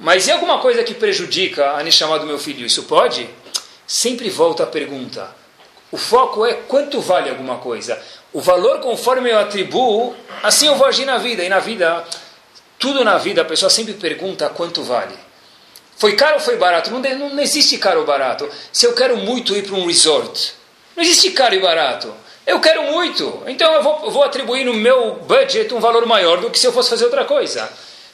Mas 0.00 0.26
e 0.26 0.32
alguma 0.32 0.58
coisa 0.60 0.82
que 0.82 0.94
prejudica 0.94 1.72
a 1.72 1.82
Neshama 1.82 2.18
do 2.18 2.26
meu 2.26 2.38
filho? 2.38 2.64
Isso 2.64 2.84
pode? 2.84 3.28
Sempre 3.86 4.30
volta 4.30 4.62
a 4.62 4.66
pergunta. 4.66 5.28
O 5.92 5.98
foco 5.98 6.46
é 6.46 6.54
quanto 6.54 7.02
vale 7.02 7.28
alguma 7.28 7.58
coisa. 7.58 8.00
O 8.32 8.40
valor 8.40 8.80
conforme 8.80 9.30
eu 9.30 9.38
atribuo, 9.38 10.16
assim 10.42 10.68
eu 10.68 10.76
vou 10.76 10.86
agir 10.86 11.04
na 11.04 11.18
vida. 11.18 11.44
E 11.44 11.50
na 11.50 11.58
vida, 11.58 12.02
Tudo 12.78 13.04
na 13.04 13.18
vida 13.18 13.42
a 13.42 13.44
pessoa 13.44 13.68
sempre 13.68 13.92
pergunta 13.92 14.48
quanto 14.48 14.82
vale. 14.82 15.14
Foi 15.98 16.16
caro 16.16 16.36
ou 16.36 16.40
foi 16.40 16.56
barato? 16.56 16.90
Não, 16.90 16.98
não, 16.98 17.42
existe 17.42 17.76
caro 17.76 18.00
ou 18.00 18.06
barato. 18.06 18.48
Se 18.72 18.86
eu 18.86 18.94
quero 18.94 19.18
muito 19.18 19.54
ir 19.54 19.64
para 19.64 19.76
um 19.76 19.86
resort, 19.86 20.54
não 20.96 21.02
existe 21.02 21.30
caro 21.32 21.54
e 21.54 21.60
barato. 21.60 22.10
Eu 22.46 22.58
quero 22.58 22.84
muito, 22.84 23.42
então 23.46 23.70
eu 23.74 23.82
vou, 23.82 24.10
vou 24.10 24.22
atribuir 24.22 24.64
no 24.64 24.72
meu 24.72 25.16
budget 25.16 25.74
um 25.74 25.78
valor 25.78 26.06
maior 26.06 26.40
do 26.40 26.48
que 26.48 26.58
se 26.58 26.66
eu 26.66 26.72
fosse 26.72 26.88
fazer 26.88 27.04
outra 27.04 27.26
coisa. 27.26 27.70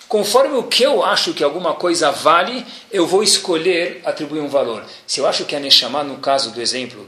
Conforme 0.08 0.56
o 0.56 0.62
que 0.62 0.84
eu 0.84 1.04
acho 1.04 1.34
que 1.34 1.42
alguma 1.42 1.74
coisa 1.74 2.12
vale, 2.12 2.64
eu 2.92 3.06
vou 3.06 3.22
escolher 3.22 4.00
atribuir 4.04 4.40
um 4.40 4.48
valor. 4.48 4.84
Se 5.06 5.18
eu 5.18 5.26
acho 5.26 5.44
que 5.44 5.56
a 5.56 5.60
Neshama, 5.60 6.04
no 6.04 6.18
caso 6.18 6.52
do 6.52 6.60
exemplo 6.60 7.06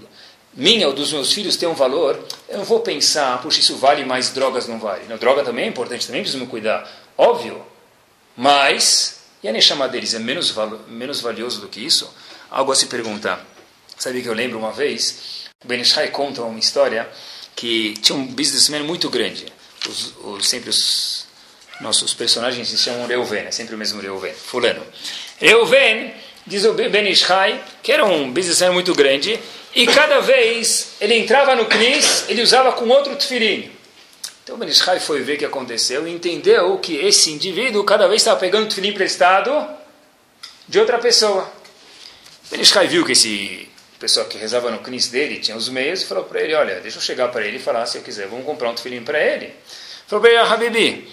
minha 0.53 0.89
ou 0.89 0.93
dos 0.93 1.13
meus 1.13 1.33
filhos, 1.33 1.57
tem 1.57 1.69
um 1.69 1.75
valor, 1.75 2.19
eu 2.49 2.59
não 2.59 2.65
vou 2.65 2.81
pensar, 2.81 3.41
puxa, 3.41 3.61
isso 3.61 3.77
vale 3.77 4.05
mais 4.05 4.31
drogas 4.31 4.67
não 4.67 4.81
vale. 4.81 5.05
Não, 5.09 5.17
droga 5.17 5.45
também 5.45 5.67
é 5.67 5.69
importante, 5.69 6.07
também 6.07 6.23
preciso 6.23 6.43
me 6.43 6.51
cuidar. 6.51 6.91
Óbvio. 7.17 7.65
Mas, 8.37 9.21
e 9.43 9.49
a 9.49 9.53
Neshama 9.53 9.89
deles 9.89 10.15
é 10.15 10.19
menos, 10.19 10.53
menos 10.89 11.21
valioso 11.21 11.61
do 11.61 11.69
que 11.69 11.79
isso? 11.79 12.13
Algo 12.51 12.73
a 12.73 12.75
se 12.75 12.87
perguntar. 12.87 13.47
Sabe 13.97 14.23
que 14.23 14.29
eu 14.29 14.35
lembro 14.35 14.59
uma 14.59 14.73
vez, 14.73 15.49
o 15.65 15.69
Ben 15.69 15.81
Ishai 15.81 16.09
conta 16.09 16.43
uma 16.43 16.59
história 16.59 17.09
que 17.55 17.95
tinha 17.95 18.17
um 18.17 18.27
businessman 18.27 18.83
muito 18.83 19.09
grande. 19.11 19.47
Os, 19.89 20.15
os, 20.25 20.49
sempre 20.49 20.71
os 20.71 21.28
nossos 21.81 22.13
personagens 22.15 22.69
se 22.69 22.77
chamam 22.77 23.07
Reuven, 23.07 23.47
é 23.47 23.51
sempre 23.51 23.75
o 23.75 23.79
mesmo 23.79 24.01
Reuven, 24.01 24.33
fulano. 24.33 24.83
Reuven, 25.39 26.13
diz 26.47 26.65
o 26.65 26.73
Ben 26.73 27.09
Ishai, 27.09 27.63
que 27.83 27.93
era 27.93 28.05
um 28.05 28.31
businessman 28.33 28.73
muito 28.73 28.95
grande, 28.95 29.39
e 29.75 29.87
cada 29.87 30.21
vez 30.21 30.95
ele 31.01 31.15
entrava 31.15 31.55
no 31.55 31.67
Knis, 31.67 32.25
ele 32.29 32.43
usava 32.43 32.73
com 32.73 32.89
outro 32.89 33.15
tefilim. 33.17 33.71
Então 34.43 34.57
o 34.57 34.59
Ben 34.59 34.69
Ishai 34.69 34.99
foi 34.99 35.23
ver 35.23 35.35
o 35.35 35.39
que 35.39 35.45
aconteceu 35.45 36.07
e 36.09 36.13
entendeu 36.13 36.79
que 36.79 36.97
esse 36.97 37.31
indivíduo 37.31 37.85
cada 37.85 38.09
vez 38.09 38.23
estava 38.23 38.41
pegando 38.41 38.65
o 38.65 38.69
tefilim 38.69 38.89
emprestado 38.89 39.69
de 40.67 40.79
outra 40.81 40.99
pessoa. 40.99 41.51
Ben 42.51 42.61
Ishai 42.61 42.87
viu 42.87 43.05
que 43.05 43.13
esse 43.13 43.69
pessoa 43.99 44.27
que 44.27 44.39
rezava 44.39 44.71
no 44.71 44.79
Knis 44.79 45.09
dele 45.09 45.41
tinha 45.41 45.57
os 45.57 45.69
meios 45.69 46.03
e 46.03 46.07
falou 46.07 46.25
para 46.25 46.41
ele, 46.41 46.55
olha, 46.55 46.81
deixa 46.81 46.99
eu 46.99 47.03
chegar 47.03 47.29
para 47.29 47.45
ele 47.45 47.57
e 47.57 47.61
falar, 47.61 47.85
se 47.87 47.99
eu 47.99 48.03
quiser, 48.03 48.29
vamos 48.29 48.47
comprar 48.47 48.71
um 48.71 48.75
tefilim 48.75 49.03
para 49.03 49.21
ele. 49.21 49.53
Falou 50.07 50.23
para 50.23 50.31
ele, 50.31 50.39
ah, 50.39 50.53
Habibi, 50.53 51.09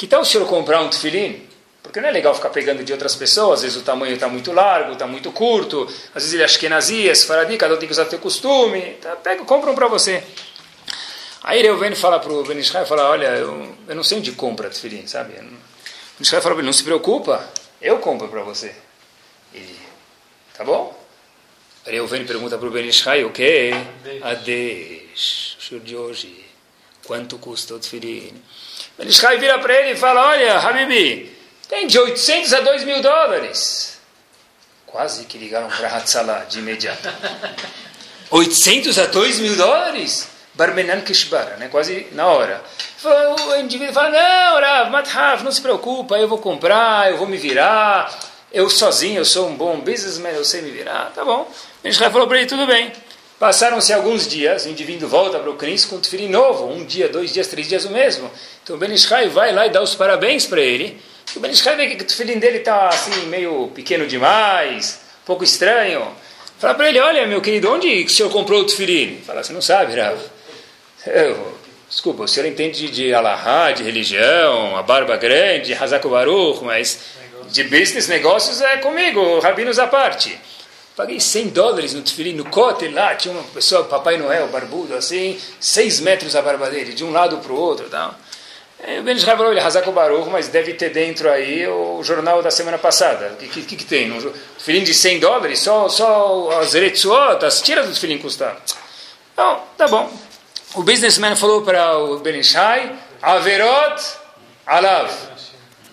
que 0.00 0.06
tal 0.06 0.22
o 0.22 0.24
senhor 0.24 0.48
comprar 0.48 0.80
um 0.80 0.88
tefilim? 0.88 1.46
Porque 1.82 2.00
não 2.00 2.08
é 2.08 2.10
legal 2.10 2.34
ficar 2.34 2.48
pegando 2.48 2.82
de 2.82 2.90
outras 2.90 3.14
pessoas, 3.14 3.58
às 3.58 3.64
vezes 3.64 3.76
o 3.76 3.82
tamanho 3.82 4.14
está 4.14 4.28
muito 4.28 4.50
largo, 4.50 4.94
está 4.94 5.06
muito 5.06 5.30
curto, 5.30 5.86
às 6.14 6.22
vezes 6.22 6.32
ele 6.32 6.42
acha 6.42 6.58
que 6.58 6.64
é 6.64 6.68
nazia, 6.70 7.14
faradi, 7.14 7.58
cada 7.58 7.74
um 7.74 7.76
tem 7.76 7.86
que 7.86 7.92
usar 7.92 8.06
o 8.06 8.08
seu 8.08 8.18
costume, 8.18 8.96
então, 8.98 9.14
pega, 9.16 9.44
compra 9.44 9.70
um 9.70 9.74
para 9.74 9.88
você. 9.88 10.24
Aí 11.42 11.60
Reuven 11.60 11.94
fala 11.94 12.18
para 12.18 12.32
o 12.32 12.42
Ben 12.42 12.56
Israel, 12.56 12.86
fala, 12.86 13.10
olha, 13.10 13.26
eu, 13.26 13.76
eu 13.86 13.94
não 13.94 14.02
sei 14.02 14.16
onde 14.16 14.32
compra 14.32 14.70
tefilim, 14.70 15.06
sabe? 15.06 15.34
Ben 15.34 15.50
Israel 16.18 16.42
fala 16.42 16.54
para 16.54 16.62
ele, 16.62 16.66
não 16.66 16.72
se 16.72 16.82
preocupa, 16.82 17.46
eu 17.82 17.98
compro 17.98 18.26
para 18.28 18.42
você. 18.42 18.74
Ele, 19.52 19.76
tá 20.56 20.64
bom? 20.64 20.98
Reuven 21.84 22.24
pergunta 22.24 22.56
para 22.56 22.68
o 22.68 22.70
Ben 22.70 22.86
Israel, 22.88 23.26
o 23.26 23.32
que? 23.32 23.72
Adesh, 24.22 25.58
o 25.58 25.62
senhor 25.62 25.84
de 25.84 25.94
hoje, 25.94 26.42
quanto 27.06 27.36
custa 27.36 27.74
o 27.74 27.78
tefilim? 27.78 28.32
Ben 29.00 29.08
Israel 29.08 29.40
vira 29.40 29.58
para 29.58 29.74
ele 29.74 29.92
e 29.92 29.96
fala, 29.96 30.28
olha, 30.28 30.58
Habibi, 30.58 31.34
tem 31.66 31.86
de 31.86 31.98
800 31.98 32.52
a 32.52 32.60
2 32.60 32.84
mil 32.84 33.00
dólares. 33.00 33.98
Quase 34.84 35.24
que 35.24 35.38
ligaram 35.38 35.68
para 35.68 35.88
Hatzalah 35.88 36.44
de 36.44 36.58
imediato. 36.58 37.08
800 38.30 38.98
a 38.98 39.06
2 39.06 39.38
mil 39.38 39.56
dólares? 39.56 40.28
Barmenan 40.52 41.00
Kishbara, 41.00 41.56
né? 41.56 41.68
quase 41.68 42.08
na 42.12 42.26
hora. 42.26 42.62
O 43.48 43.56
indivíduo 43.56 43.94
fala, 43.94 44.10
não, 44.10 44.60
Rav, 44.60 44.90
Mathaf, 44.90 45.44
não 45.44 45.50
se 45.50 45.62
preocupa, 45.62 46.18
eu 46.18 46.28
vou 46.28 46.36
comprar, 46.36 47.10
eu 47.10 47.16
vou 47.16 47.26
me 47.26 47.38
virar, 47.38 48.14
eu 48.52 48.68
sozinho, 48.68 49.20
eu 49.20 49.24
sou 49.24 49.48
um 49.48 49.56
bom 49.56 49.80
businessman, 49.80 50.34
eu 50.34 50.44
sei 50.44 50.60
me 50.60 50.70
virar, 50.70 51.10
tá 51.14 51.24
bom. 51.24 51.50
O 51.82 51.88
Israel 51.88 52.10
falou 52.10 52.28
para 52.28 52.36
ele, 52.36 52.46
tudo 52.46 52.66
bem. 52.66 52.92
Passaram-se 53.40 53.90
alguns 53.90 54.28
dias, 54.28 54.66
o 54.66 54.68
indivíduo 54.68 55.08
volta 55.08 55.38
para 55.38 55.50
o 55.50 55.56
Cris 55.56 55.86
com 55.86 55.96
um 55.96 56.00
tefilim 56.00 56.28
novo, 56.28 56.66
um 56.66 56.84
dia, 56.84 57.08
dois 57.08 57.32
dias, 57.32 57.48
três 57.48 57.66
dias 57.66 57.86
o 57.86 57.90
mesmo. 57.90 58.30
Então 58.62 58.76
o 58.76 58.78
Ben 58.78 58.92
Israel 58.92 59.30
vai 59.30 59.50
lá 59.50 59.66
e 59.66 59.70
dá 59.70 59.82
os 59.82 59.94
parabéns 59.94 60.44
para 60.44 60.60
ele, 60.60 61.00
o 61.34 61.40
Ben 61.40 61.50
Ishai 61.50 61.74
vê 61.74 61.86
que 61.86 62.02
o 62.02 62.06
tefilim 62.06 62.38
dele 62.38 62.58
está 62.58 62.88
assim, 62.88 63.26
meio 63.28 63.68
pequeno 63.68 64.06
demais, 64.06 65.00
um 65.22 65.24
pouco 65.24 65.42
estranho. 65.42 66.06
Fala 66.58 66.74
para 66.74 66.90
ele, 66.90 67.00
olha 67.00 67.26
meu 67.26 67.40
querido, 67.40 67.72
onde 67.72 68.04
o 68.04 68.08
senhor 68.10 68.30
comprou 68.30 68.60
o 68.60 68.66
tefilim? 68.66 69.22
Fala, 69.24 69.42
você 69.42 69.54
não 69.54 69.62
sabe, 69.62 69.98
Rav. 69.98 70.18
Eu, 71.06 71.58
desculpa, 71.88 72.24
o 72.24 72.28
senhor 72.28 72.46
entende 72.46 72.88
de 72.88 73.14
alahá, 73.14 73.72
de 73.72 73.82
religião, 73.82 74.76
a 74.76 74.82
barba 74.82 75.16
grande, 75.16 75.72
Hazako 75.72 76.10
Baruch, 76.10 76.62
mas 76.62 76.98
de 77.48 77.64
business, 77.64 78.06
negócios 78.06 78.60
é 78.60 78.76
comigo, 78.76 79.38
rabinos 79.38 79.78
à 79.78 79.86
parte. 79.86 80.38
Paguei 81.00 81.18
100 81.18 81.48
dólares 81.48 81.94
no 81.94 82.02
tefilim, 82.02 82.34
no 82.34 82.44
cote 82.44 82.86
lá, 82.88 83.14
tinha 83.14 83.32
uma 83.32 83.42
pessoa, 83.42 83.84
Papai 83.84 84.18
Noel, 84.18 84.48
barbudo, 84.48 84.94
assim, 84.94 85.40
6 85.58 86.00
metros 86.00 86.36
a 86.36 86.42
barba 86.42 86.68
dele, 86.68 86.92
de 86.92 87.02
um 87.02 87.10
lado 87.10 87.38
para 87.38 87.50
o 87.50 87.56
outro, 87.56 87.88
tal. 87.88 88.14
É, 88.78 89.00
o 89.00 89.02
Ben 89.02 89.18
falou, 89.18 89.50
ele 89.50 89.60
Hazak 89.60 89.90
Baruch, 89.90 90.28
mas 90.28 90.48
deve 90.48 90.74
ter 90.74 90.90
dentro 90.90 91.30
aí 91.30 91.66
o 91.66 92.02
jornal 92.02 92.42
da 92.42 92.50
semana 92.50 92.76
passada. 92.76 93.32
O 93.32 93.36
que, 93.36 93.62
que, 93.62 93.76
que, 93.76 93.84
tem? 93.86 94.12
Um 94.12 94.30
filhinho 94.58 94.84
de 94.84 94.92
100 94.92 95.20
dólares? 95.20 95.60
Só, 95.60 95.88
só 95.88 96.60
as 96.60 96.74
retsuot, 96.74 97.46
as 97.46 97.62
tiras 97.62 97.88
do 97.88 97.94
filhinho 97.94 98.20
custar. 98.20 98.60
Então, 99.32 99.62
tá 99.78 99.88
bom. 99.88 100.12
O 100.74 100.82
businessman 100.82 101.34
falou 101.34 101.62
para 101.62 101.96
o 101.96 102.18
Ben 102.18 102.42
Averot 103.22 104.02
Alav. 104.66 105.29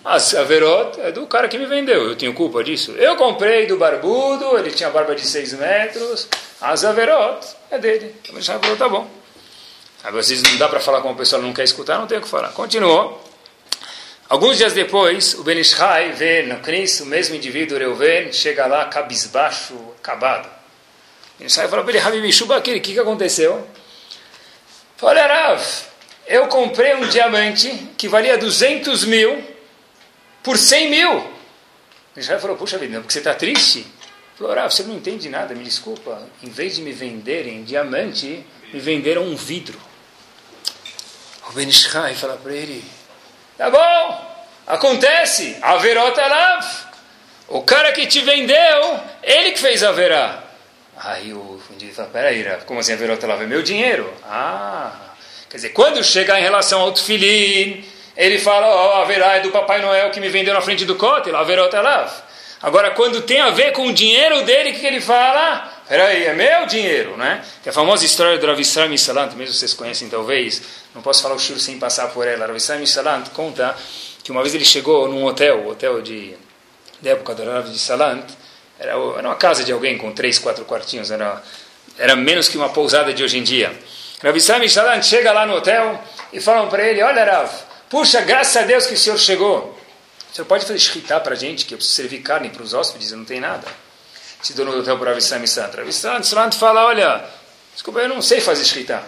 As 0.08 0.34
Averot 0.34 0.98
é 1.02 1.12
do 1.12 1.26
cara 1.26 1.48
que 1.48 1.58
me 1.58 1.66
vendeu, 1.66 2.08
eu 2.08 2.16
tenho 2.16 2.32
culpa 2.32 2.64
disso. 2.64 2.92
Eu 2.92 3.14
comprei 3.16 3.66
do 3.66 3.76
barbudo, 3.76 4.56
ele 4.56 4.70
tinha 4.70 4.88
barba 4.88 5.14
de 5.14 5.20
6 5.20 5.52
metros. 5.52 6.26
As 6.62 6.82
Averot 6.82 7.46
é 7.70 7.76
dele. 7.76 8.14
O 8.30 8.32
Ben 8.32 8.40
Israel 8.40 8.58
falou, 8.58 8.76
tá 8.78 8.88
bom. 8.88 9.06
Às 10.02 10.14
vezes 10.14 10.42
não 10.42 10.56
dá 10.56 10.66
para 10.66 10.80
falar 10.80 11.02
com 11.02 11.08
uma 11.08 11.14
pessoa 11.14 11.42
não 11.42 11.52
quer 11.52 11.64
escutar, 11.64 11.98
não 11.98 12.06
tem 12.06 12.16
o 12.16 12.22
que 12.22 12.28
falar. 12.28 12.48
Continuou. 12.52 13.22
Alguns 14.30 14.56
dias 14.56 14.72
depois, 14.72 15.34
o 15.34 15.44
Ben 15.44 15.58
Ishai 15.58 16.12
vê 16.12 16.40
no 16.40 16.56
Knis, 16.60 17.00
o 17.00 17.06
mesmo 17.06 17.34
indivíduo, 17.36 17.76
Reuven, 17.76 18.32
chega 18.32 18.66
lá 18.66 18.86
cabisbaixo, 18.86 19.74
acabado. 19.98 20.48
Ben 21.38 21.48
Ishai 21.48 21.68
fala 21.68 21.82
para 21.84 21.92
ele, 21.92 22.00
Habib 22.00 22.32
Shubakir, 22.32 22.78
o 22.78 22.80
que, 22.80 22.94
que 22.94 22.98
aconteceu? 22.98 23.62
Fala, 24.96 25.20
Rav, 25.20 25.62
eu 26.26 26.46
comprei 26.46 26.94
um 26.94 27.06
diamante 27.08 27.90
que 27.98 28.08
valia 28.08 28.38
200 28.38 29.04
mil 29.04 29.57
por 30.48 30.56
100 30.56 30.88
mil. 30.88 31.30
Ishai 32.16 32.38
falou, 32.38 32.56
puxa 32.56 32.78
vida, 32.78 33.00
porque 33.00 33.12
você 33.12 33.18
está 33.18 33.34
triste? 33.34 33.86
Falou, 34.34 34.54
Rav, 34.54 34.72
você 34.72 34.82
não 34.82 34.96
entende 34.96 35.28
nada, 35.28 35.54
me 35.54 35.62
desculpa. 35.62 36.26
Em 36.42 36.48
vez 36.48 36.76
de 36.76 36.80
me 36.80 36.90
venderem 36.90 37.64
diamante, 37.64 38.46
me 38.72 38.80
venderam 38.80 39.24
um 39.24 39.36
vidro. 39.36 39.78
O 41.50 41.52
Ben 41.52 41.68
Ishai 41.68 42.14
fala 42.14 42.38
para 42.38 42.54
ele: 42.54 42.82
Tá 43.58 43.68
bom, 43.68 44.42
acontece, 44.66 45.58
Averot 45.60 46.18
Alav. 46.18 46.64
O 47.48 47.60
cara 47.60 47.92
que 47.92 48.06
te 48.06 48.20
vendeu, 48.22 49.00
ele 49.22 49.52
que 49.52 49.58
fez 49.58 49.82
a 49.82 49.92
verá. 49.92 50.44
Aí 50.96 51.34
o 51.34 51.60
indivíduo 51.74 51.94
fala: 51.94 52.08
Peraí, 52.08 52.42
como 52.64 52.80
assim 52.80 52.94
Averot 52.94 53.22
Alav? 53.22 53.42
É 53.42 53.46
meu 53.46 53.62
dinheiro. 53.62 54.10
Ah, 54.24 55.12
quer 55.50 55.56
dizer, 55.56 55.68
quando 55.70 56.02
chegar 56.02 56.40
em 56.40 56.42
relação 56.42 56.80
ao 56.80 56.92
Tufilin, 56.92 57.84
ele 58.18 58.38
fala: 58.40 58.66
Ó, 58.66 58.98
oh, 58.98 59.02
a 59.02 59.04
verá 59.04 59.36
é 59.36 59.40
do 59.40 59.50
Papai 59.50 59.80
Noel 59.80 60.10
que 60.10 60.20
me 60.20 60.28
vendeu 60.28 60.52
na 60.52 60.60
frente 60.60 60.84
do 60.84 60.96
Kotel, 60.96 61.36
Averot 61.36 61.74
Alav. 61.74 62.10
Agora, 62.60 62.90
quando 62.90 63.22
tem 63.22 63.40
a 63.40 63.50
ver 63.50 63.70
com 63.70 63.86
o 63.86 63.92
dinheiro 63.92 64.42
dele, 64.42 64.72
o 64.72 64.74
que, 64.74 64.84
ele 64.84 65.00
fala? 65.00 65.72
Peraí, 65.88 66.24
é 66.24 66.34
meu 66.34 66.66
dinheiro, 66.66 67.16
né? 67.16 67.44
Que 67.62 67.68
a 67.68 67.72
famosa 67.72 68.04
história 68.04 68.36
do 68.36 68.44
Rav 68.44 68.60
Israel 68.60 68.88
Misalant, 68.88 69.32
mesmo 69.34 69.54
vocês 69.54 69.72
conhecem 69.72 70.08
talvez, 70.08 70.60
não 70.92 71.00
posso 71.00 71.22
falar 71.22 71.36
o 71.36 71.38
shur 71.38 71.60
sem 71.60 71.78
passar 71.78 72.08
por 72.08 72.26
ela. 72.26 72.46
Rav 72.46 72.56
Israel 72.56 72.80
Misalant 72.80 73.28
conta 73.28 73.76
que 74.24 74.32
uma 74.32 74.42
vez 74.42 74.52
ele 74.56 74.64
chegou 74.64 75.08
num 75.08 75.24
hotel, 75.24 75.68
hotel 75.68 76.02
de, 76.02 76.34
de 77.00 77.08
época 77.08 77.36
do 77.36 77.44
Rav 77.44 77.68
Salant, 77.76 78.24
era, 78.80 78.90
era 78.90 79.28
uma 79.28 79.36
casa 79.36 79.62
de 79.62 79.70
alguém 79.70 79.96
com 79.96 80.12
três, 80.12 80.40
quatro 80.40 80.64
quartinhos, 80.64 81.12
era, 81.12 81.40
era 81.96 82.16
menos 82.16 82.48
que 82.48 82.56
uma 82.56 82.70
pousada 82.70 83.14
de 83.14 83.22
hoje 83.22 83.38
em 83.38 83.44
dia. 83.44 83.72
Rav 84.20 84.36
Israel 84.36 84.58
Misalant 84.60 85.04
chega 85.04 85.30
lá 85.30 85.46
no 85.46 85.54
hotel 85.54 86.02
e 86.32 86.40
falam 86.40 86.68
para 86.68 86.82
ele, 86.82 87.00
olha 87.00 87.24
Rav, 87.24 87.68
puxa, 87.88 88.20
graças 88.22 88.56
a 88.56 88.66
Deus 88.66 88.86
que 88.86 88.94
o 88.94 88.98
senhor 88.98 89.18
chegou. 89.18 89.78
O 90.30 90.34
senhor 90.34 90.46
pode 90.46 90.64
fazer 90.64 90.78
shkita 90.78 91.18
para 91.20 91.34
a 91.34 91.36
gente, 91.36 91.64
que 91.64 91.74
eu 91.74 91.78
preciso 91.78 91.96
servir 91.96 92.20
carne 92.20 92.50
para 92.50 92.62
os 92.62 92.74
hóspedes, 92.74 93.12
não 93.12 93.24
tem 93.24 93.40
nada 93.40 93.66
se 94.42 94.54
dono 94.54 94.72
do 94.72 94.80
hotel 94.80 94.98
para 94.98 95.10
Avissam 95.10 95.44
Santra. 95.46 95.82
Avissam 95.82 96.22
Santra 96.22 96.58
fala, 96.58 96.86
olha, 96.86 97.24
desculpa, 97.72 98.00
eu 98.00 98.08
não 98.08 98.22
sei 98.22 98.40
fazer 98.40 98.62
escrita. 98.62 99.02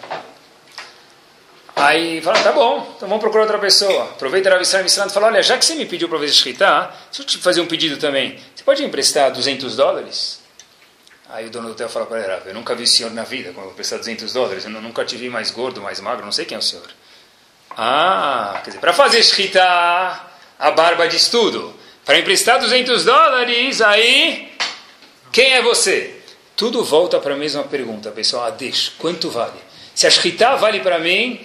Aí 1.76 2.20
fala, 2.20 2.42
tá 2.42 2.52
bom, 2.52 2.92
então 2.96 3.08
vamos 3.08 3.22
procurar 3.22 3.44
outra 3.44 3.58
pessoa. 3.58 4.04
Aproveita 4.04 4.50
a 4.50 4.56
Avissam 4.56 5.06
e 5.06 5.10
fala, 5.10 5.28
olha, 5.28 5.42
já 5.42 5.56
que 5.56 5.64
você 5.64 5.74
me 5.74 5.86
pediu 5.86 6.08
para 6.08 6.18
fazer 6.18 6.32
escrita, 6.32 6.92
deixa 7.06 7.22
eu 7.22 7.26
te 7.26 7.38
fazer 7.38 7.60
um 7.60 7.66
pedido 7.66 7.96
também. 7.96 8.38
Você 8.54 8.64
pode 8.64 8.84
emprestar 8.84 9.30
200 9.30 9.76
dólares? 9.76 10.40
Aí 11.28 11.46
o 11.46 11.50
dono 11.50 11.68
do 11.68 11.72
hotel 11.72 11.88
fala 11.88 12.06
para 12.06 12.18
ele, 12.18 12.50
eu 12.50 12.54
nunca 12.54 12.74
vi 12.74 12.82
o 12.82 12.86
senhor 12.88 13.12
na 13.12 13.22
vida, 13.22 13.50
como 13.50 13.60
eu 13.60 13.66
vou 13.66 13.74
prestar 13.74 13.98
200 13.98 14.32
dólares, 14.32 14.64
eu 14.64 14.70
nunca 14.70 15.04
te 15.04 15.16
vi 15.16 15.30
mais 15.30 15.52
gordo, 15.52 15.80
mais 15.80 16.00
magro, 16.00 16.24
não 16.24 16.32
sei 16.32 16.44
quem 16.44 16.56
é 16.56 16.58
o 16.58 16.62
senhor. 16.62 16.90
Ah, 17.76 18.60
quer 18.64 18.70
dizer, 18.70 18.80
para 18.80 18.92
fazer 18.92 19.18
escrita, 19.18 19.62
a 20.58 20.70
barba 20.70 21.08
de 21.08 21.16
estudo. 21.16 21.74
Para 22.04 22.18
emprestar 22.18 22.58
200 22.58 23.04
dólares, 23.04 23.80
aí, 23.80 24.52
quem 25.32 25.54
é 25.54 25.62
você? 25.62 26.16
Tudo 26.56 26.84
volta 26.84 27.18
para 27.18 27.34
a 27.34 27.36
mesma 27.36 27.62
pergunta, 27.62 28.10
pessoal. 28.10 28.44
Adesh, 28.44 28.92
quanto 28.98 29.30
vale? 29.30 29.58
Se 29.94 30.06
a 30.06 30.10
shkita 30.10 30.56
vale 30.56 30.80
para 30.80 30.98
mim, 30.98 31.40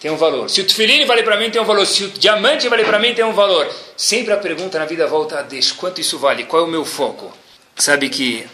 tem 0.00 0.10
um 0.10 0.16
valor. 0.16 0.50
Se 0.50 0.60
o 0.60 0.66
tefilim 0.66 1.04
vale 1.06 1.22
para 1.22 1.36
mim, 1.36 1.50
tem 1.50 1.60
um 1.60 1.64
valor. 1.64 1.86
Se 1.86 2.04
o 2.04 2.10
diamante 2.10 2.68
vale 2.68 2.84
para 2.84 2.98
mim, 2.98 3.14
tem 3.14 3.24
um 3.24 3.32
valor. 3.32 3.68
Sempre 3.96 4.32
a 4.32 4.36
pergunta 4.36 4.78
na 4.78 4.84
vida 4.84 5.06
volta 5.06 5.38
a 5.38 5.42
Deus, 5.42 5.72
quanto 5.72 6.00
isso 6.00 6.18
vale? 6.18 6.44
Qual 6.44 6.62
é 6.62 6.66
o 6.66 6.70
meu 6.70 6.84
foco? 6.84 7.32
Sabe 7.76 8.08
que, 8.08 8.46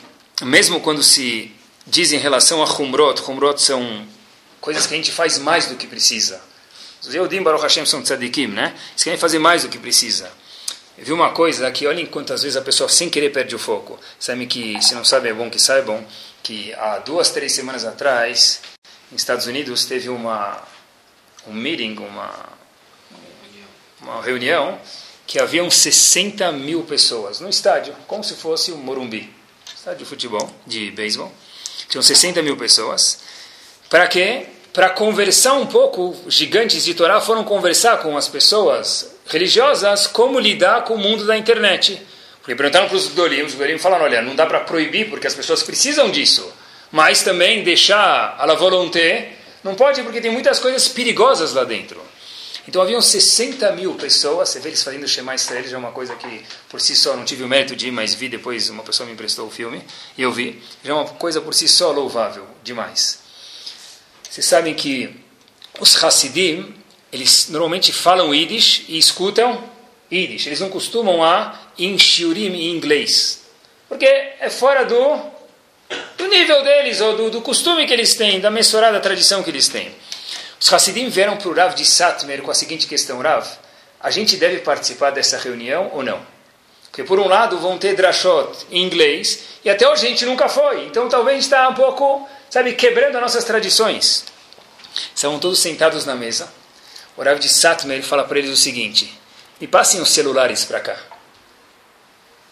mesmo 0.43 0.81
quando 0.81 1.03
se 1.03 1.51
diz 1.87 2.13
em 2.13 2.19
relação 2.19 2.63
a 2.63 2.67
Humrot, 2.67 3.23
Humrot 3.23 3.61
são 3.61 4.07
coisas 4.61 4.87
que 4.87 4.95
a 4.95 4.97
gente 4.97 5.13
faz 5.13 5.39
mais 5.39 5.67
do 5.67 5.77
que 5.77 5.87
precisa. 5.87 6.41
Os 7.07 7.15
Yehudim 7.15 7.43
Baruch 7.43 7.63
Hashem 7.63 7.85
são 7.85 8.03
tzadikim, 8.03 8.49
né? 8.49 8.75
Eles 8.91 9.05
querem 9.05 9.19
fazer 9.19 9.39
mais 9.39 9.63
do 9.63 9.69
que 9.69 9.79
precisa. 9.79 10.31
Eu 10.97 11.05
vi 11.05 11.13
uma 11.13 11.31
coisa 11.31 11.71
que, 11.71 11.87
olhem 11.87 12.07
quantas 12.07 12.43
vezes 12.43 12.57
a 12.57 12.63
pessoa 12.63 12.89
sem 12.89 13.11
querer 13.11 13.31
perde 13.31 13.55
o 13.55 13.59
foco. 13.59 13.99
Sabe 14.19 14.47
que, 14.47 14.81
se 14.83 14.95
não 14.95 15.05
sabe, 15.05 15.29
é 15.29 15.35
bom 15.35 15.51
que 15.51 15.61
saibam, 15.61 16.07
que 16.43 16.73
há 16.75 16.99
duas, 16.99 17.31
três 17.31 17.53
semanas 17.53 17.85
atrás, 17.85 18.61
nos 19.11 19.21
Estados 19.21 19.47
Unidos, 19.47 19.85
teve 19.85 20.09
uma 20.09 20.63
um 21.47 21.53
meeting, 21.53 21.97
uma, 21.99 22.49
uma 24.01 24.23
reunião, 24.23 24.81
que 25.27 25.39
haviam 25.39 25.71
60 25.71 26.51
mil 26.53 26.85
pessoas 26.85 27.41
no 27.41 27.49
estádio, 27.49 27.95
como 28.07 28.25
se 28.25 28.35
fosse 28.35 28.73
o 28.73 28.79
Morumbi, 28.79 29.31
estádio 29.75 30.01
de 30.01 30.05
futebol, 30.05 30.51
de 30.67 30.91
beisebol. 30.91 31.33
Tinham 31.89 32.03
60 32.03 32.43
mil 32.43 32.57
pessoas. 32.57 33.21
Para 33.91 34.07
quê? 34.07 34.47
Para 34.75 34.91
conversar 34.91 35.53
um 35.53 35.67
pouco, 35.67 36.17
gigantes 36.27 36.85
de 36.85 36.95
Torá 36.95 37.21
foram 37.21 37.45
conversar 37.45 37.99
com 37.99 38.17
as 38.17 38.27
pessoas 38.27 39.09
religiosas 39.25 40.09
como 40.09 40.37
lidar 40.41 40.83
com 40.83 40.95
o 40.95 40.99
mundo 40.99 41.25
da 41.25 41.39
internet. 41.39 42.03
Porque 42.41 42.57
perguntaram 42.57 42.89
para 42.89 42.97
os 42.97 43.07
Dolim, 43.07 43.43
os 43.43 43.55
Dolim 43.55 43.79
falaram, 43.79 44.05
olha, 44.05 44.21
não 44.21 44.35
dá 44.35 44.47
para 44.47 44.59
proibir 44.59 45.09
porque 45.09 45.29
as 45.29 45.35
pessoas 45.35 45.63
precisam 45.63 46.11
disso, 46.11 46.53
mas 46.91 47.23
também 47.23 47.63
deixar 47.63 48.35
a 48.37 48.45
la 48.45 48.57
volonté 48.57 49.35
não 49.63 49.77
pode 49.77 50.03
porque 50.03 50.21
tem 50.21 50.33
muitas 50.33 50.59
coisas 50.59 50.89
perigosas 50.89 51.53
lá 51.53 51.63
dentro. 51.63 52.03
Então 52.67 52.83
haviam 52.83 53.01
60 53.01 53.71
mil 53.77 53.95
pessoas, 53.95 54.49
você 54.49 54.59
vê 54.59 54.71
eles 54.71 54.83
fazendo 54.83 55.07
Shema 55.07 55.37
Israel, 55.37 55.69
já 55.69 55.77
é 55.77 55.79
uma 55.79 55.93
coisa 55.93 56.17
que 56.17 56.43
por 56.69 56.81
si 56.81 56.97
só 56.97 57.15
não 57.15 57.25
tive 57.25 57.45
o 57.45 57.49
mérito 57.49 57.77
de 57.77 57.87
ir, 57.87 57.93
mas 57.93 58.13
vi 58.13 58.29
depois, 58.29 58.69
uma 58.71 58.83
pessoa 58.83 59.07
me 59.07 59.13
emprestou 59.13 59.47
o 59.47 59.51
filme, 59.53 59.85
e 60.19 60.23
eu 60.23 60.33
vi, 60.33 60.61
já 60.83 60.91
é 60.91 60.95
uma 60.95 61.05
coisa 61.05 61.41
por 61.41 61.55
si 61.55 61.69
só 61.69 61.93
louvável, 61.93 62.45
demais. 62.65 63.23
Vocês 64.35 64.47
sabem 64.47 64.75
que 64.75 65.15
os 65.79 66.03
Hassidim, 66.03 66.75
eles 67.13 67.47
normalmente 67.51 67.93
falam 67.93 68.35
Yiddish 68.35 68.85
e 68.89 68.99
escutam 68.99 69.63
Yiddish, 70.11 70.49
eles 70.49 70.59
não 70.59 70.69
costumam 70.71 71.23
a 71.23 71.57
em 71.79 71.97
shiurim 71.97 72.53
em 72.53 72.75
inglês, 72.75 73.45
porque 73.89 74.05
é 74.05 74.51
fora 74.51 74.85
do 74.85 75.21
do 76.19 76.27
nível 76.27 76.65
deles, 76.65 77.01
ou 77.01 77.17
do, 77.17 77.31
do 77.31 77.43
costume 77.43 77.87
que 77.87 77.93
eles 77.93 78.17
têm, 78.17 78.41
da 78.41 78.51
mensurada 78.51 78.99
tradição 78.99 79.41
que 79.41 79.51
eles 79.51 79.69
têm. 79.69 79.95
Os 80.61 80.73
Hassidim 80.73 81.09
vieram 81.09 81.37
para 81.37 81.49
o 81.49 81.55
Rav 81.55 81.77
de 81.77 81.87
Satmer 81.87 82.43
com 82.43 82.51
a 82.51 82.55
seguinte 82.55 82.89
questão, 82.89 83.21
Rav, 83.21 83.47
a 84.01 84.11
gente 84.11 84.37
deve 84.37 84.59
participar 84.63 85.11
dessa 85.11 85.39
reunião 85.39 85.93
ou 85.93 86.03
não? 86.03 86.21
Porque 86.91 87.05
por 87.05 87.21
um 87.21 87.29
lado 87.29 87.59
vão 87.59 87.79
ter 87.79 87.95
drashot 87.95 88.67
em 88.73 88.83
inglês, 88.83 89.45
e 89.65 89.71
até 89.71 89.89
hoje 89.89 90.07
a 90.07 90.09
gente 90.09 90.27
nunca 90.27 90.49
foi, 90.49 90.87
então 90.87 91.09
talvez 91.09 91.45
está 91.45 91.69
um 91.69 91.75
pouco, 91.75 92.29
sabe, 92.55 92.75
quebrando 92.75 93.17
as 93.17 93.21
nossas 93.21 93.43
tradições. 93.43 94.27
Estavam 95.13 95.41
todos 95.41 95.59
sentados 95.59 96.05
na 96.05 96.15
mesa, 96.15 96.49
o 97.17 97.23
Rav 97.25 97.41
de 97.41 97.49
Satmer 97.49 98.01
fala 98.05 98.23
para 98.23 98.39
eles 98.39 98.49
o 98.49 98.57
seguinte, 98.57 99.13
me 99.61 99.67
passem 99.67 100.01
os 100.01 100.11
celulares 100.11 100.65
para 100.65 100.79
cá. 100.79 100.97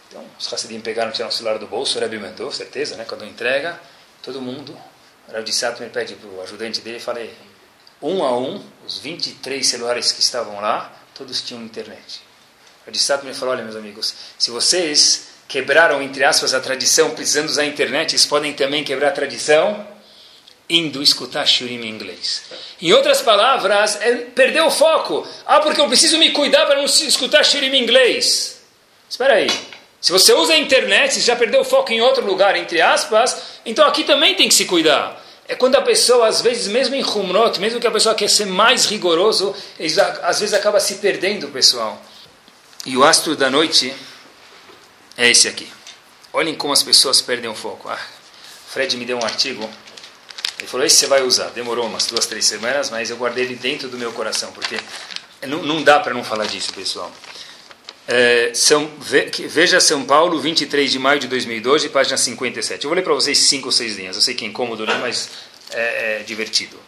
Então, 0.09 0.25
os 0.37 0.53
Hassidim 0.53 0.81
pegaram, 0.81 1.13
tiraram 1.13 1.31
o 1.31 1.33
celular 1.33 1.57
do 1.57 1.69
bolso, 1.69 1.99
o 1.99 2.01
Rebbe 2.01 2.19
mandou, 2.19 2.51
certeza, 2.51 2.97
né? 2.97 3.05
Quando 3.05 3.25
entrega, 3.25 3.81
todo 4.25 4.43
mundo, 4.43 4.77
o 5.29 5.31
Rebbe 5.31 5.45
de 5.45 5.53
Satmer 5.53 5.89
pede 5.91 6.17
para 6.17 6.29
o 6.29 6.43
ajudante 6.43 6.81
dele, 6.81 6.99
falei, 6.99 7.33
um 8.03 8.25
a 8.25 8.37
um, 8.37 8.61
os 8.85 8.99
23 8.99 9.65
celulares 9.65 10.11
que 10.11 10.21
estavam 10.21 10.61
lá, 10.61 10.93
todos 11.15 11.41
tinham 11.43 11.63
internet. 11.63 12.23
O 12.83 12.87
Rebbe 12.87 12.99
de 12.99 13.05
Satmer 13.05 13.37
falou, 13.37 13.55
olha 13.55 13.63
meus 13.63 13.77
amigos, 13.77 14.13
se 14.37 14.51
vocês 14.51 15.29
quebraram, 15.47 16.03
entre 16.03 16.25
aspas, 16.25 16.55
a 16.55 16.59
tradição 16.59 17.11
precisando 17.11 17.51
usar 17.51 17.63
a 17.63 17.67
internet, 17.67 18.15
eles 18.15 18.27
podem 18.27 18.53
também 18.53 18.83
quebrar 18.83 19.11
a 19.11 19.13
tradição 19.13 19.92
indo 20.69 21.03
escutar 21.03 21.47
shurim 21.47 21.83
em 21.83 21.89
inglês. 21.89 22.45
Em 22.81 22.93
outras 22.93 23.21
palavras, 23.21 24.01
é 24.01 24.15
perder 24.17 24.63
o 24.63 24.71
foco. 24.71 25.27
Ah, 25.47 25.61
porque 25.61 25.81
eu 25.81 25.89
preciso 25.89 26.19
me 26.19 26.31
cuidar 26.31 26.67
para 26.67 26.77
não 26.77 26.85
escutar 26.85 27.45
shurim 27.45 27.75
em 27.75 27.83
inglês. 27.83 28.61
Espera 29.09 29.35
aí. 29.35 29.51
Se 30.01 30.11
você 30.11 30.33
usa 30.33 30.55
a 30.55 30.59
internet, 30.59 31.21
já 31.21 31.37
perdeu 31.37 31.61
o 31.61 31.65
foco 31.65 31.93
em 31.93 32.01
outro 32.01 32.27
lugar, 32.27 32.57
entre 32.57 32.81
aspas, 32.81 33.61
então 33.65 33.87
aqui 33.87 34.03
também 34.03 34.35
tem 34.35 34.49
que 34.49 34.55
se 34.55 34.65
cuidar. 34.65 35.23
É 35.47 35.55
quando 35.55 35.77
a 35.77 35.83
pessoa, 35.83 36.27
às 36.27 36.41
vezes, 36.41 36.67
mesmo 36.67 36.95
em 36.95 37.05
Humrot, 37.05 37.61
mesmo 37.61 37.79
que 37.79 37.87
a 37.87 37.91
pessoa 37.91 38.15
quer 38.15 38.29
ser 38.29 38.47
mais 38.47 38.87
rigoroso, 38.87 39.55
às 40.23 40.41
vezes 40.41 40.55
acaba 40.55 40.81
se 40.81 40.97
perdendo, 40.97 41.49
pessoal. 41.49 42.03
E 42.85 42.97
o 42.97 43.05
astro 43.05 43.37
da 43.37 43.49
noite 43.49 43.95
é 45.17 45.31
esse 45.31 45.47
aqui. 45.47 45.71
Olhem 46.33 46.55
como 46.55 46.73
as 46.73 46.83
pessoas 46.83 47.21
perdem 47.21 47.51
o 47.51 47.55
foco. 47.55 47.89
Ah, 47.89 47.99
Fred 48.69 48.97
me 48.97 49.05
deu 49.05 49.19
um 49.19 49.25
artigo. 49.25 49.69
Ele 50.63 50.71
falou: 50.71 50.87
Esse 50.87 50.97
você 50.97 51.07
vai 51.09 51.23
usar. 51.23 51.49
Demorou 51.49 51.87
umas 51.87 52.07
duas, 52.07 52.25
três 52.25 52.45
semanas, 52.45 52.89
mas 52.89 53.11
eu 53.11 53.17
guardei 53.17 53.45
ele 53.45 53.57
dentro 53.57 53.89
do 53.89 53.99
meu 53.99 54.13
coração, 54.13 54.53
porque 54.53 54.77
não, 55.47 55.61
não 55.63 55.83
dá 55.83 55.99
para 55.99 56.15
não 56.15 56.23
falar 56.23 56.47
disso, 56.47 56.73
pessoal. 56.73 57.11
É, 58.07 58.53
São, 58.55 58.89
veja 59.01 59.81
São 59.81 60.05
Paulo, 60.05 60.39
23 60.41 60.91
de 60.91 60.99
maio 61.01 61.19
de 61.19 61.27
2012, 61.27 61.89
página 61.89 62.17
57. 62.17 62.85
Eu 62.85 62.91
vou 62.91 62.97
ler 62.97 63.03
para 63.03 63.13
vocês 63.13 63.39
cinco 63.39 63.67
ou 63.67 63.73
seis 63.73 63.97
linhas. 63.97 64.15
Eu 64.15 64.23
sei 64.23 64.35
que 64.35 64.45
é 64.45 64.49
incômodo 64.49 64.85
ler, 64.85 64.99
mas 64.99 65.31
é, 65.73 66.21
é 66.21 66.23
divertido. 66.23 66.79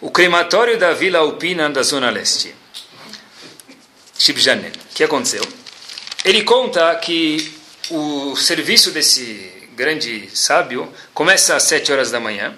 O 0.00 0.10
crematório 0.10 0.78
da 0.78 0.94
Vila 0.94 1.18
Alpina 1.18 1.68
da 1.68 1.82
Zona 1.82 2.08
Leste. 2.08 2.54
Shibjanen. 4.18 4.70
O 4.70 4.94
que 4.94 5.04
aconteceu? 5.04 5.46
Ele 6.24 6.42
conta 6.42 6.94
que 6.96 7.52
o 7.90 8.34
serviço 8.34 8.90
desse 8.90 9.68
grande 9.74 10.30
sábio 10.32 10.90
começa 11.12 11.54
às 11.54 11.64
7 11.64 11.92
horas 11.92 12.10
da 12.10 12.18
manhã. 12.18 12.56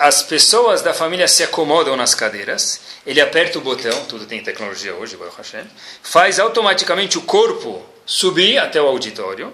As 0.00 0.22
pessoas 0.22 0.80
da 0.82 0.94
família 0.94 1.28
se 1.28 1.42
acomodam 1.42 1.96
nas 1.96 2.14
cadeiras 2.14 2.80
ele 3.06 3.20
aperta 3.20 3.58
o 3.58 3.60
botão, 3.60 4.04
tudo 4.06 4.26
tem 4.26 4.42
tecnologia 4.42 4.94
hoje, 4.94 5.16
Baruch 5.16 5.36
Hashem, 5.36 5.64
faz 6.02 6.38
automaticamente 6.38 7.18
o 7.18 7.22
corpo 7.22 7.84
subir 8.06 8.58
até 8.58 8.80
o 8.80 8.86
auditório, 8.86 9.52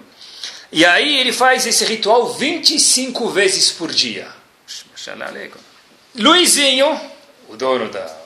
e 0.71 0.85
aí 0.85 1.19
ele 1.19 1.33
faz 1.33 1.65
esse 1.65 1.83
ritual 1.83 2.33
25 2.33 3.29
vezes 3.29 3.71
por 3.71 3.91
dia. 3.91 4.27
Luizinho, 6.15 6.99
o 7.49 7.57
dono 7.57 7.89
da, 7.89 8.17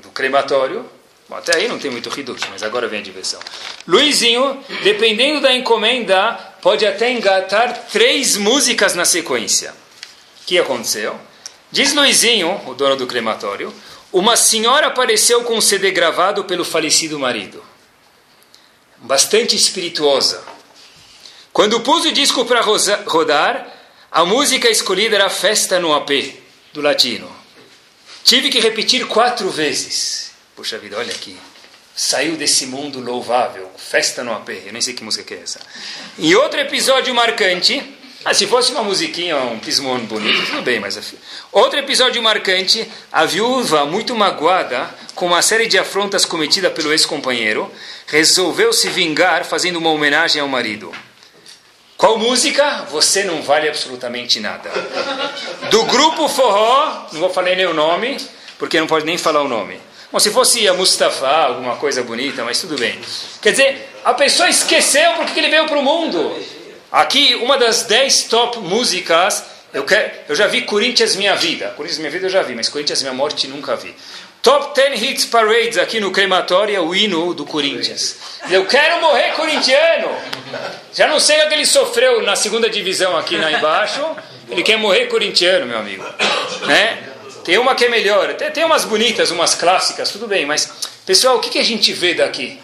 do 0.00 0.10
crematório, 0.10 0.88
bom, 1.28 1.34
até 1.34 1.56
aí 1.56 1.66
não 1.66 1.78
tem 1.78 1.90
muito 1.90 2.08
reduto, 2.10 2.46
mas 2.48 2.62
agora 2.62 2.86
vem 2.86 3.00
a 3.00 3.02
diversão. 3.02 3.40
Luizinho, 3.88 4.64
dependendo 4.84 5.40
da 5.40 5.52
encomenda, 5.52 6.34
pode 6.62 6.86
até 6.86 7.10
engatar 7.10 7.86
três 7.90 8.36
músicas 8.36 8.94
na 8.94 9.04
sequência. 9.04 9.72
O 10.42 10.46
que 10.46 10.58
aconteceu? 10.60 11.18
Diz 11.72 11.92
Luizinho, 11.92 12.60
o 12.66 12.74
dono 12.74 12.96
do 12.96 13.06
crematório, 13.06 13.72
uma 14.12 14.36
senhora 14.36 14.88
apareceu 14.88 15.44
com 15.44 15.56
um 15.56 15.60
CD 15.60 15.92
gravado 15.92 16.44
pelo 16.44 16.64
falecido 16.64 17.18
marido. 17.18 17.62
Bastante 18.98 19.54
espirituosa. 19.54 20.42
Quando 21.52 21.80
pus 21.80 22.04
o 22.04 22.12
disco 22.12 22.44
para 22.44 22.60
rodar, 22.60 23.66
a 24.10 24.24
música 24.24 24.68
escolhida 24.68 25.14
era 25.14 25.30
Festa 25.30 25.78
no 25.78 25.94
AP, 25.94 26.10
do 26.72 26.80
latino. 26.80 27.30
Tive 28.24 28.50
que 28.50 28.60
repetir 28.60 29.06
quatro 29.06 29.48
vezes. 29.48 30.32
Puxa 30.56 30.78
vida, 30.78 30.98
olha 30.98 31.12
aqui. 31.12 31.38
Saiu 31.94 32.36
desse 32.36 32.66
mundo 32.66 33.00
louvável. 33.00 33.70
Festa 33.76 34.24
no 34.24 34.32
AP. 34.32 34.48
Eu 34.66 34.72
nem 34.72 34.82
sei 34.82 34.94
que 34.94 35.04
música 35.04 35.24
que 35.24 35.34
é 35.34 35.42
essa. 35.42 35.60
Em 36.18 36.34
outro 36.34 36.58
episódio 36.60 37.14
marcante, 37.14 37.82
ah, 38.22 38.34
se 38.34 38.46
fosse 38.46 38.70
uma 38.72 38.82
musiquinha, 38.82 39.36
um 39.36 39.58
pismon 39.58 40.00
bonito, 40.00 40.46
tudo 40.46 40.62
bem, 40.62 40.78
mas... 40.78 41.14
Outro 41.50 41.78
episódio 41.78 42.22
marcante, 42.22 42.86
a 43.10 43.24
viúva, 43.24 43.86
muito 43.86 44.14
magoada, 44.14 44.90
com 45.14 45.26
uma 45.26 45.40
série 45.40 45.66
de 45.66 45.78
afrontas 45.78 46.26
cometidas 46.26 46.72
pelo 46.72 46.92
ex-companheiro, 46.92 47.70
resolveu 48.06 48.74
se 48.74 48.90
vingar 48.90 49.44
fazendo 49.44 49.76
uma 49.76 49.90
homenagem 49.90 50.42
ao 50.42 50.48
marido. 50.48 50.92
Qual 51.96 52.18
música? 52.18 52.86
Você 52.90 53.24
não 53.24 53.40
vale 53.40 53.68
absolutamente 53.68 54.38
nada. 54.38 54.70
Do 55.70 55.84
grupo 55.84 56.28
Forró, 56.28 57.06
não 57.12 57.20
vou 57.20 57.30
falar 57.30 57.56
nem 57.56 57.66
o 57.66 57.74
nome, 57.74 58.18
porque 58.58 58.78
não 58.78 58.86
pode 58.86 59.06
nem 59.06 59.16
falar 59.16 59.42
o 59.42 59.48
nome. 59.48 59.80
Bom, 60.12 60.18
se 60.18 60.30
fosse 60.30 60.68
a 60.68 60.74
Mustafa, 60.74 61.26
alguma 61.26 61.76
coisa 61.76 62.02
bonita, 62.02 62.44
mas 62.44 62.60
tudo 62.60 62.76
bem. 62.76 62.98
Quer 63.40 63.52
dizer, 63.52 63.90
a 64.04 64.12
pessoa 64.12 64.48
esqueceu 64.48 65.12
porque 65.14 65.38
ele 65.38 65.48
veio 65.48 65.66
para 65.66 65.78
o 65.78 65.82
mundo. 65.82 66.59
Aqui, 66.90 67.36
uma 67.36 67.56
das 67.56 67.84
dez 67.84 68.24
top 68.24 68.58
músicas, 68.58 69.44
eu, 69.72 69.84
quero, 69.84 70.10
eu 70.28 70.34
já 70.34 70.46
vi 70.48 70.62
Corinthians 70.62 71.14
Minha 71.14 71.36
Vida. 71.36 71.72
Corinthians 71.76 71.98
Minha 71.98 72.10
Vida 72.10 72.26
eu 72.26 72.30
já 72.30 72.42
vi, 72.42 72.54
mas 72.54 72.68
Corinthians 72.68 73.02
Minha 73.02 73.14
Morte 73.14 73.46
nunca 73.46 73.76
vi. 73.76 73.94
Top 74.42 74.74
10 74.74 75.02
Hits 75.02 75.24
Parades 75.26 75.76
aqui 75.76 76.00
no 76.00 76.10
crematório 76.10 76.74
é 76.74 76.80
o 76.80 76.94
hino 76.94 77.34
do 77.34 77.44
Corinthians. 77.44 78.16
Eu 78.50 78.64
quero 78.64 79.00
morrer 79.00 79.32
corintiano. 79.32 80.08
Já 80.94 81.06
não 81.06 81.20
sei 81.20 81.44
o 81.44 81.48
que 81.48 81.54
ele 81.54 81.66
sofreu 81.66 82.22
na 82.22 82.34
segunda 82.34 82.68
divisão 82.70 83.16
aqui 83.16 83.36
lá 83.36 83.52
embaixo. 83.52 84.00
Ele 84.48 84.62
quer 84.62 84.78
morrer 84.78 85.06
corintiano, 85.06 85.66
meu 85.66 85.78
amigo. 85.78 86.02
Né? 86.66 86.98
Tem 87.44 87.58
uma 87.58 87.74
que 87.74 87.84
é 87.84 87.88
melhor. 87.90 88.32
Tem, 88.34 88.50
tem 88.50 88.64
umas 88.64 88.84
bonitas, 88.84 89.30
umas 89.30 89.54
clássicas, 89.54 90.10
tudo 90.10 90.26
bem. 90.26 90.46
Mas, 90.46 90.88
pessoal, 91.04 91.36
o 91.36 91.40
que, 91.40 91.50
que 91.50 91.58
a 91.58 91.64
gente 91.64 91.92
vê 91.92 92.14
daqui? 92.14 92.58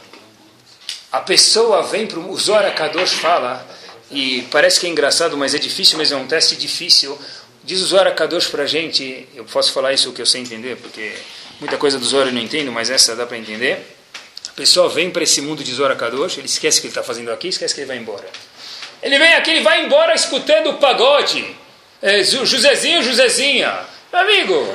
A 1.12 1.20
pessoa 1.20 1.82
vem 1.82 2.06
para 2.06 2.18
o 2.18 2.36
Zohar 2.38 2.74
Kadosh 2.74 3.12
fala, 3.12 3.66
e 4.10 4.42
parece 4.50 4.78
que 4.78 4.86
é 4.86 4.90
engraçado, 4.90 5.36
mas 5.36 5.54
é 5.54 5.58
difícil 5.58 5.98
mesmo, 5.98 6.18
é 6.18 6.20
um 6.20 6.26
teste 6.26 6.56
difícil. 6.56 7.18
Diz 7.64 7.80
o 7.80 7.86
Zohar 7.86 8.14
Kadosh 8.14 8.46
para 8.46 8.62
a 8.62 8.66
gente, 8.66 9.26
eu 9.34 9.44
posso 9.44 9.72
falar 9.72 9.92
isso 9.92 10.12
que 10.12 10.22
eu 10.22 10.26
sei 10.26 10.40
entender, 10.40 10.76
porque 10.76 11.12
muita 11.60 11.76
coisa 11.76 11.98
do 11.98 12.04
Zohar 12.04 12.28
eu 12.28 12.32
não 12.32 12.40
entendo, 12.40 12.70
mas 12.70 12.90
essa 12.90 13.16
dá 13.16 13.26
para 13.26 13.36
entender. 13.36 13.84
A 14.48 14.52
pessoa 14.52 14.88
vem 14.88 15.10
para 15.10 15.22
esse 15.24 15.40
mundo 15.40 15.64
de 15.64 15.72
Zohar 15.72 15.96
Kadosh, 15.96 16.38
ele 16.38 16.46
esquece 16.46 16.80
que 16.80 16.86
ele 16.86 16.92
está 16.92 17.02
fazendo 17.02 17.30
aqui, 17.32 17.48
esquece 17.48 17.74
que 17.74 17.80
ele 17.80 17.88
vai 17.88 17.98
embora. 17.98 18.26
Ele 19.02 19.18
vem 19.18 19.34
aqui, 19.34 19.50
ele 19.50 19.62
vai 19.62 19.84
embora 19.84 20.14
escutando 20.14 20.70
o 20.70 20.74
pagode. 20.74 21.44
É, 22.00 22.22
Josézinho, 22.22 23.02
Josézinha. 23.02 23.80
Amigo, 24.12 24.74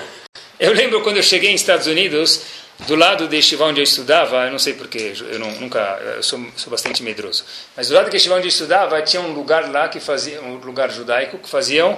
eu 0.59 0.73
lembro 0.73 1.01
quando 1.01 1.17
eu 1.17 1.23
cheguei 1.23 1.51
nos 1.51 1.61
Estados 1.61 1.87
Unidos, 1.87 2.41
do 2.87 2.95
lado 2.95 3.27
de 3.27 3.35
Yeshiva 3.35 3.65
onde 3.65 3.79
eu 3.79 3.83
estudava, 3.83 4.45
eu 4.45 4.51
não 4.51 4.59
sei 4.59 4.73
porquê, 4.73 5.13
eu 5.29 5.39
não, 5.39 5.51
nunca, 5.51 5.79
eu 6.15 6.23
sou, 6.23 6.39
sou 6.55 6.71
bastante 6.71 7.03
medroso, 7.03 7.43
mas 7.75 7.87
do 7.87 7.93
lado 7.93 8.09
de 8.09 8.15
Yeshiva 8.15 8.35
onde 8.35 8.45
eu 8.45 8.49
estudava, 8.49 9.01
tinha 9.01 9.21
um 9.21 9.33
lugar 9.33 9.69
lá 9.69 9.87
que 9.87 9.99
fazia, 9.99 10.41
um 10.41 10.55
lugar 10.55 10.91
judaico, 10.91 11.37
que 11.37 11.49
faziam 11.49 11.97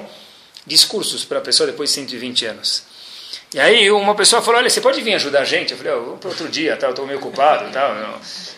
discursos 0.65 1.25
para 1.25 1.39
a 1.39 1.41
pessoa 1.41 1.67
depois 1.67 1.89
de 1.89 1.95
120 1.95 2.45
anos. 2.45 2.83
E 3.53 3.59
aí 3.59 3.91
uma 3.91 4.15
pessoa 4.15 4.41
falou, 4.41 4.59
olha, 4.59 4.69
você 4.69 4.81
pode 4.81 4.99
vir 5.01 5.13
ajudar 5.13 5.41
a 5.41 5.45
gente? 5.45 5.71
Eu 5.71 5.77
falei, 5.77 5.93
oh, 5.93 6.01
vou 6.01 6.17
para 6.17 6.29
outro 6.29 6.49
dia, 6.49 6.75
tá, 6.75 6.87
eu 6.87 6.91
estou 6.91 7.05
meio 7.05 7.19
ocupado, 7.19 7.71
tal, 7.71 7.95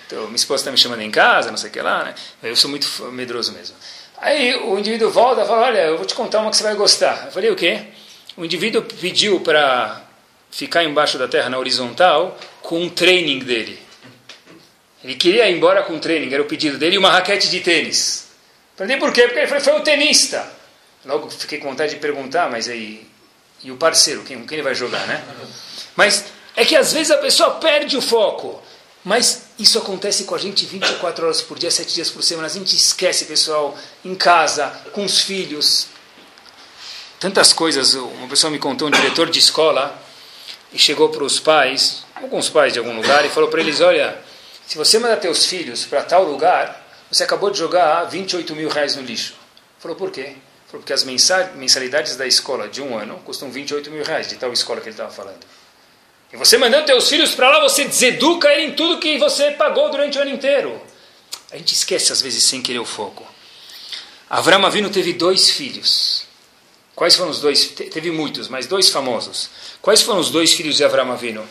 então, 0.07 0.23
minha 0.25 0.35
esposa 0.35 0.61
está 0.61 0.71
me 0.71 0.77
chamando 0.77 1.01
em 1.01 1.11
casa, 1.11 1.49
não 1.49 1.57
sei 1.57 1.69
o 1.69 1.73
que 1.73 1.81
lá, 1.81 2.03
né? 2.05 2.15
eu 2.43 2.55
sou 2.55 2.69
muito 2.69 2.87
medroso 3.11 3.51
mesmo. 3.51 3.75
Aí 4.17 4.55
o 4.55 4.77
indivíduo 4.79 5.09
volta 5.09 5.43
e 5.43 5.45
fala, 5.45 5.65
olha, 5.65 5.79
eu 5.79 5.97
vou 5.97 6.05
te 6.05 6.13
contar 6.13 6.39
uma 6.39 6.49
que 6.49 6.57
você 6.57 6.63
vai 6.63 6.75
gostar. 6.75 7.25
Eu 7.25 7.31
falei, 7.31 7.49
o 7.49 7.55
quê? 7.55 7.81
O 8.37 8.45
indivíduo 8.45 8.81
pediu 8.83 9.39
para 9.41 10.04
ficar 10.55 10.85
embaixo 10.85 11.17
da 11.17 11.27
terra 11.27 11.49
na 11.49 11.59
horizontal 11.59 12.37
com 12.61 12.81
um 12.81 12.89
training 12.89 13.39
dele. 13.39 13.77
Ele 15.03 15.15
queria 15.15 15.49
ir 15.49 15.57
embora 15.57 15.83
com 15.83 15.93
um 15.93 15.99
training, 15.99 16.33
era 16.33 16.41
o 16.41 16.45
pedido 16.45 16.77
dele, 16.77 16.95
e 16.95 16.97
uma 16.97 17.11
raquete 17.11 17.49
de 17.49 17.59
tênis. 17.59 18.29
Perguntei 18.77 18.97
por 18.97 19.11
quê? 19.11 19.23
Porque 19.23 19.39
ele 19.39 19.47
foi, 19.47 19.59
foi 19.59 19.73
o 19.73 19.81
tenista. 19.81 20.49
Logo 21.03 21.29
fiquei 21.29 21.59
com 21.59 21.69
vontade 21.69 21.93
de 21.93 21.99
perguntar, 21.99 22.49
mas 22.49 22.69
aí. 22.69 23.05
E 23.63 23.69
o 23.69 23.75
parceiro, 23.75 24.23
quem, 24.23 24.45
quem 24.45 24.55
ele 24.55 24.63
vai 24.63 24.73
jogar, 24.73 25.05
né? 25.07 25.23
Mas 25.95 26.25
é 26.55 26.63
que 26.63 26.75
às 26.75 26.93
vezes 26.93 27.11
a 27.11 27.17
pessoa 27.17 27.51
perde 27.55 27.97
o 27.97 28.01
foco. 28.01 28.61
Mas 29.03 29.49
isso 29.59 29.77
acontece 29.77 30.23
com 30.23 30.35
a 30.35 30.37
gente 30.37 30.65
24 30.65 31.25
horas 31.25 31.41
por 31.41 31.59
dia, 31.59 31.69
7 31.69 31.93
dias 31.93 32.09
por 32.09 32.23
semana. 32.23 32.47
A 32.47 32.49
gente 32.49 32.75
esquece, 32.75 33.25
pessoal, 33.25 33.77
em 34.03 34.15
casa, 34.15 34.67
com 34.93 35.03
os 35.03 35.21
filhos. 35.21 35.87
Tantas 37.19 37.51
coisas. 37.51 37.93
Uma 37.93 38.27
pessoa 38.27 38.49
me 38.49 38.57
contou, 38.57 38.87
um 38.87 38.91
diretor 38.91 39.29
de 39.29 39.39
escola, 39.39 40.04
e 40.75 40.77
chegou 40.77 41.07
para 41.07 41.23
os 41.23 41.39
pais, 41.39 42.03
alguns 42.13 42.49
pais 42.49 42.73
de 42.73 42.79
algum 42.79 42.93
lugar, 42.93 43.25
e 43.25 43.29
falou 43.29 43.49
para 43.49 43.61
eles: 43.61 43.79
Olha, 43.79 44.19
se 44.67 44.77
você 44.77 44.99
mandar 44.99 45.15
teus 45.15 45.45
filhos 45.45 45.85
para 45.85 46.03
tal 46.03 46.25
lugar, 46.25 46.85
você 47.09 47.23
acabou 47.23 47.49
de 47.49 47.57
jogar 47.57 48.03
28 48.03 48.53
mil 48.53 48.67
reais 48.67 48.93
no 48.97 49.01
lixo. 49.01 49.35
Falou: 49.79 49.95
Por 49.95 50.11
quê? 50.11 50.35
Falou: 50.67 50.81
Porque 50.81 50.91
as 50.91 51.05
mensalidades 51.05 52.17
da 52.17 52.27
escola 52.27 52.67
de 52.67 52.81
um 52.81 52.97
ano 52.97 53.21
custam 53.23 53.49
28 53.49 53.89
mil 53.89 54.03
reais, 54.03 54.27
de 54.27 54.35
tal 54.35 54.51
escola 54.51 54.81
que 54.81 54.87
ele 54.87 54.93
estava 54.93 55.09
falando. 55.09 55.39
E 56.33 56.35
você 56.35 56.57
mandando 56.57 56.85
teus 56.85 57.07
filhos 57.07 57.33
para 57.33 57.49
lá, 57.49 57.61
você 57.61 57.85
deseduca 57.85 58.51
ele 58.51 58.63
em 58.63 58.71
tudo 58.73 58.99
que 58.99 59.17
você 59.17 59.51
pagou 59.51 59.89
durante 59.89 60.17
o 60.17 60.21
ano 60.21 60.31
inteiro. 60.31 60.81
A 61.53 61.57
gente 61.57 61.73
esquece 61.73 62.11
às 62.11 62.21
vezes 62.21 62.43
sem 62.43 62.61
querer 62.61 62.79
o 62.79 62.85
foco. 62.85 63.25
Avram 64.29 64.65
Avinu 64.65 64.89
teve 64.89 65.13
dois 65.13 65.49
filhos. 65.51 66.25
Quais 66.95 67.15
foram 67.15 67.29
os 67.29 67.41
dois? 67.41 67.65
Teve 67.67 68.09
muitos, 68.09 68.47
mas 68.47 68.67
dois 68.67 68.89
famosos. 68.89 69.49
Quais 69.81 70.01
foram 70.01 70.19
os 70.19 70.29
dois 70.29 70.53
filhos 70.53 70.77
de 70.77 70.83
Avram 70.85 71.11
Avinu? 71.11 71.45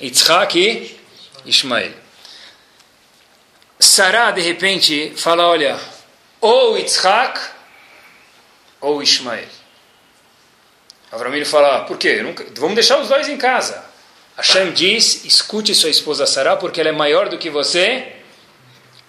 Yitzhak 0.00 0.58
e 0.58 0.98
Ismael. 1.44 1.92
Sará, 3.78 4.30
de 4.30 4.40
repente, 4.40 5.12
fala, 5.16 5.46
olha, 5.46 5.78
ou 6.40 6.78
Yitzhak 6.78 7.38
ou 8.80 9.02
Ismael. 9.02 9.48
Avram 11.10 11.28
Avinu 11.28 11.44
fala, 11.44 11.84
por 11.84 11.98
quê? 11.98 12.22
Nunca, 12.22 12.46
vamos 12.56 12.74
deixar 12.74 12.98
os 12.98 13.08
dois 13.08 13.28
em 13.28 13.36
casa. 13.36 13.84
Hashem 14.34 14.72
diz, 14.72 15.26
escute 15.26 15.74
sua 15.74 15.90
esposa 15.90 16.24
Sará, 16.24 16.56
porque 16.56 16.80
ela 16.80 16.88
é 16.88 16.92
maior 16.92 17.28
do 17.28 17.36
que 17.36 17.50
você 17.50 18.16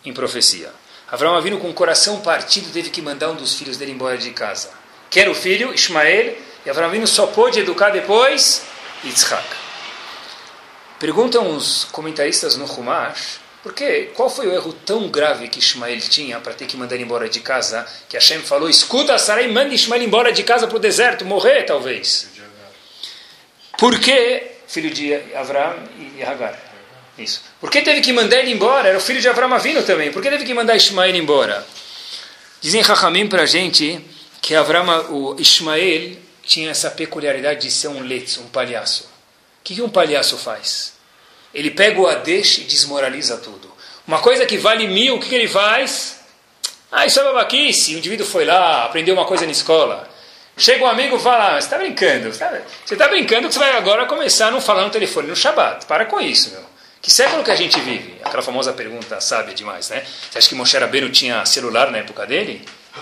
em 0.04 0.14
profecia. 0.14 0.70
Avram 1.10 1.34
Avinu, 1.34 1.60
com 1.60 1.70
o 1.70 1.74
coração 1.74 2.20
partido, 2.20 2.74
teve 2.74 2.90
que 2.90 3.02
mandar 3.02 3.30
um 3.30 3.36
dos 3.36 3.56
filhos 3.56 3.78
dele 3.78 3.94
embora 3.94 4.18
de 4.18 4.32
casa. 4.32 4.83
Quer 5.14 5.30
o 5.30 5.36
filho, 5.36 5.72
Ismael, 5.76 6.36
e 6.66 6.70
Avram 6.72 6.88
Avinu 6.88 7.06
só 7.06 7.28
pôde 7.28 7.60
educar 7.60 7.92
depois 7.92 8.64
Yitzhak. 9.04 9.46
Perguntam 10.98 11.56
os 11.56 11.84
comentaristas 11.92 12.58
no 12.58 12.66
Humash, 12.66 13.40
por 13.62 13.74
quê? 13.74 14.10
Qual 14.16 14.28
foi 14.28 14.48
o 14.48 14.52
erro 14.52 14.74
tão 14.74 15.08
grave 15.10 15.50
que 15.50 15.60
Ismael 15.60 16.00
tinha 16.00 16.40
para 16.40 16.54
ter 16.54 16.66
que 16.66 16.76
mandar 16.76 16.96
ele 16.96 17.04
embora 17.04 17.30
de 17.30 17.42
casa, 17.42 17.86
que 18.10 18.18
Hashem 18.18 18.40
falou, 18.40 18.68
escuta 18.68 19.16
Sarai, 19.20 19.48
manda 19.50 19.76
Ismael 19.76 20.02
embora 20.02 20.34
de 20.34 20.42
casa 20.42 20.66
para 20.66 20.78
o 20.78 20.80
deserto, 20.80 21.24
morrer 21.24 21.62
talvez. 21.62 22.30
Por 23.78 24.00
que, 24.00 24.48
filho 24.68 24.90
de 24.90 25.14
Avram 25.36 25.76
e 26.18 26.24
Hagar? 26.24 26.60
Isso. 27.20 27.44
Por 27.62 27.70
que 27.70 27.84
teve 27.84 28.02
que 28.02 28.12
mandar 28.12 28.40
ele 28.40 28.52
embora? 28.52 28.90
Era 28.90 28.98
o 28.98 29.02
filho 29.02 29.22
de 29.22 29.30
Avram 29.30 29.54
Avinu 29.54 29.84
também. 29.84 30.12
Por 30.12 30.24
que 30.24 30.30
teve 30.32 30.44
que 30.44 30.56
mandar 30.56 30.76
Ismael 30.76 31.16
embora? 31.16 31.64
Dizem 32.60 32.82
Rahamim 32.82 33.28
para 33.28 33.44
a 33.44 33.46
gente 33.46 34.04
que 34.44 34.54
Avram, 34.54 34.86
o 35.10 35.40
Ismael 35.40 36.18
tinha 36.44 36.70
essa 36.70 36.92
peculiaridade 36.92 37.62
de 37.62 37.72
ser 37.72 37.88
um 37.88 38.02
letz, 38.02 38.38
um 38.38 38.48
palhaço. 38.50 39.04
O 39.06 39.64
que, 39.64 39.82
um 39.82 39.88
palhaço 39.88 40.38
faz? 40.38 40.96
Ele 41.54 41.72
pega 41.72 42.02
o 42.02 42.06
Adesh 42.06 42.58
e 42.58 42.62
desmoraliza 42.66 43.38
tudo. 43.38 43.72
Uma 44.06 44.20
coisa 44.20 44.46
que 44.46 44.58
vale 44.58 44.86
mil, 44.86 45.16
o 45.16 45.20
que, 45.22 45.34
ele 45.34 45.48
faz? 45.48 46.20
Ah, 46.92 47.06
isso 47.06 47.22
é 47.22 47.24
babaquice. 47.24 47.96
O 47.96 48.00
indivíduo 48.00 48.28
foi 48.28 48.44
lá, 48.44 48.84
aprendeu 48.84 49.16
uma 49.16 49.24
coisa 49.24 49.46
na 49.46 49.52
escola. 49.54 50.10
Chega 50.58 50.84
um 50.84 50.90
amigo 50.90 51.16
e 51.16 51.20
fala, 51.22 51.52
ah, 51.56 51.62
você 51.62 51.68
está 51.68 51.78
brincando. 51.78 52.34
Você 52.34 52.94
está 52.96 53.08
brincando 53.08 53.48
que 53.48 53.54
você 53.54 53.60
vai 53.62 53.78
agora 53.78 54.06
começar 54.08 54.48
a 54.48 54.52
não 54.52 54.60
falar 54.60 54.84
no 54.84 54.90
telefone 54.90 55.30
no 55.30 55.38
Shabat. 55.38 55.86
Para 55.86 56.04
com 56.06 56.20
isso, 56.20 56.52
meu. 56.52 56.66
Que 57.02 57.10
século 57.10 57.46
que 57.46 57.52
a 57.52 57.56
gente 57.56 57.80
vive? 57.80 58.16
Aquela 58.22 58.44
famosa 58.44 58.74
pergunta 58.74 59.22
sábia 59.22 59.56
demais, 59.56 59.88
né? 59.88 60.06
Você 60.30 60.38
acha 60.38 60.50
que 60.50 60.56
Moshe 60.56 60.78
Rabbeinu 60.78 61.10
tinha 61.10 61.46
celular 61.46 61.90
na 61.90 62.00
época 62.00 62.26
dele? 62.26 62.62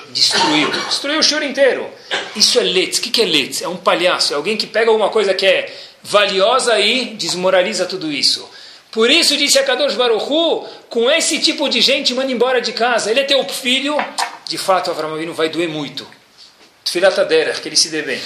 Destruiu. 0.10 0.72
Destruiu 0.88 1.20
o 1.20 1.24
shiur 1.24 1.44
inteiro. 1.44 1.90
Isso 2.36 2.60
é 2.60 2.64
letz. 2.64 3.00
O 3.00 3.02
que 3.02 3.22
é 3.22 3.26
letz? 3.26 3.62
É 3.62 3.68
um 3.68 3.78
palhaço. 3.78 4.34
É 4.34 4.36
alguém 4.36 4.56
que 4.56 4.68
pega 4.68 4.90
alguma 4.90 5.10
coisa 5.10 5.34
que 5.34 5.46
é 5.46 5.74
valiosa 6.02 6.80
e 6.80 7.14
desmoraliza 7.16 7.86
tudo 7.86 8.12
isso. 8.12 8.50
Por 8.92 9.10
isso, 9.10 9.38
disse 9.38 9.58
a 9.58 9.64
Kadosh 9.64 9.96
Baruchu, 9.96 10.68
com 10.90 11.10
esse 11.10 11.40
tipo 11.40 11.70
de 11.70 11.80
gente, 11.80 12.14
manda 12.14 12.32
embora 12.32 12.62
de 12.62 12.74
casa. 12.74 13.10
Ele 13.10 13.22
é 13.22 13.24
teu 13.24 13.44
filho. 13.48 13.96
De 14.48 14.58
fato, 14.58 14.92
Avram 14.92 15.14
Avinu 15.14 15.34
vai 15.34 15.50
doer 15.50 15.70
muito. 15.70 16.06
Tfilat 16.84 17.16
que 17.62 17.70
ele 17.70 17.76
se 17.76 17.90
dê 17.90 18.02
bem. 18.02 18.20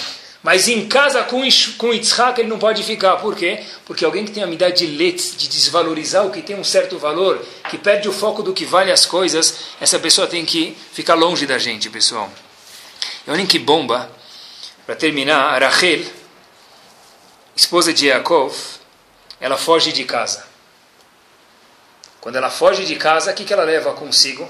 Mas 0.46 0.68
em 0.68 0.86
casa 0.86 1.24
com, 1.24 1.42
com 1.76 1.92
Yitzhak 1.92 2.40
ele 2.40 2.48
não 2.48 2.56
pode 2.56 2.84
ficar. 2.84 3.16
Por 3.16 3.34
quê? 3.34 3.64
Porque 3.84 4.04
alguém 4.04 4.24
que 4.24 4.30
tem 4.30 4.44
a 4.44 4.46
medida 4.46 4.70
de 4.70 4.86
letz, 4.86 5.36
de 5.36 5.48
desvalorizar 5.48 6.24
o 6.24 6.30
que 6.30 6.40
tem 6.40 6.54
um 6.54 6.62
certo 6.62 7.00
valor, 7.00 7.44
que 7.68 7.76
perde 7.76 8.08
o 8.08 8.12
foco 8.12 8.44
do 8.44 8.54
que 8.54 8.64
vale 8.64 8.92
as 8.92 9.04
coisas, 9.04 9.58
essa 9.80 9.98
pessoa 9.98 10.28
tem 10.28 10.44
que 10.44 10.78
ficar 10.92 11.14
longe 11.14 11.46
da 11.46 11.58
gente, 11.58 11.90
pessoal. 11.90 12.30
E 13.26 13.30
olhem 13.32 13.44
que 13.44 13.58
bomba. 13.58 14.08
Para 14.86 14.94
terminar, 14.94 15.60
Rachel, 15.60 16.04
esposa 17.56 17.92
de 17.92 18.06
Yaakov, 18.06 18.54
ela 19.40 19.56
foge 19.56 19.90
de 19.90 20.04
casa. 20.04 20.46
Quando 22.20 22.36
ela 22.36 22.50
foge 22.50 22.84
de 22.84 22.94
casa, 22.94 23.32
o 23.32 23.34
que, 23.34 23.44
que 23.44 23.52
ela 23.52 23.64
leva 23.64 23.94
consigo? 23.94 24.48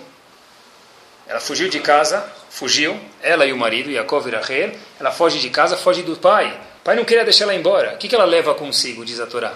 Ela 1.26 1.40
fugiu 1.40 1.70
de 1.70 1.80
casa, 1.80 2.30
fugiu, 2.56 2.98
ela 3.22 3.44
e 3.44 3.52
o 3.52 3.56
marido, 3.56 3.90
Yaakov 3.90 4.26
e 4.26 4.30
Rachel, 4.30 4.72
ela 4.98 5.12
foge 5.12 5.38
de 5.38 5.50
casa, 5.50 5.76
foge 5.76 6.02
do 6.02 6.16
pai. 6.16 6.58
O 6.80 6.84
pai 6.84 6.96
não 6.96 7.04
queria 7.04 7.22
deixar 7.22 7.44
ela 7.44 7.54
embora. 7.54 7.92
O 7.92 7.98
que, 7.98 8.08
que 8.08 8.14
ela 8.14 8.24
leva 8.24 8.54
consigo, 8.54 9.04
diz 9.04 9.20
a 9.20 9.26
Torá? 9.26 9.52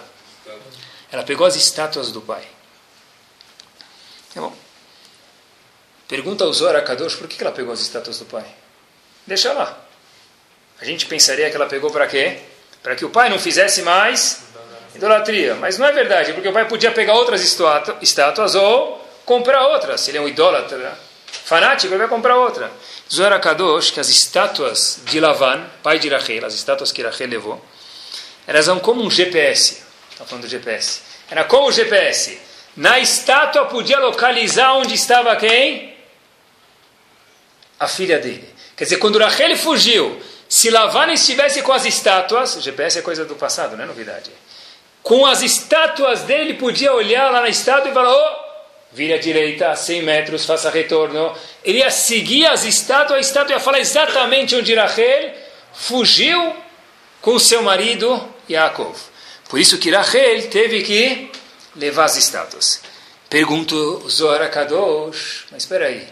Ela 1.10 1.22
pegou 1.22 1.46
as 1.46 1.56
estátuas 1.56 2.12
do 2.12 2.20
pai. 2.20 2.42
Tá 4.34 4.42
bom. 4.42 4.54
Pergunta 6.08 6.44
ao 6.44 6.52
Zohar 6.52 6.84
Kadosh 6.84 7.14
por 7.14 7.26
que 7.26 7.42
ela 7.42 7.50
pegou 7.50 7.72
as 7.72 7.80
estátuas 7.80 8.18
do 8.18 8.26
pai. 8.26 8.44
Deixa 9.26 9.50
lá. 9.54 9.78
A 10.78 10.84
gente 10.84 11.06
pensaria 11.06 11.48
que 11.48 11.56
ela 11.56 11.66
pegou 11.66 11.90
para 11.90 12.06
quê? 12.06 12.40
Para 12.82 12.94
que 12.96 13.04
o 13.06 13.08
pai 13.08 13.30
não 13.30 13.38
fizesse 13.38 13.80
mais 13.80 14.42
idolatria. 14.94 15.54
Mas 15.54 15.78
não 15.78 15.86
é 15.86 15.92
verdade, 15.92 16.34
porque 16.34 16.48
o 16.48 16.52
pai 16.52 16.68
podia 16.68 16.92
pegar 16.92 17.14
outras 17.14 17.40
estátuas 18.02 18.54
ou 18.54 19.02
comprar 19.24 19.68
outras. 19.68 20.02
Se 20.02 20.10
ele 20.10 20.18
é 20.18 20.20
um 20.20 20.28
idólatra 20.28 21.09
fanático, 21.44 21.92
ele 21.92 21.98
vai 21.98 22.08
comprar 22.08 22.36
outra. 22.36 22.70
Zohar 23.12 23.38
Kadosh, 23.40 23.90
que 23.90 24.00
as 24.00 24.08
estátuas 24.08 25.00
de 25.04 25.20
Lavan, 25.20 25.66
pai 25.82 25.98
de 25.98 26.08
Rachel, 26.08 26.44
as 26.46 26.54
estátuas 26.54 26.92
que 26.92 27.02
Rachel 27.02 27.28
levou, 27.28 27.64
elas 28.46 28.68
eram 28.68 28.80
como 28.80 29.02
um 29.02 29.10
GPS. 29.10 29.82
Está 30.12 30.24
falando 30.24 30.44
do 30.44 30.48
GPS. 30.48 31.02
Era 31.30 31.44
como 31.44 31.68
o 31.68 31.72
GPS. 31.72 32.40
Na 32.76 32.98
estátua 32.98 33.66
podia 33.66 33.98
localizar 33.98 34.74
onde 34.74 34.94
estava 34.94 35.34
quem? 35.36 35.96
A 37.78 37.88
filha 37.88 38.18
dele. 38.18 38.48
Quer 38.76 38.84
dizer, 38.84 38.96
quando 38.98 39.18
Rachel 39.18 39.56
fugiu, 39.56 40.20
se 40.48 40.70
Lavan 40.70 41.12
estivesse 41.12 41.62
com 41.62 41.72
as 41.72 41.84
estátuas, 41.84 42.60
GPS 42.60 42.98
é 42.98 43.02
coisa 43.02 43.24
do 43.24 43.36
passado, 43.36 43.76
não 43.76 43.84
é 43.84 43.86
novidade. 43.86 44.30
Com 45.02 45.24
as 45.24 45.42
estátuas 45.42 46.22
dele, 46.22 46.54
podia 46.54 46.92
olhar 46.92 47.30
lá 47.30 47.40
na 47.40 47.48
estátua 47.48 47.90
e 47.90 47.94
falar: 47.94 48.12
oh, 48.12 48.49
vira 48.92 49.14
à 49.14 49.18
direita, 49.18 49.74
100 49.74 50.02
metros, 50.02 50.44
faça 50.44 50.70
retorno. 50.70 51.34
Ele 51.64 51.78
ia 51.78 51.90
seguir 51.90 52.46
as 52.46 52.64
estátuas, 52.64 53.18
a 53.18 53.20
estátua 53.20 53.54
ia 53.54 53.60
falar 53.60 53.80
exatamente 53.80 54.54
onde 54.54 54.74
Rachel 54.74 55.32
fugiu 55.72 56.56
com 57.20 57.38
seu 57.38 57.62
marido 57.62 58.28
Yaakov. 58.48 58.96
Por 59.48 59.58
isso 59.58 59.78
que 59.78 59.90
Rachel 59.90 60.48
teve 60.48 60.82
que 60.82 61.30
levar 61.76 62.04
as 62.04 62.16
estátuas. 62.16 62.82
Pergunto 63.28 64.08
Zohar 64.08 64.50
Kadosh, 64.50 65.46
mas 65.52 65.62
espera 65.62 65.86
aí, 65.86 66.06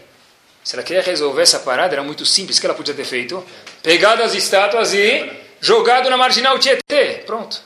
se 0.62 0.76
ela 0.76 0.84
queria 0.84 1.02
resolver 1.02 1.42
essa 1.42 1.58
parada, 1.58 1.94
era 1.94 2.02
muito 2.02 2.24
simples, 2.24 2.58
que 2.58 2.66
ela 2.66 2.74
podia 2.74 2.94
ter 2.94 3.04
feito? 3.04 3.44
Pegado 3.82 4.22
as 4.22 4.34
estátuas 4.34 4.92
e 4.92 5.28
jogado 5.60 6.08
na 6.10 6.16
marginal 6.16 6.58
Tietê, 6.58 7.22
pronto. 7.26 7.60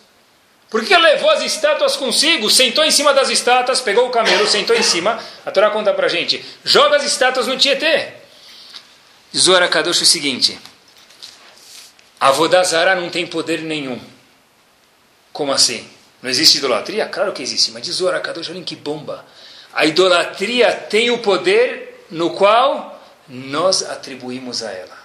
Por 0.72 0.82
que 0.86 0.96
levou 0.96 1.28
as 1.28 1.42
estátuas 1.42 1.96
consigo? 1.96 2.50
Sentou 2.50 2.82
em 2.82 2.90
cima 2.90 3.12
das 3.12 3.28
estátuas, 3.28 3.82
pegou 3.82 4.06
o 4.06 4.10
camelo, 4.10 4.48
sentou 4.48 4.74
em 4.74 4.82
cima. 4.82 5.22
A 5.44 5.50
Torá 5.50 5.68
conta 5.68 5.92
pra 5.92 6.08
gente: 6.08 6.42
joga 6.64 6.96
as 6.96 7.04
estátuas 7.04 7.46
no 7.46 7.58
Tietê. 7.58 8.14
Zohar 9.36 9.68
Kadosh 9.68 10.00
o 10.00 10.06
seguinte: 10.06 10.58
a 12.18 12.30
Vodazara 12.30 12.94
não 12.94 13.10
tem 13.10 13.26
poder 13.26 13.60
nenhum. 13.60 14.00
Como 15.30 15.52
assim? 15.52 15.86
Não 16.22 16.30
existe 16.30 16.56
idolatria? 16.56 17.04
Claro 17.04 17.34
que 17.34 17.42
existe, 17.42 17.70
mas 17.70 17.82
diz 17.82 17.96
Zohar 17.96 18.18
Kadosh, 18.22 18.48
olhem 18.48 18.64
que 18.64 18.74
bomba. 18.74 19.26
A 19.74 19.84
idolatria 19.84 20.72
tem 20.72 21.10
o 21.10 21.18
poder 21.18 22.06
no 22.10 22.30
qual 22.30 22.98
nós 23.28 23.82
atribuímos 23.82 24.62
a 24.62 24.70
ela. 24.70 24.96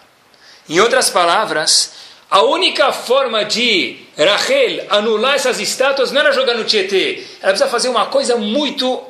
Em 0.70 0.80
outras 0.80 1.10
palavras, 1.10 1.92
a 2.30 2.42
única 2.42 2.92
forma 2.92 3.46
de 3.46 3.98
Rachel 4.18 4.86
anular 4.90 5.36
essas 5.36 5.60
estátuas 5.60 6.12
não 6.12 6.20
era 6.20 6.32
jogar 6.34 6.56
no 6.56 6.66
Tietê. 6.66 7.24
Ela 7.42 7.54
precisa 7.54 7.70
fazer 7.70 7.88
uma 7.88 8.08
coisa 8.08 8.36
muito. 8.36 9.02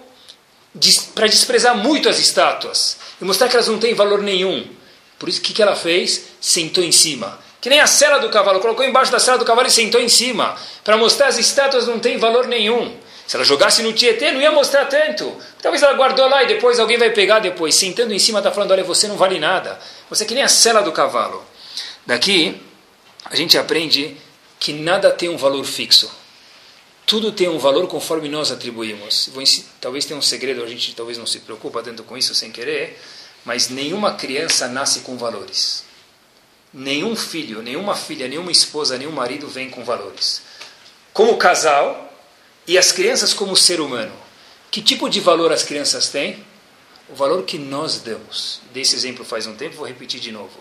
para 1.15 1.27
desprezar 1.27 1.75
muito 1.75 2.07
as 2.07 2.19
estátuas 2.19 2.97
e 3.19 3.25
mostrar 3.25 3.47
que 3.47 3.55
elas 3.55 3.67
não 3.67 3.79
têm 3.79 3.95
valor 3.95 4.21
nenhum. 4.21 4.65
Por 5.17 5.27
isso, 5.27 5.39
o 5.39 5.41
que, 5.41 5.53
que 5.53 5.61
ela 5.63 5.75
fez? 5.75 6.25
Sentou 6.39 6.83
em 6.83 6.91
cima. 6.91 7.39
Que 7.59 7.69
nem 7.69 7.79
a 7.79 7.87
cela 7.87 8.19
do 8.19 8.29
cavalo. 8.29 8.59
Colocou 8.59 8.85
embaixo 8.85 9.11
da 9.11 9.17
cela 9.17 9.39
do 9.39 9.45
cavalo 9.45 9.67
e 9.67 9.71
sentou 9.71 9.99
em 9.99 10.09
cima. 10.09 10.55
Para 10.83 10.95
mostrar 10.95 11.27
as 11.27 11.39
estátuas 11.39 11.87
não 11.87 11.97
têm 11.97 12.17
valor 12.17 12.45
nenhum. 12.45 12.95
Se 13.25 13.35
ela 13.35 13.43
jogasse 13.43 13.81
no 13.81 13.93
Tietê, 13.93 14.31
não 14.31 14.39
ia 14.39 14.51
mostrar 14.51 14.85
tanto. 14.85 15.35
Talvez 15.59 15.81
ela 15.81 15.93
guardou 15.93 16.29
lá 16.29 16.43
e 16.43 16.47
depois 16.47 16.79
alguém 16.79 16.99
vai 16.99 17.09
pegar 17.09 17.39
depois. 17.39 17.73
Sentando 17.73 18.13
em 18.13 18.19
cima, 18.19 18.39
está 18.39 18.51
falando: 18.51 18.71
olha, 18.71 18.83
você 18.83 19.07
não 19.07 19.17
vale 19.17 19.39
nada. 19.39 19.79
Você 20.07 20.23
é 20.23 20.27
que 20.27 20.35
nem 20.35 20.43
a 20.43 20.47
cela 20.47 20.81
do 20.81 20.91
cavalo. 20.91 21.43
Daqui, 22.05 22.61
a 23.29 23.35
gente 23.35 23.57
aprende 23.57 24.15
que 24.59 24.73
nada 24.73 25.11
tem 25.11 25.29
um 25.29 25.37
valor 25.37 25.63
fixo. 25.65 26.09
Tudo 27.05 27.31
tem 27.31 27.47
um 27.47 27.57
valor 27.57 27.87
conforme 27.87 28.27
nós 28.27 28.51
atribuímos. 28.51 29.29
talvez 29.79 30.05
tenha 30.05 30.17
um 30.17 30.21
segredo, 30.21 30.63
a 30.63 30.67
gente 30.67 30.93
talvez 30.93 31.17
não 31.17 31.25
se 31.25 31.39
preocupa 31.39 31.81
tanto 31.81 32.03
com 32.03 32.17
isso 32.17 32.35
sem 32.35 32.51
querer, 32.51 32.99
mas 33.45 33.69
nenhuma 33.69 34.13
criança 34.15 34.67
nasce 34.67 35.01
com 35.01 35.17
valores. 35.17 35.85
Nenhum 36.73 37.15
filho, 37.15 37.61
nenhuma 37.61 37.95
filha, 37.95 38.27
nenhuma 38.27 38.51
esposa, 38.51 38.97
nenhum 38.97 39.11
marido 39.11 39.47
vem 39.47 39.69
com 39.69 39.85
valores. 39.85 40.41
Como 41.13 41.37
casal 41.37 42.13
e 42.67 42.77
as 42.77 42.91
crianças 42.91 43.33
como 43.33 43.55
ser 43.55 43.79
humano. 43.79 44.13
Que 44.69 44.81
tipo 44.81 45.09
de 45.09 45.21
valor 45.21 45.51
as 45.51 45.63
crianças 45.63 46.09
têm? 46.09 46.45
O 47.09 47.15
valor 47.15 47.43
que 47.43 47.57
nós 47.57 48.01
damos. 48.01 48.59
Dei 48.73 48.83
esse 48.83 48.95
exemplo 48.95 49.23
faz 49.23 49.47
um 49.47 49.55
tempo, 49.55 49.77
vou 49.77 49.87
repetir 49.87 50.19
de 50.19 50.31
novo. 50.31 50.59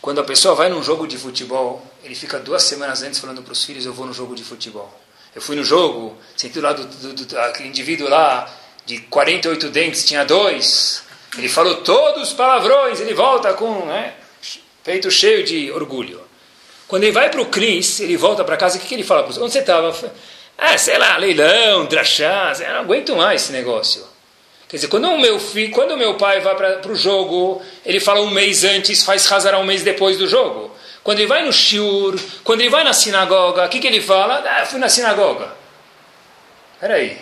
Quando 0.00 0.20
a 0.20 0.24
pessoa 0.24 0.54
vai 0.54 0.68
num 0.70 0.82
jogo 0.82 1.06
de 1.06 1.18
futebol, 1.18 1.84
ele 2.02 2.14
fica 2.14 2.38
duas 2.38 2.62
semanas 2.62 3.02
antes 3.02 3.20
falando 3.20 3.42
para 3.42 3.52
os 3.52 3.64
filhos: 3.64 3.84
Eu 3.84 3.92
vou 3.92 4.06
no 4.06 4.12
jogo 4.14 4.34
de 4.34 4.42
futebol. 4.42 4.90
Eu 5.34 5.42
fui 5.42 5.54
no 5.54 5.62
jogo, 5.62 6.16
senti 6.36 6.58
lá 6.58 6.72
do, 6.72 7.38
aquele 7.38 7.68
indivíduo 7.68 8.08
lá, 8.08 8.50
de 8.84 8.98
48 8.98 9.68
dentes, 9.68 10.04
tinha 10.04 10.24
dois. 10.24 11.04
Ele 11.38 11.48
falou 11.48 11.76
todos 11.82 12.28
os 12.28 12.32
palavrões, 12.34 13.00
ele 13.00 13.14
volta 13.14 13.54
com 13.54 13.86
né, 13.86 14.14
peito 14.82 15.10
cheio 15.10 15.44
de 15.44 15.70
orgulho. 15.70 16.20
Quando 16.88 17.04
ele 17.04 17.12
vai 17.12 17.30
para 17.30 17.40
o 17.40 17.46
Cris, 17.46 18.00
ele 18.00 18.16
volta 18.16 18.42
para 18.42 18.56
casa, 18.56 18.76
o 18.76 18.80
que, 18.80 18.88
que 18.88 18.94
ele 18.94 19.04
fala 19.04 19.22
para 19.22 19.30
os 19.30 19.38
Onde 19.38 19.52
você 19.52 19.60
estava? 19.60 19.94
Ah, 20.58 20.76
sei 20.76 20.98
lá, 20.98 21.16
leilão, 21.16 21.86
drachá, 21.86 22.52
não 22.58 22.80
aguento 22.80 23.14
mais 23.14 23.42
esse 23.42 23.52
negócio. 23.52 24.04
Quer 24.70 24.76
dizer, 24.76 24.88
quando 24.88 25.08
o 25.08 25.18
meu 25.18 25.40
filho, 25.40 25.72
quando 25.72 25.90
o 25.90 25.96
meu 25.96 26.14
pai 26.14 26.40
vai 26.40 26.54
para 26.54 26.92
o 26.92 26.94
jogo, 26.94 27.60
ele 27.84 27.98
fala 27.98 28.20
um 28.20 28.30
mês 28.30 28.62
antes, 28.62 29.02
faz 29.02 29.26
razar 29.26 29.52
um 29.56 29.64
mês 29.64 29.82
depois 29.82 30.16
do 30.16 30.28
jogo. 30.28 30.70
Quando 31.02 31.18
ele 31.18 31.26
vai 31.26 31.44
no 31.44 31.52
shiur, 31.52 32.16
quando 32.44 32.60
ele 32.60 32.70
vai 32.70 32.84
na 32.84 32.92
sinagoga, 32.92 33.66
o 33.66 33.68
que, 33.68 33.80
que 33.80 33.86
ele 33.88 34.00
fala? 34.00 34.44
Ah, 34.46 34.64
fui 34.64 34.78
na 34.78 34.88
sinagoga. 34.88 35.52
Peraí. 36.78 37.18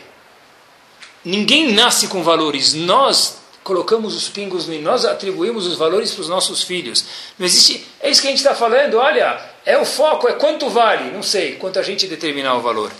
Ninguém 1.25 1.73
nasce 1.73 2.09
com 2.09 2.23
valores. 2.23 2.75
Nós 2.75 3.39
colocamos 3.65 4.15
os 4.15 4.29
pingos 4.29 4.67
no 4.67 4.79
nós 4.83 5.07
atribuímos 5.07 5.67
os 5.67 5.77
valores 5.77 6.11
para 6.13 6.23
os 6.23 6.29
nossos 6.29 6.63
filhos. 6.63 7.05
Não 7.39 7.47
existe. 7.47 7.87
É 8.01 8.11
isso 8.11 8.21
que 8.21 8.29
a 8.29 8.31
gente 8.31 8.41
está 8.41 8.55
falando. 8.55 8.99
Olha, 8.99 9.41
é 9.65 9.79
o 9.79 9.87
foco, 9.87 10.29
é 10.29 10.35
quanto 10.35 10.69
vale. 10.69 11.11
Não 11.13 11.23
sei 11.23 11.55
quanto 11.55 11.79
a 11.79 11.83
gente 11.83 12.07
determinar 12.07 12.57
o 12.57 12.61
valor. 12.61 12.93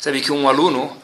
Sabe 0.00 0.20
que 0.20 0.32
um 0.32 0.48
aluno 0.48 0.96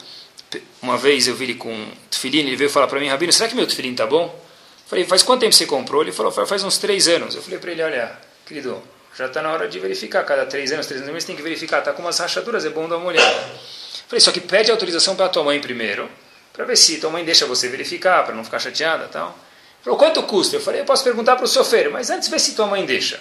uma 0.82 0.96
vez 0.96 1.26
eu 1.26 1.34
vi 1.34 1.44
ele 1.44 1.54
com 1.54 1.88
tefilim, 2.10 2.40
ele 2.40 2.56
veio 2.56 2.70
falar 2.70 2.86
para 2.86 3.00
mim, 3.00 3.08
Rabino, 3.08 3.32
será 3.32 3.48
que 3.48 3.54
meu 3.54 3.66
tefilim 3.66 3.94
tá 3.94 4.06
bom? 4.06 4.24
Eu 4.24 4.88
falei, 4.88 5.04
faz 5.04 5.22
quanto 5.22 5.40
tempo 5.40 5.52
você 5.52 5.66
comprou? 5.66 6.02
Ele 6.02 6.12
falou, 6.12 6.30
faz 6.30 6.62
uns 6.62 6.78
três 6.78 7.08
anos. 7.08 7.34
Eu 7.34 7.42
falei 7.42 7.58
para 7.58 7.70
ele, 7.72 7.82
olha, 7.82 8.18
querido, 8.46 8.82
já 9.16 9.26
está 9.26 9.40
na 9.40 9.52
hora 9.52 9.68
de 9.68 9.78
verificar. 9.78 10.24
Cada 10.24 10.44
três 10.46 10.72
anos, 10.72 10.86
três 10.86 11.02
anos, 11.02 11.22
você 11.22 11.26
tem 11.26 11.36
que 11.36 11.42
verificar. 11.42 11.78
Está 11.78 11.92
com 11.92 12.02
umas 12.02 12.18
rachaduras, 12.18 12.64
é 12.64 12.70
bom 12.70 12.88
dar 12.88 12.98
uma 12.98 13.06
olhada. 13.06 13.30
Eu 13.30 14.08
falei, 14.08 14.20
só 14.20 14.30
que 14.32 14.40
pede 14.40 14.70
autorização 14.70 15.16
para 15.16 15.28
tua 15.28 15.44
mãe 15.44 15.60
primeiro, 15.60 16.08
para 16.52 16.64
ver 16.64 16.76
se 16.76 16.98
tua 16.98 17.10
mãe 17.10 17.24
deixa 17.24 17.46
você 17.46 17.68
verificar, 17.68 18.24
para 18.24 18.34
não 18.34 18.44
ficar 18.44 18.58
chateada 18.58 19.08
tal. 19.08 19.28
Ele 19.28 19.84
falou, 19.84 19.98
quanto 19.98 20.22
custa? 20.24 20.56
Eu 20.56 20.60
falei, 20.60 20.80
eu 20.80 20.84
posso 20.84 21.04
perguntar 21.04 21.36
para 21.36 21.44
o 21.44 21.48
chofer, 21.48 21.90
mas 21.90 22.10
antes 22.10 22.28
vê 22.28 22.38
se 22.38 22.54
tua 22.54 22.66
mãe 22.66 22.84
deixa. 22.84 23.20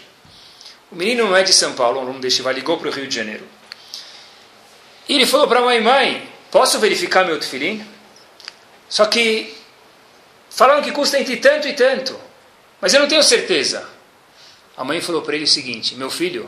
O 0.92 0.96
menino 0.96 1.26
não 1.26 1.36
é 1.36 1.44
de 1.44 1.54
São 1.54 1.74
Paulo, 1.74 2.06
não 2.06 2.20
deixa, 2.20 2.44
vai 2.44 2.54
ligou 2.54 2.78
para 2.78 2.90
o 2.90 2.92
Rio 2.92 3.08
de 3.08 3.16
Janeiro. 3.16 3.44
E 5.08 5.16
ele 5.16 5.26
falou 5.26 5.48
para 5.48 5.60
a 5.60 5.64
mãe, 5.64 5.82
mãe, 5.82 6.30
Posso 6.54 6.78
verificar 6.78 7.26
meu 7.26 7.40
tefilim? 7.40 7.84
Só 8.88 9.08
que 9.08 9.56
falaram 10.52 10.84
que 10.84 10.92
custa 10.92 11.20
entre 11.20 11.38
tanto 11.38 11.68
e 11.68 11.74
tanto, 11.74 12.16
mas 12.80 12.94
eu 12.94 13.00
não 13.00 13.08
tenho 13.08 13.24
certeza. 13.24 13.90
A 14.78 14.84
mãe 14.84 15.02
falou 15.02 15.24
para 15.24 15.36
ele 15.36 15.46
o 15.46 15.48
seguinte: 15.48 15.96
Meu 15.96 16.12
filho, 16.12 16.48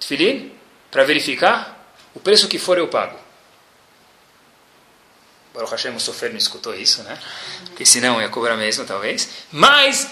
tefilim, 0.00 0.50
para 0.90 1.04
verificar, 1.04 1.94
o 2.14 2.20
preço 2.20 2.48
que 2.48 2.58
for 2.58 2.78
eu 2.78 2.88
pago. 2.88 3.18
Baruch 5.52 5.72
Hashem, 5.72 5.94
o 5.94 6.00
sofer 6.00 6.30
não 6.30 6.38
escutou 6.38 6.74
isso, 6.74 7.02
né? 7.02 7.20
Porque 7.66 7.84
senão 7.84 8.22
ia 8.22 8.30
cobrar 8.30 8.56
mesmo, 8.56 8.86
talvez. 8.86 9.28
Mas, 9.52 10.08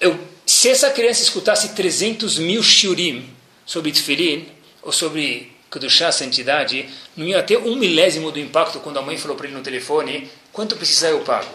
eu, 0.00 0.16
se 0.46 0.68
essa 0.68 0.90
criança 0.90 1.22
escutasse 1.22 1.70
300 1.70 2.38
mil 2.38 2.62
shiurim 2.62 3.34
sobre 3.66 3.90
tefilim, 3.90 4.48
ou 4.80 4.92
sobre 4.92 5.58
Kedushá, 5.70 6.10
santidade, 6.10 6.88
não 7.16 7.26
ia 7.26 7.42
ter 7.42 7.58
um 7.58 7.76
milésimo 7.76 8.32
do 8.32 8.40
impacto 8.40 8.80
quando 8.80 8.98
a 8.98 9.02
mãe 9.02 9.16
falou 9.16 9.36
para 9.36 9.46
ele 9.46 9.56
no 9.56 9.62
telefone, 9.62 10.30
quanto 10.52 10.76
precisar 10.76 11.10
eu 11.10 11.20
pago. 11.20 11.48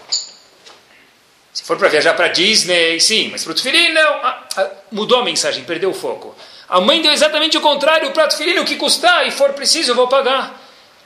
Se 1.53 1.63
for 1.63 1.77
para 1.77 1.89
viajar 1.89 2.13
para 2.13 2.29
Disney, 2.29 2.99
sim, 2.99 3.29
mas 3.29 3.43
para 3.43 3.51
o 3.51 3.55
Tufilin, 3.55 3.89
não. 3.89 4.01
Ah, 4.01 4.47
ah, 4.57 4.71
mudou 4.91 5.19
a 5.19 5.23
mensagem, 5.23 5.63
perdeu 5.63 5.89
o 5.89 5.93
foco. 5.93 6.35
A 6.67 6.81
mãe 6.81 7.01
deu 7.01 7.11
exatamente 7.11 7.57
o 7.57 7.61
contrário, 7.61 8.09
o 8.09 8.11
prato 8.11 8.35
o 8.35 8.65
que 8.65 8.75
custar 8.75 9.27
e 9.27 9.31
for 9.31 9.53
preciso, 9.53 9.91
eu 9.91 9.95
vou 9.95 10.07
pagar. 10.07 10.61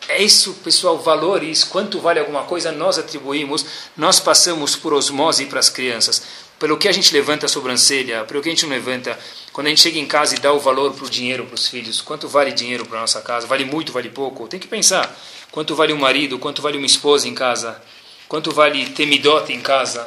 É 0.07 0.21
isso, 0.23 0.53
pessoal, 0.63 0.97
valores, 0.97 1.63
quanto 1.63 1.99
vale 1.99 2.19
alguma 2.19 2.43
coisa, 2.43 2.71
nós 2.71 2.97
atribuímos, 2.97 3.65
nós 3.95 4.19
passamos 4.19 4.75
por 4.75 4.93
osmose 4.93 5.45
para 5.45 5.59
as 5.59 5.69
crianças. 5.69 6.23
Pelo 6.59 6.77
que 6.77 6.89
a 6.89 6.91
gente 6.91 7.13
levanta 7.13 7.45
a 7.45 7.49
sobrancelha, 7.49 8.25
pelo 8.25 8.41
que 8.41 8.49
a 8.49 8.51
gente 8.51 8.65
não 8.65 8.71
levanta, 8.71 9.17
quando 9.53 9.67
a 9.67 9.69
gente 9.69 9.81
chega 9.81 9.97
em 9.97 10.05
casa 10.05 10.35
e 10.35 10.39
dá 10.39 10.51
o 10.51 10.59
valor 10.59 10.93
para 10.93 11.05
o 11.05 11.09
dinheiro 11.09 11.45
para 11.45 11.55
os 11.55 11.69
filhos, 11.69 12.01
quanto 12.01 12.27
vale 12.27 12.51
dinheiro 12.51 12.85
para 12.85 12.99
nossa 12.99 13.21
casa? 13.21 13.47
Vale 13.47 13.63
muito, 13.63 13.93
vale 13.93 14.09
pouco? 14.09 14.45
Tem 14.45 14.59
que 14.59 14.67
pensar. 14.67 15.17
Quanto 15.51 15.73
vale 15.73 15.93
um 15.93 15.97
marido? 15.97 16.37
Quanto 16.37 16.61
vale 16.61 16.77
uma 16.77 16.85
esposa 16.85 17.29
em 17.29 17.33
casa? 17.33 17.81
Quanto 18.27 18.51
vale 18.51 18.87
ter 18.89 19.05
midota 19.05 19.53
em 19.53 19.61
casa? 19.61 20.05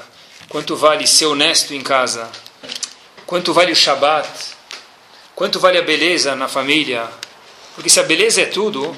Quanto 0.48 0.76
vale 0.76 1.06
ser 1.06 1.26
honesto 1.26 1.72
em 1.72 1.80
casa? 1.80 2.30
Quanto 3.26 3.54
vale 3.54 3.72
o 3.72 3.76
Shabat? 3.76 4.28
Quanto 5.34 5.58
vale 5.58 5.78
a 5.78 5.82
beleza 5.82 6.36
na 6.36 6.48
família? 6.48 7.08
Porque 7.74 7.88
se 7.88 7.98
a 7.98 8.02
beleza 8.02 8.42
é 8.42 8.44
tudo, 8.44 8.94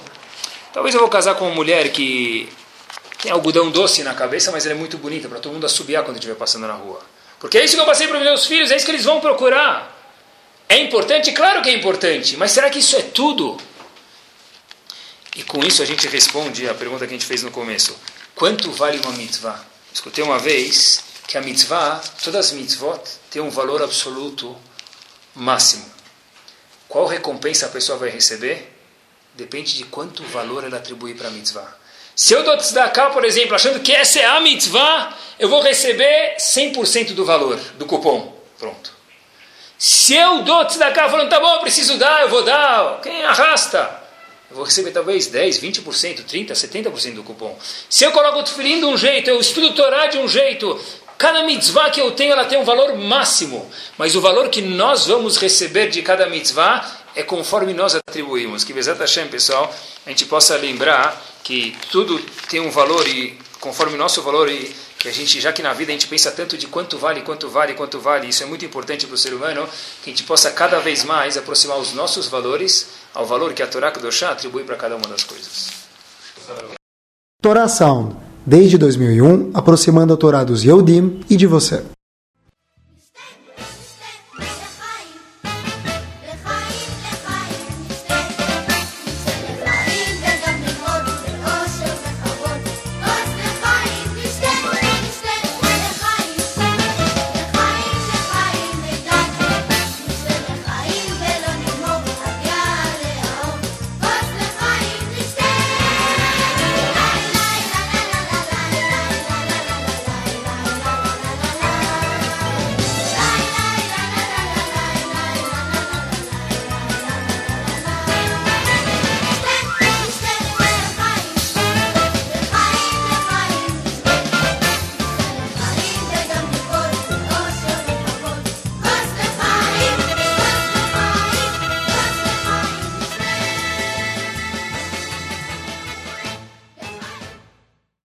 talvez 0.73 0.93
eu 0.95 1.01
vou 1.01 1.09
casar 1.09 1.37
com 1.37 1.47
uma 1.47 1.55
mulher 1.55 1.93
que 1.93 2.49
tem 3.23 3.31
algodão 3.31 3.71
doce 3.71 4.03
na 4.03 4.13
cabeça, 4.13 4.51
mas 4.51 4.67
ela 4.67 4.75
é 4.75 4.79
muito 4.79 4.99
bonita 4.99 5.29
para 5.29 5.39
todo 5.39 5.53
mundo 5.53 5.65
assobiar 5.65 6.03
quando 6.03 6.17
estiver 6.17 6.35
passando 6.35 6.67
na 6.67 6.75
rua. 6.75 7.01
Porque 7.45 7.59
é 7.59 7.65
isso 7.67 7.75
que 7.75 7.83
eu 7.83 7.85
passei 7.85 8.09
para 8.09 8.17
os 8.17 8.25
meus 8.25 8.47
filhos, 8.47 8.71
é 8.71 8.77
isso 8.77 8.87
que 8.87 8.91
eles 8.91 9.05
vão 9.05 9.21
procurar. 9.21 9.95
É 10.67 10.79
importante? 10.79 11.31
Claro 11.33 11.61
que 11.61 11.69
é 11.69 11.75
importante, 11.75 12.39
mas 12.39 12.53
será 12.53 12.71
que 12.71 12.79
isso 12.79 12.97
é 12.97 13.03
tudo? 13.03 13.59
E 15.37 15.43
com 15.43 15.63
isso 15.63 15.83
a 15.83 15.85
gente 15.85 16.09
responde 16.09 16.67
a 16.67 16.73
pergunta 16.73 17.07
que 17.07 17.13
a 17.13 17.19
gente 17.19 17.27
fez 17.27 17.43
no 17.43 17.51
começo: 17.51 17.95
quanto 18.35 18.71
vale 18.71 18.99
uma 18.99 19.13
mitzvah? 19.13 19.63
Escutei 19.93 20.25
uma 20.25 20.39
vez 20.39 21.05
que 21.29 21.37
a 21.37 21.43
mitzvah, 21.43 22.03
todas 22.25 22.47
as 22.47 22.53
mitzvot, 22.53 23.03
têm 23.31 23.43
um 23.43 23.51
valor 23.51 23.83
absoluto 23.83 24.57
máximo. 25.35 25.85
Qual 26.89 27.05
recompensa 27.05 27.67
a 27.67 27.69
pessoa 27.69 27.99
vai 27.99 28.09
receber? 28.09 28.75
Depende 29.35 29.75
de 29.75 29.85
quanto 29.85 30.23
valor 30.29 30.65
ela 30.65 30.79
atribui 30.79 31.13
para 31.13 31.29
a 31.29 31.31
mitzvah. 31.31 31.77
Se 32.17 32.35
eu 32.35 32.45
dou 32.45 32.57
tzedakah, 32.57 33.11
por 33.11 33.25
exemplo, 33.25 33.55
achando 33.55 33.81
que 33.81 33.93
essa 33.93 34.21
é 34.21 34.25
a 34.25 34.41
mitzvah, 34.41 35.17
eu 35.39 35.49
vou 35.49 35.61
receber 35.63 36.37
100% 36.39 37.13
do 37.13 37.25
valor, 37.25 37.59
do 37.77 37.87
cupom. 37.87 38.33
Pronto. 38.59 38.93
Se 39.77 40.15
eu 40.15 40.43
dou 40.43 40.65
tzedakah 40.65 41.09
falando, 41.09 41.29
tá 41.29 41.41
bom, 41.41 41.55
eu 41.55 41.61
preciso 41.61 41.99
dar, 41.99 42.23
eu 42.23 42.29
vou 42.29 42.43
dar, 42.43 43.01
quem 43.03 43.25
arrasta? 43.25 44.03
Eu 44.49 44.57
vou 44.57 44.65
receber 44.65 44.93
talvez 44.93 45.27
10, 45.27 45.59
20%, 45.59 46.25
30%, 46.25 46.53
70% 46.53 47.15
do 47.15 47.25
cupom. 47.25 47.59
Se 47.91 48.05
eu 48.05 48.13
coloco 48.13 48.39
o 48.39 48.43
tefilim 48.45 48.79
de 48.79 48.85
um 48.85 48.97
jeito, 48.97 49.29
eu 49.29 49.41
estudo 49.41 49.75
Torá 49.75 50.07
de 50.07 50.19
um 50.19 50.29
jeito, 50.29 50.81
cada 51.19 51.43
mitzvah 51.43 51.91
que 51.91 52.01
eu 52.01 52.13
tenho, 52.13 52.33
ela 52.33 52.45
tem 52.45 52.57
um 52.57 52.65
valor 52.65 52.97
máximo. 52.97 53.69
Mas 53.99 54.15
o 54.15 54.21
valor 54.21 54.49
que 54.51 54.63
nós 54.63 55.07
vamos 55.07 55.39
receber 55.39 55.89
de 55.89 56.03
cada 56.03 56.29
mitzvah 56.29 56.89
é 57.17 57.25
conforme 57.25 57.73
nós 57.73 57.97
atribuímos. 57.97 58.63
Que 58.63 58.73
Bezat 58.73 59.01
Hashem, 59.01 59.27
pessoal, 59.27 59.75
a 60.07 60.11
gente 60.11 60.27
possa 60.27 60.57
lembrar 60.57 61.34
que 61.45 61.77
tudo 61.93 62.19
tem 62.49 62.59
um 62.59 62.71
valor 62.71 63.07
e 63.07 63.39
conforme 63.61 63.95
o 63.95 63.99
nosso 63.99 64.23
valor 64.23 64.49
e 64.49 64.75
que 64.99 65.07
a 65.07 65.13
gente, 65.13 65.39
já 65.39 65.53
que 65.53 65.63
na 65.63 65.75
vida 65.75 65.93
a 65.93 65.93
gente 65.93 66.09
pensa 66.09 66.31
tanto 66.31 66.57
de 66.57 66.67
quanto 66.67 66.97
vale, 66.97 67.21
quanto 67.21 67.51
vale, 67.51 67.75
quanto 67.75 68.01
vale, 68.01 68.27
isso 68.27 68.43
é 68.43 68.47
muito 68.47 68.65
importante 68.65 69.07
para 69.07 69.15
o 69.15 69.19
ser 69.19 69.35
humano, 69.35 69.69
que 70.03 70.09
a 70.09 70.13
gente 70.13 70.25
possa 70.25 70.51
cada 70.51 70.81
vez 70.81 71.05
mais 71.05 71.37
aproximar 71.37 71.79
os 71.79 71.93
nossos 71.93 72.27
valores 72.27 72.89
ao 73.13 73.27
valor 73.27 73.53
que 73.53 73.63
a 73.63 73.67
Torá 73.67 73.93
Kedoshá 73.93 74.31
atribui 74.31 74.65
para 74.65 74.77
cada 74.77 74.97
uma 74.97 75.07
das 75.07 75.23
coisas. 75.23 75.71
Torá 77.43 77.69
Sound, 77.69 78.17
desde 78.47 78.79
2001, 78.79 79.51
aproximando 79.53 80.15
a 80.15 80.17
Torá 80.17 80.43
dos 80.43 80.65
Yehudim 80.65 81.21
e 81.29 81.37
de 81.37 81.47
você. 81.47 81.85